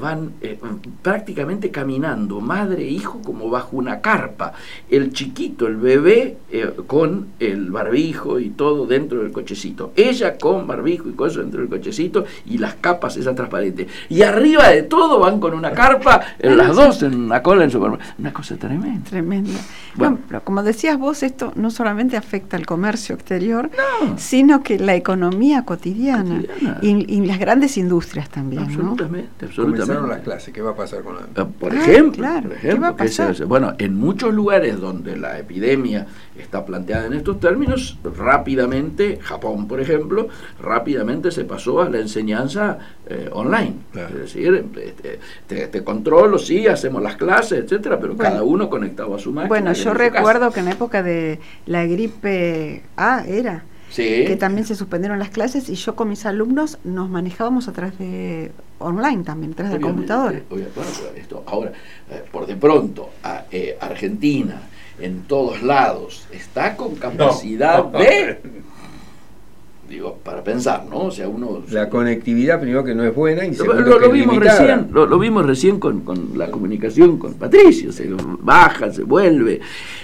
[0.00, 0.58] van eh,
[1.02, 4.52] prácticamente caminando, madre e hijo como bajo una carpa,
[4.88, 10.66] el chiquito, el bebé eh, con el barbijo y todo dentro del cochecito, ella con
[10.66, 15.18] barbijo y cosas dentro del cochecito y las capas esas transparentes, y arriba de todo
[15.18, 19.08] van con una carpa, en las dos en una cola en supermercado, una cosa tremenda.
[19.08, 19.58] Tremenda.
[19.94, 23.70] Bueno, pero como decías vos, esto no solamente afecta al comercio exterior,
[24.16, 26.42] sino que la economía cotidiana.
[26.82, 28.62] Y, las grandes industrias también.
[28.62, 30.08] Absolutamente, absolutamente.
[30.08, 31.22] las clases, ¿qué va a pasar con la...
[31.36, 32.26] Ah, por ejemplo,
[33.46, 39.80] bueno, en muchos lugares donde la epidemia está planteada en estos términos, rápidamente, Japón por
[39.80, 40.28] ejemplo,
[40.60, 43.74] rápidamente se pasó a la enseñanza eh, online.
[43.94, 44.64] Es decir,
[45.46, 49.48] este, te, controlo, sí, hacemos las clases, etcétera, pero cada uno conectado a su máquina.
[49.48, 55.18] Bueno, yo recuerdo que en época de la gripe A era que también se suspendieron
[55.18, 59.56] las clases y yo con mis alumnos nos manejábamos a través de online también, a
[59.56, 60.42] través del computador.
[61.46, 61.72] ahora,
[62.10, 64.62] eh, por de pronto, a, eh, Argentina
[65.00, 68.38] en todos lados está con capacidad de
[69.90, 71.06] digo, para pensar, ¿no?
[71.06, 71.62] O sea, uno...
[71.70, 75.44] La conectividad, primero que no es buena y segundo lo, vimos recién, lo, lo vimos
[75.44, 78.08] recién con, con la comunicación con Patricio, se
[78.40, 79.60] baja, se vuelve.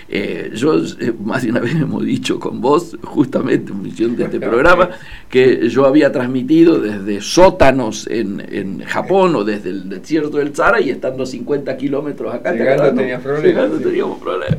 [0.08, 4.24] Eh, yo eh, más de una vez hemos dicho con vos, justamente en función de
[4.24, 4.90] este programa,
[5.30, 10.80] que yo había transmitido desde sótanos en, en Japón o desde el desierto del Sahara
[10.80, 12.52] y estando a 50 kilómetros acá.
[12.52, 12.94] ¿te Llegando no?
[12.94, 13.84] tenías problemas, Llegando sí.
[13.84, 14.58] teníamos problemas.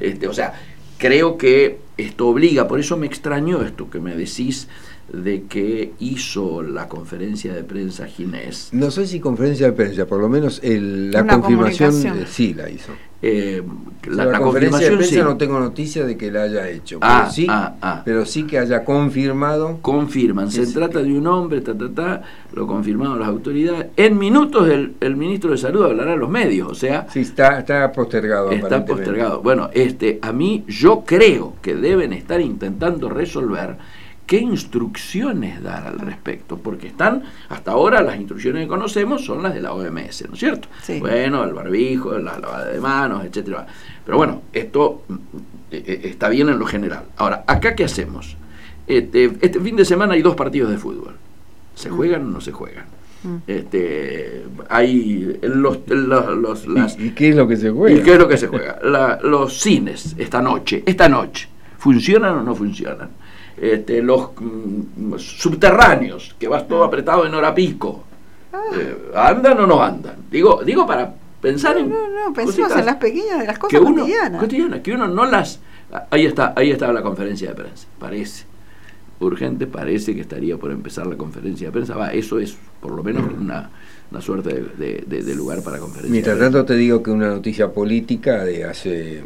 [0.00, 0.54] Este, o sea,
[0.96, 4.68] creo que esto obliga, por eso me extrañó esto que me decís
[5.12, 8.68] de que hizo la conferencia de prensa Ginés.
[8.72, 12.54] No sé si conferencia de prensa, por lo menos el- la Una confirmación eh, sí
[12.54, 12.92] la hizo.
[13.22, 13.62] Eh,
[14.08, 15.20] la, la, la conferencia de prensa sí.
[15.22, 18.02] no tengo noticia de que la haya hecho, Ah, pero, sí, ah, ah.
[18.02, 19.78] pero sí que haya confirmado.
[19.82, 22.22] confirman, se trata de un hombre, ta, ta, ta,
[22.54, 23.88] lo confirmaron las autoridades.
[23.96, 27.58] En minutos el, el ministro de Salud hablará a los medios, o sea, Sí, está,
[27.58, 28.52] está postergado.
[28.52, 29.42] está postergado.
[29.42, 33.76] Bueno, este, a mí yo creo que deben estar intentando resolver
[34.30, 39.52] qué instrucciones dar al respecto, porque están, hasta ahora las instrucciones que conocemos son las
[39.54, 40.68] de la OMS, ¿no es cierto?
[40.84, 41.00] Sí.
[41.00, 43.66] Bueno, el barbijo, la lavada de manos, etcétera.
[44.06, 45.14] Pero bueno, esto mm,
[45.72, 47.06] eh, eh, está bien en lo general.
[47.16, 48.36] Ahora, ¿acá qué hacemos?
[48.86, 51.16] Este, este fin de semana hay dos partidos de fútbol.
[51.74, 52.84] ¿Se juegan o no se juegan?
[53.48, 57.98] Este, hay los, los- los- las, ¿Y qué es lo que se juega?
[57.98, 58.78] ¿Y qué es lo que se juega?
[58.84, 61.48] La- los cines esta noche, esta noche,
[61.78, 63.10] ¿funcionan o no funcionan?
[63.60, 68.04] Este, los mm, subterráneos, que vas todo apretado en hora pico,
[68.74, 70.16] eh, ¿andan o no andan?
[70.30, 71.12] Digo, digo para
[71.42, 74.40] pensar en No, no, pensemos cositas en las pequeñas de las que cosas uno, cotidianas.
[74.40, 75.60] cotidianas, que uno no las...
[76.10, 78.44] Ahí está, ahí estaba la conferencia de prensa, parece.
[79.18, 81.94] Urgente, parece que estaría por empezar la conferencia de prensa.
[81.96, 83.68] Va, eso es por lo menos una,
[84.10, 86.10] una suerte de, de- de- de lugar para conferencia.
[86.10, 86.58] Mientras de prensa.
[86.58, 89.22] tanto te digo que una noticia política de hace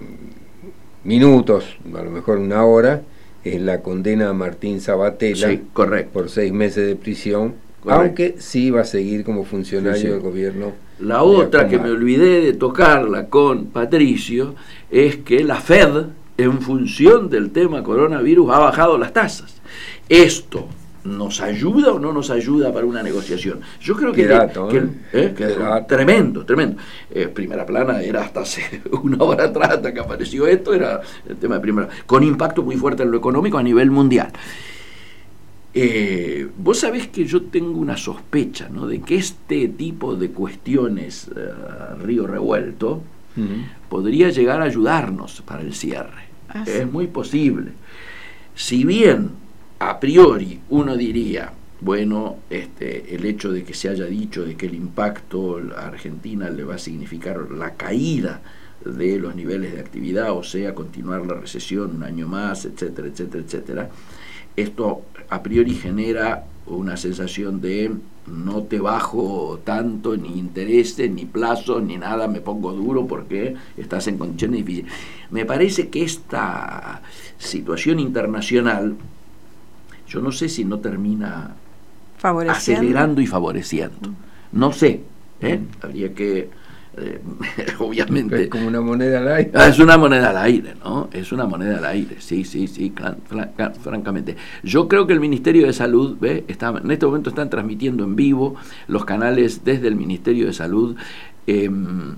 [1.05, 3.03] minutos, a lo mejor una hora,
[3.45, 6.13] es la condena a Martín Sabatella Sí, correcto.
[6.13, 8.03] por seis meses de prisión, Correcto.
[8.03, 10.09] aunque sí va a seguir como funcionario Sí, sí.
[10.09, 10.73] del gobierno.
[11.01, 14.55] La otra que me olvidé de tocarla con Patricio
[14.91, 16.07] es que la Fed,
[16.39, 19.61] en función del tema coronavirus, ha bajado las tasas.
[20.09, 20.67] ¿Esto
[21.05, 23.61] nos ayuda o no nos ayuda para una negociación?
[23.81, 24.23] Yo creo que...
[24.23, 24.89] Qué dato, que- ¿eh?
[25.13, 25.35] ¿eh?
[25.37, 25.87] Que- dato.
[25.87, 26.77] tremendo, tremendo.
[27.11, 31.37] Eh, primera plana era hasta hace una hora atrás, hasta que apareció esto, era el
[31.37, 34.33] tema de primera con impacto muy fuerte en lo económico a nivel mundial.
[35.77, 38.87] Eh, vos sabés que yo tengo una sospecha ¿no?
[38.87, 41.49] de que este tipo de cuestiones, eh,
[42.03, 43.03] río revuelto,
[43.89, 46.23] podría llegar a ayudarnos para el cierre.
[46.49, 46.71] Ah, sí.
[46.71, 47.73] es muy posible.
[48.55, 49.31] Si bien
[49.79, 54.67] a priori uno diría, bueno, este, el hecho de que se haya dicho de que
[54.67, 58.41] el impacto a Argentina le va a significar la caída
[58.85, 63.45] de los niveles de actividad, o sea, continuar la recesión un año más, etcétera, etcétera,
[63.45, 63.91] etcétera,
[64.57, 67.93] esto a priori genera una sensación de
[68.27, 74.07] no te bajo tanto ni intereses, ni plazos, ni nada, me pongo duro porque estás
[74.07, 74.93] en condiciones difíciles.
[75.31, 77.03] Me parece que esta
[77.37, 78.97] situación internacional,
[80.15, 81.51] yo no sé si no termina
[82.79, 84.11] acelerando y favoreciendo.
[84.53, 85.01] No sé,
[85.41, 85.59] ¿eh?
[85.83, 86.49] habría que,
[86.97, 87.21] eh,
[87.81, 88.45] obviamente...
[88.45, 89.51] Es como una moneda al aire.
[89.55, 91.09] Ah, es una moneda al aire, ¿no?
[91.13, 94.37] Es una moneda al aire, sí, sí, sí, fran- francamente.
[94.63, 96.45] Yo creo que el Ministerio de Salud, ¿ve?
[96.47, 98.55] Está, en este momento están transmitiendo en vivo
[98.87, 100.97] los canales desde el Ministerio de Salud.
[101.49, 102.15] em,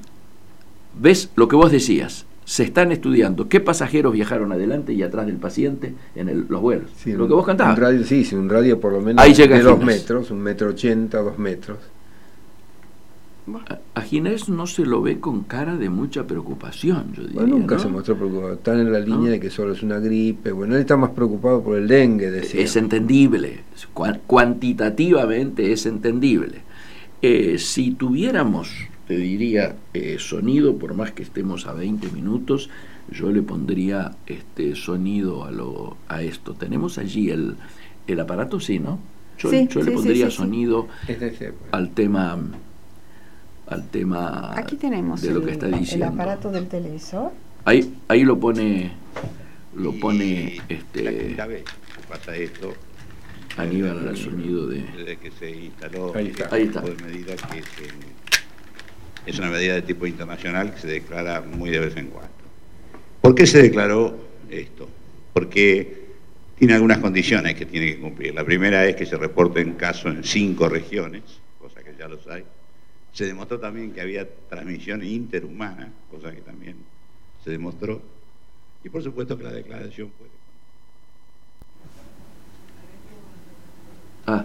[1.01, 2.27] ¿Ves lo que vos decías?
[2.47, 6.89] Se están estudiando qué pasajeros viajaron adelante y atrás del paciente en el- los vuelos.
[6.97, 7.77] Sí, lo un- que vos cantabas.
[7.77, 10.39] Un radio, sí, sí, un radio por lo menos Ahí llega de dos metros, un
[10.41, 11.79] metro ochenta, dos metros.
[13.69, 17.41] A- A Ginés no se lo ve con cara de mucha preocupación, yo diría.
[17.41, 17.81] Bueno, nunca ¿no?
[17.81, 18.53] se mostró preocupado.
[18.55, 19.25] Están en la línea No.
[19.31, 20.51] de que solo es una gripe.
[20.53, 22.61] Bueno, él está más preocupado por el dengue, decía.
[22.61, 23.61] Es entendible,
[23.95, 26.61] Cuan- cuantitativamente es entendible.
[27.23, 28.69] Eh, si tuviéramos,
[29.07, 32.71] te diría, eh, sonido, por más que estemos a 20 minutos,
[33.11, 36.55] yo le pondría este sonido a, lo, a esto.
[36.55, 37.57] Tenemos allí el,
[38.09, 38.99] el aparato, sí, ¿no?
[39.39, 40.37] Yo, Sí, yo sí, le pondría sí, sí.
[40.39, 41.73] sonido Este, este, pues.
[41.73, 42.39] al tema
[43.69, 46.07] al tema Aquí tenemos de lo el, que está el diciendo.
[46.07, 47.33] aparato del televisor.
[47.65, 48.93] Ahí, ahí lo pone
[49.77, 51.65] lo pone La este vez que
[52.09, 52.73] pasa esto,
[53.57, 56.45] Aníbal al sonido de desde que se instaló Ahí está.
[56.45, 56.83] este Ahí está.
[56.83, 58.16] tipo de medida que es, en-
[59.27, 62.33] es una medida de tipo internacional que se declara muy de vez en cuando.
[63.21, 64.17] ¿Por qué se declaró
[64.49, 64.89] esto?
[65.33, 66.07] Porque
[66.57, 68.35] tiene algunas condiciones que tiene que cumplir.
[68.35, 71.23] La primera es que se reporten casos en cinco regiones,
[71.61, 72.45] cosa que ya los hay.
[73.13, 76.77] Se demostró también que había transmisión interhumana, cosa que también
[77.45, 78.01] se demostró.
[78.85, 80.27] Y por supuesto que la declaración fue
[84.29, 84.45] Ah.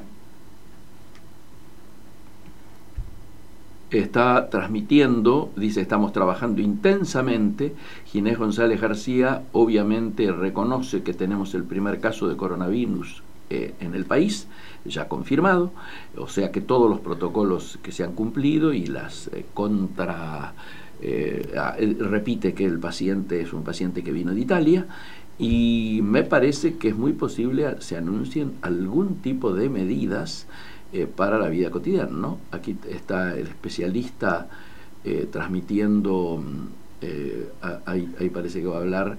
[3.91, 7.73] Está transmitiendo, dice, estamos trabajando intensamente.
[8.05, 14.05] Ginés González García obviamente reconoce que tenemos el primer caso de coronavirus eh, en el
[14.05, 14.47] país,
[14.85, 15.73] ya confirmado,
[16.15, 20.53] o sea que todos los protocolos que se han cumplido y las eh, contra...
[21.03, 24.85] Eh, repite que el paciente es un paciente que vino de Italia
[25.39, 30.45] y me parece que es muy posible se anuncien algún tipo de medidas
[31.15, 32.11] para la vida cotidiana.
[32.11, 32.39] ¿no?
[32.51, 34.47] Aquí está el especialista
[35.31, 36.43] transmitiendo,
[37.85, 39.18] ahí, ahí, parece que va a hablar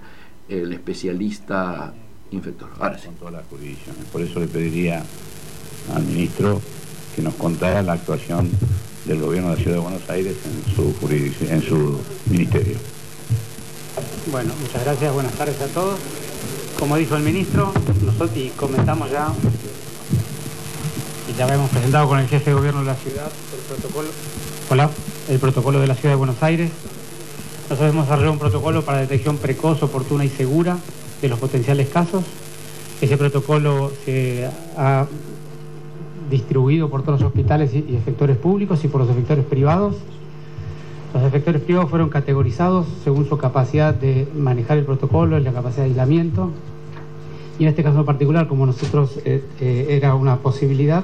[0.49, 1.93] el especialista
[2.31, 2.69] infector.
[2.79, 3.07] Ahora sí.
[3.07, 4.05] Con todas las jurisdicciones.
[4.05, 5.03] Por eso le pediría
[5.93, 6.61] al ministro
[7.15, 8.49] que nos contara la actuación
[9.05, 10.95] del gobierno de la Ciudad de Buenos Aires en su,
[11.49, 12.77] en su ministerio.
[14.31, 15.99] Bueno, muchas gracias, buenas tardes a todos.
[16.79, 17.71] Como dijo el ministro,
[18.03, 19.27] nosotros y comentamos ya,
[21.37, 24.09] ya habíamos presentado con el jefe de gobierno de la ciudad el protocolo,
[25.29, 26.71] el protocolo de la Ciudad de Buenos Aires.
[27.69, 30.77] Nosotros hemos desarrollado un protocolo para detección precoz, oportuna y segura
[31.21, 32.23] de los potenciales casos.
[33.01, 35.07] Ese protocolo se ha
[36.29, 39.95] distribuido por todos los hospitales y efectores públicos y por los efectores privados.
[41.13, 45.83] Los efectores privados fueron categorizados según su capacidad de manejar el protocolo y la capacidad
[45.83, 46.51] de aislamiento.
[47.59, 51.03] Y en este caso en particular, como nosotros eh, eh, era una posibilidad,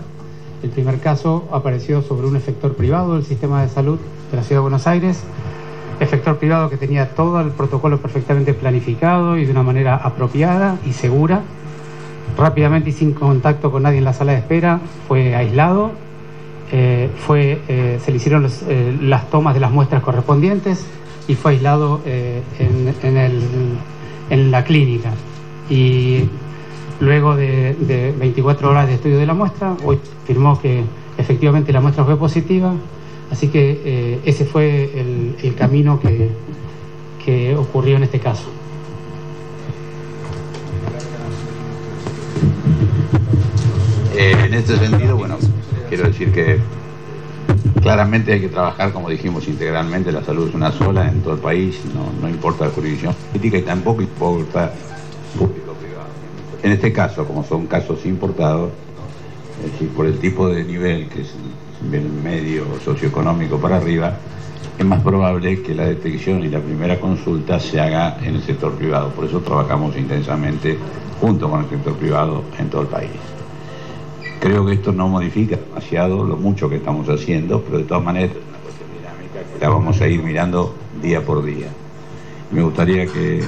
[0.64, 4.00] el primer caso apareció sobre un efector privado del sistema de salud
[4.32, 5.24] de la Ciudad de Buenos Aires,
[6.00, 10.94] efector privado que tenía todo el protocolo perfectamente planificado y de una manera apropiada y
[10.94, 11.42] segura.
[12.38, 15.92] Rápidamente y sin contacto con nadie en la sala de espera, fue aislado,
[16.72, 20.86] eh, fue, eh, se le hicieron eh, las tomas de las muestras correspondientes
[21.28, 23.44] y fue aislado en, el,
[24.30, 25.12] en, la clínica.
[25.70, 26.24] Y
[27.00, 30.84] luego de, de 24 horas de estudio de la muestra, hoy firmó que
[31.18, 32.74] efectivamente la muestra fue positiva,
[33.32, 36.30] Así que eh, ese fue el, camino que,
[37.56, 38.46] ocurrió en este caso.
[44.16, 45.38] Eh, en este sentido, bueno,
[45.90, 46.60] quiero decir que
[47.84, 50.12] claramente hay que trabajar, como dijimos, integralmente.
[50.12, 51.80] La salud es una sola en todo el país,
[52.20, 54.74] no, importa la jurisdicción política y tampoco importa.
[56.62, 58.72] En este caso, como son casos importados,
[59.64, 61.34] es decir, por el tipo de nivel que es
[62.24, 64.18] medio socioeconómico para arriba,
[64.78, 68.74] es más probable que la detección y la primera consulta se haga en el sector
[68.74, 69.10] privado.
[69.10, 70.78] Por eso trabajamos intensamente
[71.20, 73.12] junto con el sector privado en todo el país.
[74.40, 78.32] Creo que esto no modifica demasiado lo mucho que estamos haciendo, pero de todas maneras
[78.32, 81.68] es una cuestión dinámica que la vamos a ir mirando día por día.
[82.52, 83.44] Me gustaría que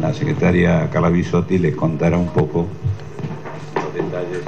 [0.00, 2.66] la secretaria Carla Bisotti les contara un poco
[3.74, 4.42] los detalles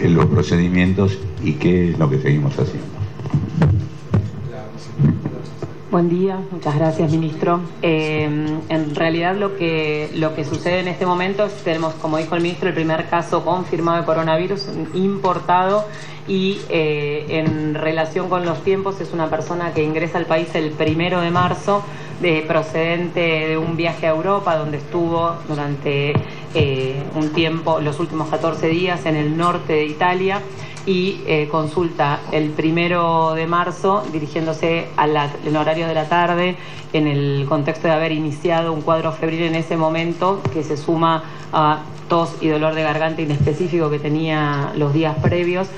[0.00, 2.96] de los procedimientos y qué es lo que seguimos haciendo.
[5.90, 7.60] Buen día, muchas gracias ministro.
[7.80, 8.24] Eh,
[8.68, 12.42] en realidad lo que, lo que sucede en este momento es tenemos, como dijo el
[12.42, 15.86] ministro, el primer caso confirmado de coronavirus importado
[16.28, 20.70] y eh, en relación con los tiempos es una persona que ingresa al país el
[20.70, 21.82] primero de marzo
[22.20, 26.14] de, procedente de un viaje a Europa donde estuvo durante
[26.54, 30.40] eh, un tiempo, los últimos 14 días en el norte de Italia
[30.86, 35.16] y eh, consulta el primero de marzo dirigiéndose al
[35.56, 36.56] horario de la tarde
[36.92, 41.24] en el contexto de haber iniciado un cuadro febril en ese momento que se suma
[41.52, 45.68] a tos y dolor de garganta inespecífico que tenía los días previos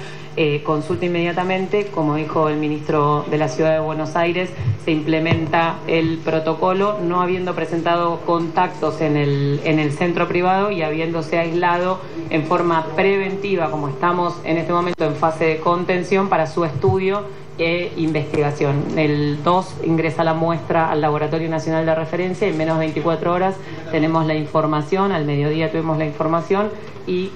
[0.41, 4.51] eh, consulta inmediatamente, como dijo el ministro de la Ciudad de Buenos Aires,
[4.85, 10.83] se implementa el protocolo, no habiendo presentado contactos en el, en el centro privado y
[10.83, 11.99] habiéndose aislado
[12.31, 17.25] en forma preventiva, como estamos en este momento en fase de contención, para su estudio
[17.59, 18.97] e investigación.
[18.97, 23.57] El 2 ingresa la muestra al Laboratorio Nacional de Referencia en menos de 24 horas
[23.91, 26.71] tenemos la información, al mediodía tuvimos la información
[27.09, 27.33] y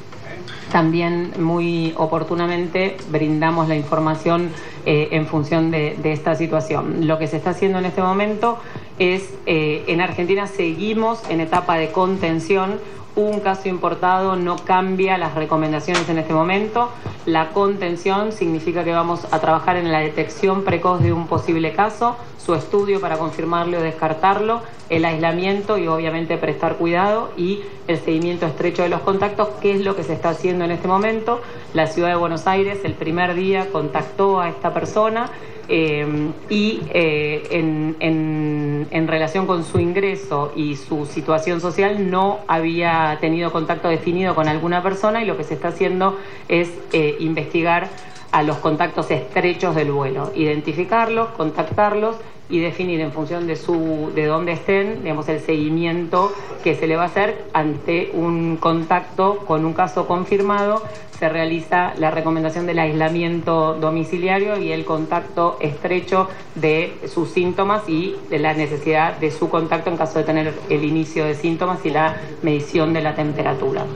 [0.73, 4.51] también muy oportunamente brindamos la información
[4.86, 7.07] eh, en función de, esta situación.
[7.07, 8.59] Lo que se está haciendo en este momento
[8.99, 12.81] es, eh, en Argentina seguimos en etapa de contención,
[13.14, 16.90] un caso importado no cambia las recomendaciones en este momento.
[17.26, 22.16] La contención significa que vamos a trabajar en la detección precoz de un posible caso,
[22.39, 28.47] su estudio para confirmarlo o descartarlo, el aislamiento y obviamente prestar cuidado y el seguimiento
[28.47, 31.40] estrecho de los contactos, que es lo que se está haciendo en este momento.
[31.74, 35.30] La ciudad de Buenos Aires el primer día contactó a esta persona
[35.74, 36.07] Eh,
[36.51, 43.53] y en, en- en relación con su ingreso y su situación social no había tenido
[43.53, 46.19] contacto definido con alguna persona y lo que se está haciendo
[46.49, 47.89] es eh, investigar
[48.32, 52.16] a los contactos estrechos del vuelo, identificarlos, contactarlos
[52.53, 56.97] y definir en función de su de dónde estén, digamos el seguimiento que se le
[56.97, 60.83] va a hacer ante un contacto con un caso confirmado,
[61.19, 68.16] se realiza la recomendación del aislamiento domiciliario y el contacto estrecho de sus síntomas y
[68.29, 71.91] de la necesidad de su contacto en caso de tener el inicio de síntomas y
[71.91, 73.87] la medición de la temperatura.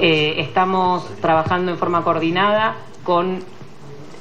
[0.00, 2.74] Eh, estamos trabajando en forma coordinada
[3.04, 3.38] con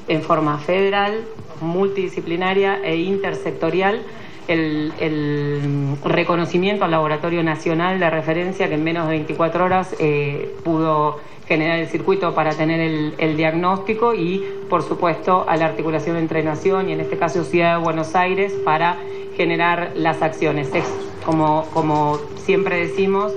[0.07, 1.23] en forma federal,
[1.61, 4.01] multidisciplinaria e intersectorial
[4.47, 11.19] el, reconocimiento al Laboratorio Nacional de Referencia que en menos de 24 horas eh, pudo
[11.47, 16.43] generar el circuito para tener el, el diagnóstico y, por supuesto, a la articulación entre
[16.43, 18.97] Nación y, en este caso, Ciudad de Buenos Aires para
[19.35, 20.69] generar las acciones.
[20.73, 20.85] Es,
[21.25, 23.33] como, como siempre decimos,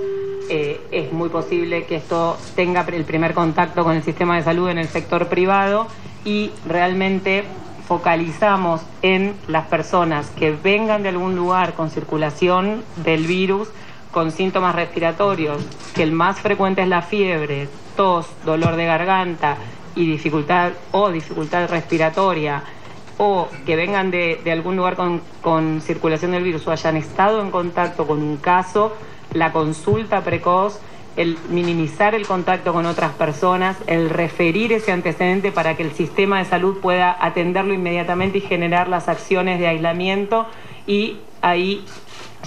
[0.49, 4.69] eh, es muy posible que esto tenga el primer contacto con el sistema de salud
[4.69, 5.87] en el sector privado
[6.25, 7.45] y realmente
[7.87, 13.69] focalizamos en las personas que vengan de algún lugar con circulación del virus,
[14.11, 15.63] con síntomas respiratorios,
[15.95, 19.57] que el más frecuente es la fiebre, tos, dolor de garganta
[19.95, 22.63] y dificultad o dificultad respiratoria,
[23.17, 27.41] o que vengan de, de algún lugar con, con circulación del virus o hayan estado
[27.41, 28.95] en contacto con un caso,
[29.33, 30.79] la consulta precoz,
[31.15, 36.39] el minimizar el contacto con otras personas, el referir ese antecedente para que el sistema
[36.39, 40.47] de salud pueda atenderlo inmediatamente y generar las acciones de aislamiento.
[40.87, 41.85] Y ahí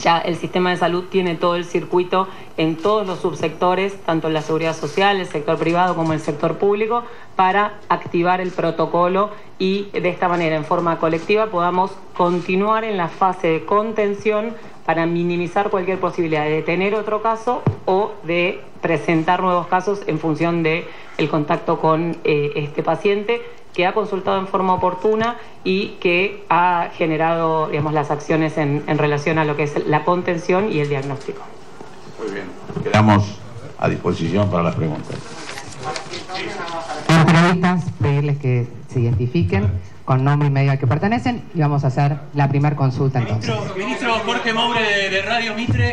[0.02, 4.34] ya el sistema de salud tiene todo el circuito en todos los subsectores, tanto en
[4.34, 9.84] la seguridad social, el sector privado como el sector público, para activar el protocolo y
[9.93, 14.55] de esta manera, en forma colectiva, podamos continuar en la fase de contención
[14.87, 20.63] para minimizar cualquier posibilidad de tener otro caso o de presentar nuevos casos en función
[20.63, 20.87] de
[21.19, 23.43] el contacto con eh, este paciente
[23.75, 28.97] que ha consultado en forma oportuna y que ha generado digamos, las acciones en, en
[28.97, 31.43] relación a lo que es la contención y el diagnóstico.
[32.23, 32.47] Muy bien.
[32.83, 33.41] Quedamos
[33.79, 35.17] a disposición para las preguntas.
[37.27, 39.71] Periodistas pedirles que se identifiquen
[40.07, 43.55] con nombre y medio al que pertenecen y vamos a hacer la primera consulta entonces.
[43.77, 45.91] Ministro Jorge Moure de, de Radio Mitre.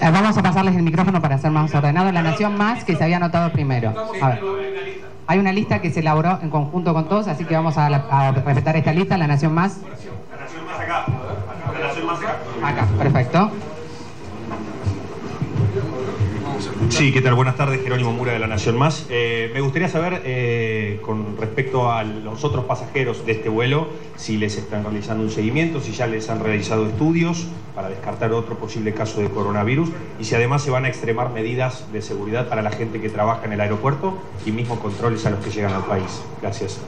[0.00, 2.10] Eh, Vamos a pasarles el micrófono para ser más ordenado.
[2.10, 3.92] La Nación Más que se había anotado primero.
[4.22, 4.40] A ver.
[5.26, 8.04] Hay una lista que se elaboró en conjunto con todos, así que vamos a, la-
[8.10, 9.18] a respetar esta lista.
[9.18, 9.78] La Nación Más.
[12.62, 13.50] Acá, perfecto.
[16.88, 17.34] Sí, ¿qué tal?
[17.34, 19.06] Buenas tardes, Jerónimo Mura de La Nación Más.
[19.08, 24.36] Eh, me gustaría saber, eh, con respecto a los otros pasajeros de este vuelo, si
[24.36, 28.92] les están realizando un seguimiento, si ya les han realizado estudios para descartar otro posible
[28.92, 29.88] caso de coronavirus
[30.18, 33.46] y si además se van a extremar medidas de seguridad para la gente que trabaja
[33.46, 36.20] en el aeropuerto y mismo controles a los que llegan al país.
[36.42, 36.80] Gracias.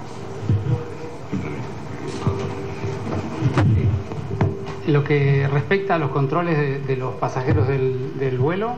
[4.86, 8.74] Lo que respecta a los controles de, de los pasajeros del, del vuelo,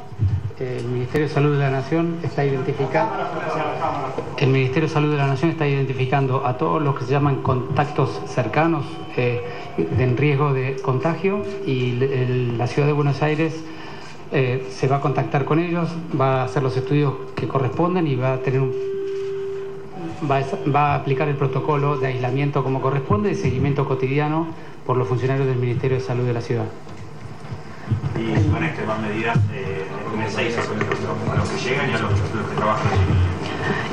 [0.61, 3.13] el Ministerio de Salud de la Nación está identificando
[4.39, 7.43] el Ministerio de Salud de la Nación está identificando a todos los que se llaman
[7.43, 8.85] contactos cercanos
[9.17, 9.43] eh,
[9.77, 11.93] en riesgo de contagio y
[12.57, 13.65] la Ciudad de Buenos Aires
[14.33, 18.17] eh, se va a contactar con ellos, va a hacer los estudios que corresponden y
[18.17, 18.63] va a tener
[20.31, 20.41] va
[20.75, 24.49] va a aplicar el protocolo de aislamiento como corresponde y seguimiento cotidiano
[24.87, 26.67] por los funcionarios del Ministerio de Salud de la ciudad.
[28.17, 29.85] Y si van a extremar medidas eh,
[30.23, 33.35] en 6 a los que llegan y a los, los que trabajan allí.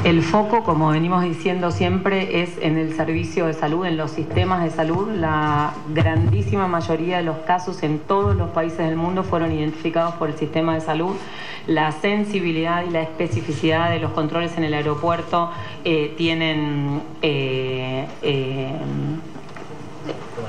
[0.03, 4.63] El foco, como venimos diciendo siempre, es en el servicio de salud, en los sistemas
[4.63, 5.07] de salud.
[5.11, 10.29] La grandísima mayoría de los casos en todos los países del mundo fueron identificados por
[10.29, 11.15] el sistema de salud.
[11.67, 15.51] La sensibilidad y la especificidad de los controles en el aeropuerto
[15.85, 18.71] eh, tienen eh, eh,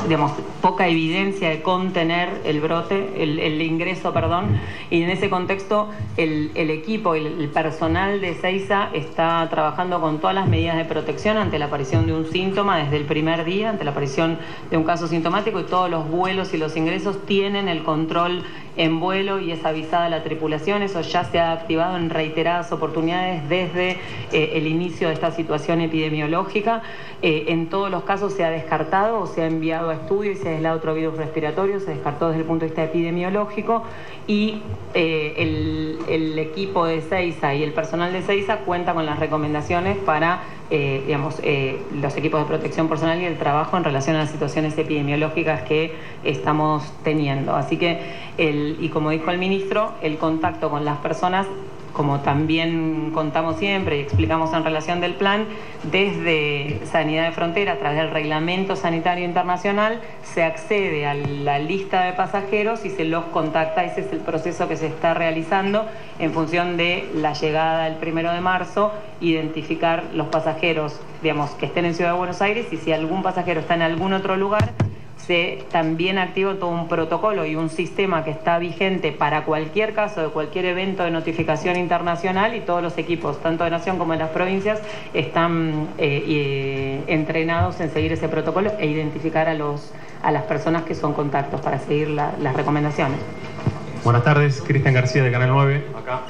[0.07, 4.59] digamos, poca evidencia de contener el brote, el, ingreso, perdón,
[4.91, 10.35] y en ese contexto el, equipo, el, el personal de CEISA está trabajando con todas
[10.35, 13.85] las medidas de protección ante la aparición de un síntoma desde el primer día, ante
[13.85, 14.39] la aparición
[14.71, 18.45] de un caso sintomático y todos los vuelos y los ingresos tienen el control
[18.77, 23.49] en vuelo y es avisada la tripulación, eso ya se ha activado en reiteradas oportunidades
[23.49, 23.99] desde
[24.33, 26.83] eh, el inicio de esta situación epidemiológica.
[27.21, 30.37] Eh, en todos los casos se ha descartado o se ha enviado a estudio y
[30.37, 33.85] se ha aislado otro virus respiratorio, se descartó desde el punto de vista epidemiológico
[34.27, 34.63] y
[34.95, 39.97] eh, el, el equipo de CEISA y el personal de CEISA cuenta con las recomendaciones
[39.99, 40.43] para
[40.75, 44.31] eh, digamos, eh, los equipos de protección personal y el trabajo en relación a las
[44.31, 45.95] situaciones epidemiológicas que
[46.25, 47.55] estamos teniendo.
[47.55, 48.01] Así que,
[48.39, 51.47] el, y como dijo el ministro, el contacto con las personas
[51.93, 55.47] como también contamos siempre y explicamos en relación del plan,
[55.91, 62.05] desde Sanidad de Frontera, a través del Reglamento Sanitario Internacional, se accede a la lista
[62.05, 63.85] de pasajeros y se los contacta.
[63.85, 65.87] Ese es el proceso que se está realizando
[66.19, 71.85] en función de la llegada del primero de marzo, identificar los pasajeros, digamos, que estén
[71.85, 74.73] en Ciudad de Buenos Aires y si algún pasajero está en algún otro lugar,
[75.27, 80.21] se también activó todo un protocolo y un sistema que está vigente para cualquier caso
[80.21, 84.19] de cualquier evento de notificación internacional y todos los equipos, tanto de Nación como de
[84.19, 84.81] las provincias,
[85.15, 89.93] están eh, eh, entrenados en seguir ese protocolo e identificar a, los,
[90.23, 93.19] a las personas que son contactos para seguir las recomendaciones.
[94.05, 96.23] Buenas tardes, Cristian García de Canal 9, acá.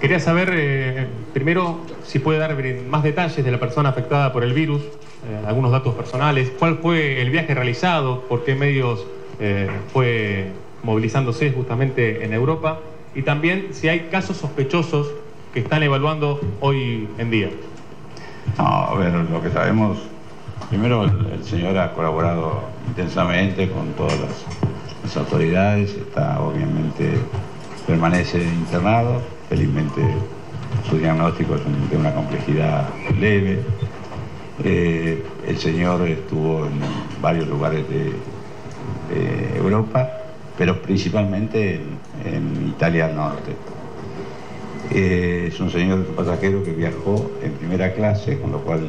[0.00, 2.54] Quería saber, eh, primero, si puede dar
[2.86, 4.82] más detalles de la persona afectada por el virus,
[5.26, 9.06] eh, algunos datos personales, cuál fue el viaje realizado, por qué medios
[9.40, 10.52] eh, fue
[10.82, 12.80] movilizándose justamente en Europa
[13.14, 15.08] y también si hay casos sospechosos
[15.54, 17.48] que están evaluando hoy en día.
[18.58, 19.98] No, a ver, lo que sabemos,
[20.68, 27.12] primero el, señor ha colaborado intensamente con todas las, autoridades, está obviamente,
[27.86, 30.02] permanece internado, felizmente
[30.88, 32.88] su diagnóstico es de una complejidad
[33.20, 33.62] leve,
[34.62, 36.80] eh, el señor estuvo en
[37.20, 38.12] varios lugares de,
[39.56, 40.08] Europa,
[40.58, 41.80] pero principalmente
[42.24, 43.52] en, Italia al norte.
[44.90, 48.80] Eh, es un señor pasajero que viajó en primera clase, con lo cual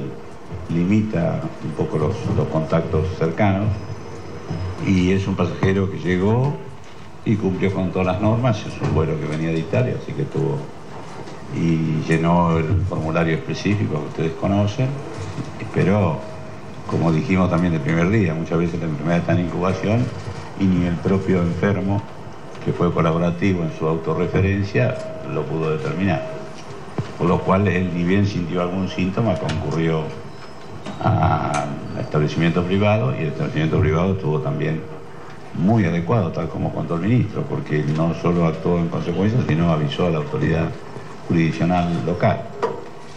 [0.70, 3.68] limita un poco los, los contactos cercanos.
[4.86, 6.56] Y es un pasajero que llegó
[7.24, 8.66] y cumplió con todas las normas.
[8.66, 10.58] Es un vuelo que venía de Italia, así que tuvo
[11.56, 14.88] y llenó el formulario específico que ustedes conocen
[15.76, 16.18] pero
[16.90, 20.06] como dijimos también el primer día, muchas veces la enfermedad está en incubación
[20.60, 22.02] y ni el propio enfermo,
[22.64, 24.96] que fue colaborativo en su autorreferencia,
[25.32, 26.24] lo pudo determinar.
[27.20, 30.04] Por lo cual él, ni bien sintió algún síntoma, concurrió
[31.04, 34.82] al establecimiento privado y el establecimiento privado estuvo también
[35.54, 40.08] muy adecuado, tal como contó el ministro, porque no solo actuó en consecuencia, sino avisó
[40.08, 40.70] a la autoridad
[41.28, 42.42] jurisdiccional local.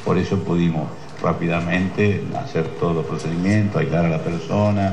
[0.05, 0.89] Por eso pudimos
[1.23, 4.93] rápidamente hacer todos los procedimientos, aislar a la persona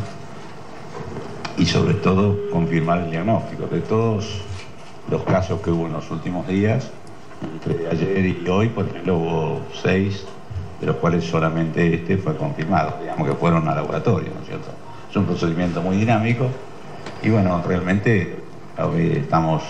[1.57, 3.68] y sobre todo confirmar el diagnóstico.
[3.68, 4.41] De todos
[5.10, 6.89] los casos que hubo en los últimos días,
[7.41, 10.26] entre ayer y hoy, por ejemplo, hubo seis,
[10.80, 14.69] de los cuales solamente este fue confirmado, digamos que fueron a laboratorio, ¿no es cierto?
[15.10, 16.49] Es un procedimiento muy dinámico
[17.23, 18.35] y bueno, realmente
[19.14, 19.64] estamos,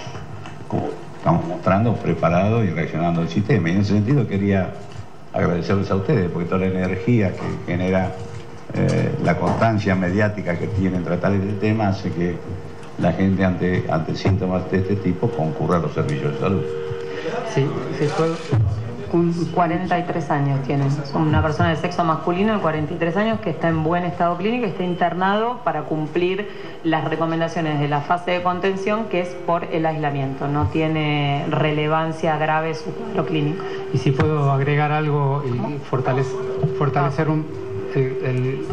[1.18, 3.70] estamos mostrando, preparados y reaccionando al sistema.
[3.70, 4.74] Y en ese sentido quería
[5.36, 8.16] agradecerles a ustedes, porque toda la energía que genera
[8.74, 12.36] eh, la constancia mediática que tienen tratar este tema hace que
[12.98, 16.64] la gente ante, ante síntomas de este tipo concurra a los servicios de salud.
[19.06, 20.86] 43 años tiene.
[21.14, 24.70] Una persona de sexo masculino de 43 años que está en buen estado clínico y
[24.70, 26.50] está internado para cumplir
[26.84, 30.48] las recomendaciones de la fase de contención que es por el aislamiento.
[30.48, 33.64] No tiene relevancia grave su cuadro clínico.
[33.94, 36.36] Y si puedo agregar algo y fortalecer,
[36.78, 37.46] fortalecer un,
[37.96, 38.66] el,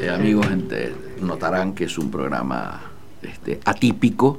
[0.00, 0.46] eh, amigos,
[1.20, 2.80] notarán que es un programa
[3.22, 4.36] este, atípico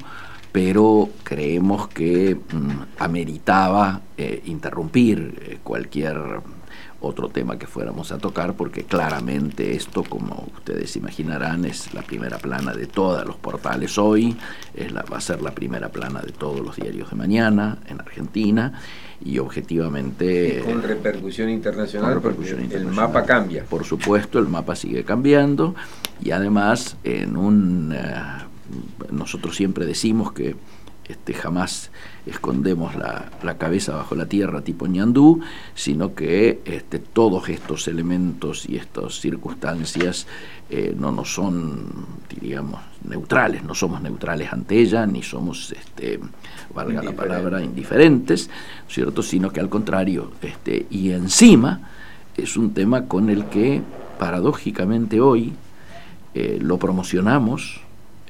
[0.51, 6.41] pero creemos que mm, ameritaba eh, interrumpir eh, cualquier
[7.01, 12.37] otro tema que fuéramos a tocar, porque claramente esto, como ustedes imaginarán, es la primera
[12.37, 14.37] plana de todos los portales hoy,
[14.75, 17.99] es la, va a ser la primera plana de todos los diarios de mañana en
[17.99, 18.79] Argentina,
[19.23, 20.61] y objetivamente...
[20.63, 23.63] con repercusión internacional, repercusión el mapa cambia.
[23.65, 25.73] Por supuesto, el mapa sigue cambiando,
[26.21, 27.93] y además en un...
[27.93, 28.50] Eh,
[29.11, 30.55] nosotros siempre decimos que
[31.11, 31.91] este, jamás
[32.25, 35.41] escondemos la, cabeza bajo la tierra tipo ñandú,
[35.75, 40.25] sino que este, todos estos elementos y estas circunstancias
[40.69, 46.19] eh, no nos son, diríamos, neutrales, no somos neutrales ante ella, ni somos, este,
[46.73, 48.49] valga la palabra, indiferentes,
[48.87, 49.21] ¿cierto?
[49.21, 51.89] sino que al contrario, este, y encima
[52.37, 53.81] es un tema con el que
[54.17, 55.53] paradójicamente hoy
[56.33, 57.80] eh, lo promocionamos,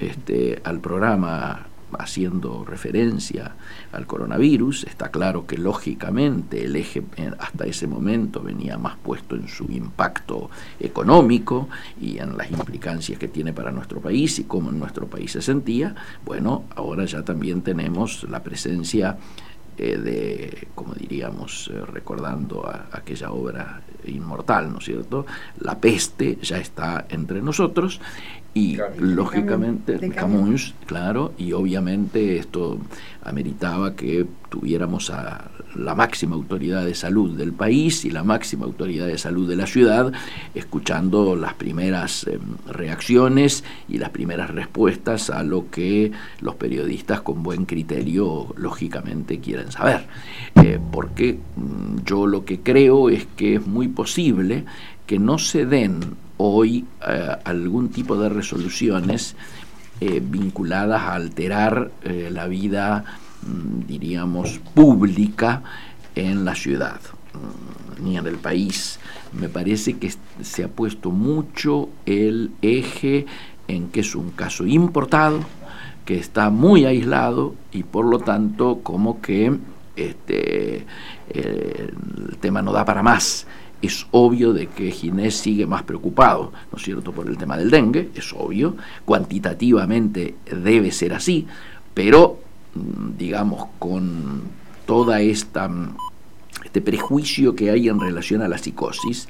[0.01, 1.67] este, al programa
[1.99, 3.55] haciendo referencia
[3.91, 4.85] al coronavirus.
[4.85, 9.65] Está claro que lógicamente el eje eh, hasta ese momento venía más puesto en su
[9.71, 10.49] impacto
[10.79, 11.69] económico
[11.99, 15.41] y en las implicancias que tiene para nuestro país y cómo en nuestro país se
[15.41, 15.95] sentía.
[16.25, 19.17] Bueno, ahora ya también tenemos la presencia
[19.77, 25.25] eh, de, como diríamos, eh, recordando a, aquella obra inmortal, ¿no es cierto?
[25.59, 28.01] La peste ya está entre nosotros
[28.53, 32.79] y lógicamente, Camus, claro, y obviamente esto
[33.23, 39.07] ameritaba que tuviéramos a la máxima autoridad de salud del país y la máxima autoridad
[39.07, 40.11] de salud de la ciudad,
[40.53, 46.11] escuchando las primeras em, reacciones y las primeras respuestas a lo que
[46.41, 50.07] los periodistas con buen criterio lógicamente quieren saber.
[50.55, 54.65] Eh, porque mm, yo lo que creo es que es muy posible
[55.07, 55.99] que no se den
[56.41, 59.35] hoy eh, algún tipo de resoluciones
[59.99, 63.03] eh, vinculadas a alterar eh, la vida,
[63.43, 65.63] mm, diríamos, pública
[66.15, 66.99] en la ciudad
[67.33, 68.99] mm, ni en el país.
[69.33, 70.11] Me parece que
[70.41, 73.25] se ha puesto mucho el eje
[73.67, 75.39] en que es un caso importado,
[76.05, 79.55] que está muy aislado y por lo tanto como que
[79.95, 80.85] este,
[81.29, 83.45] el tema no da para más
[83.81, 87.71] es obvio de que Ginés sigue más preocupado, ¿no es cierto?, por el tema del
[87.71, 88.75] dengue, es obvio,
[89.05, 91.47] cuantitativamente debe ser así,
[91.93, 92.39] pero,
[92.75, 94.43] mm, digamos, con
[94.85, 95.69] toda esta
[96.63, 99.27] este prejuicio que hay en relación a la psicosis,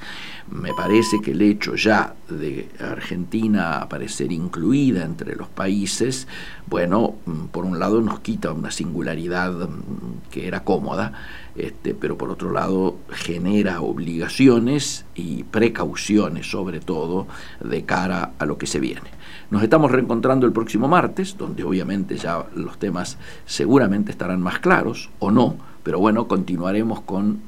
[0.50, 6.26] me parece que el hecho ya de Argentina aparecer incluida entre los países,
[6.66, 11.12] bueno, mm, por un lado nos quita una singularidad mm, que era cómoda,
[11.54, 17.26] este, pero por otro lado genera obligaciones y precauciones sobre todo
[17.60, 19.10] de cara a lo que se viene.
[19.50, 25.10] Nos estamos reencontrando el próximo martes, donde obviamente ya los temas seguramente estarán más claros
[25.18, 27.40] o no, pero bueno, continuaremos con,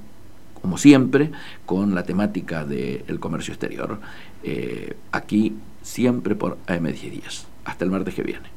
[0.65, 1.31] como siempre,
[1.67, 4.01] con la temática del comercio exterior.
[4.43, 7.45] Eh, aquí siempre por AM1010.
[7.67, 8.49] Hasta el martes que viene.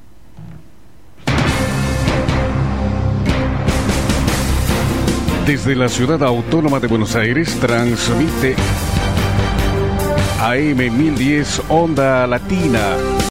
[5.45, 8.55] Desde la ciudad autónoma de Buenos Aires transmite
[10.39, 13.16] AM1010 Onda Latina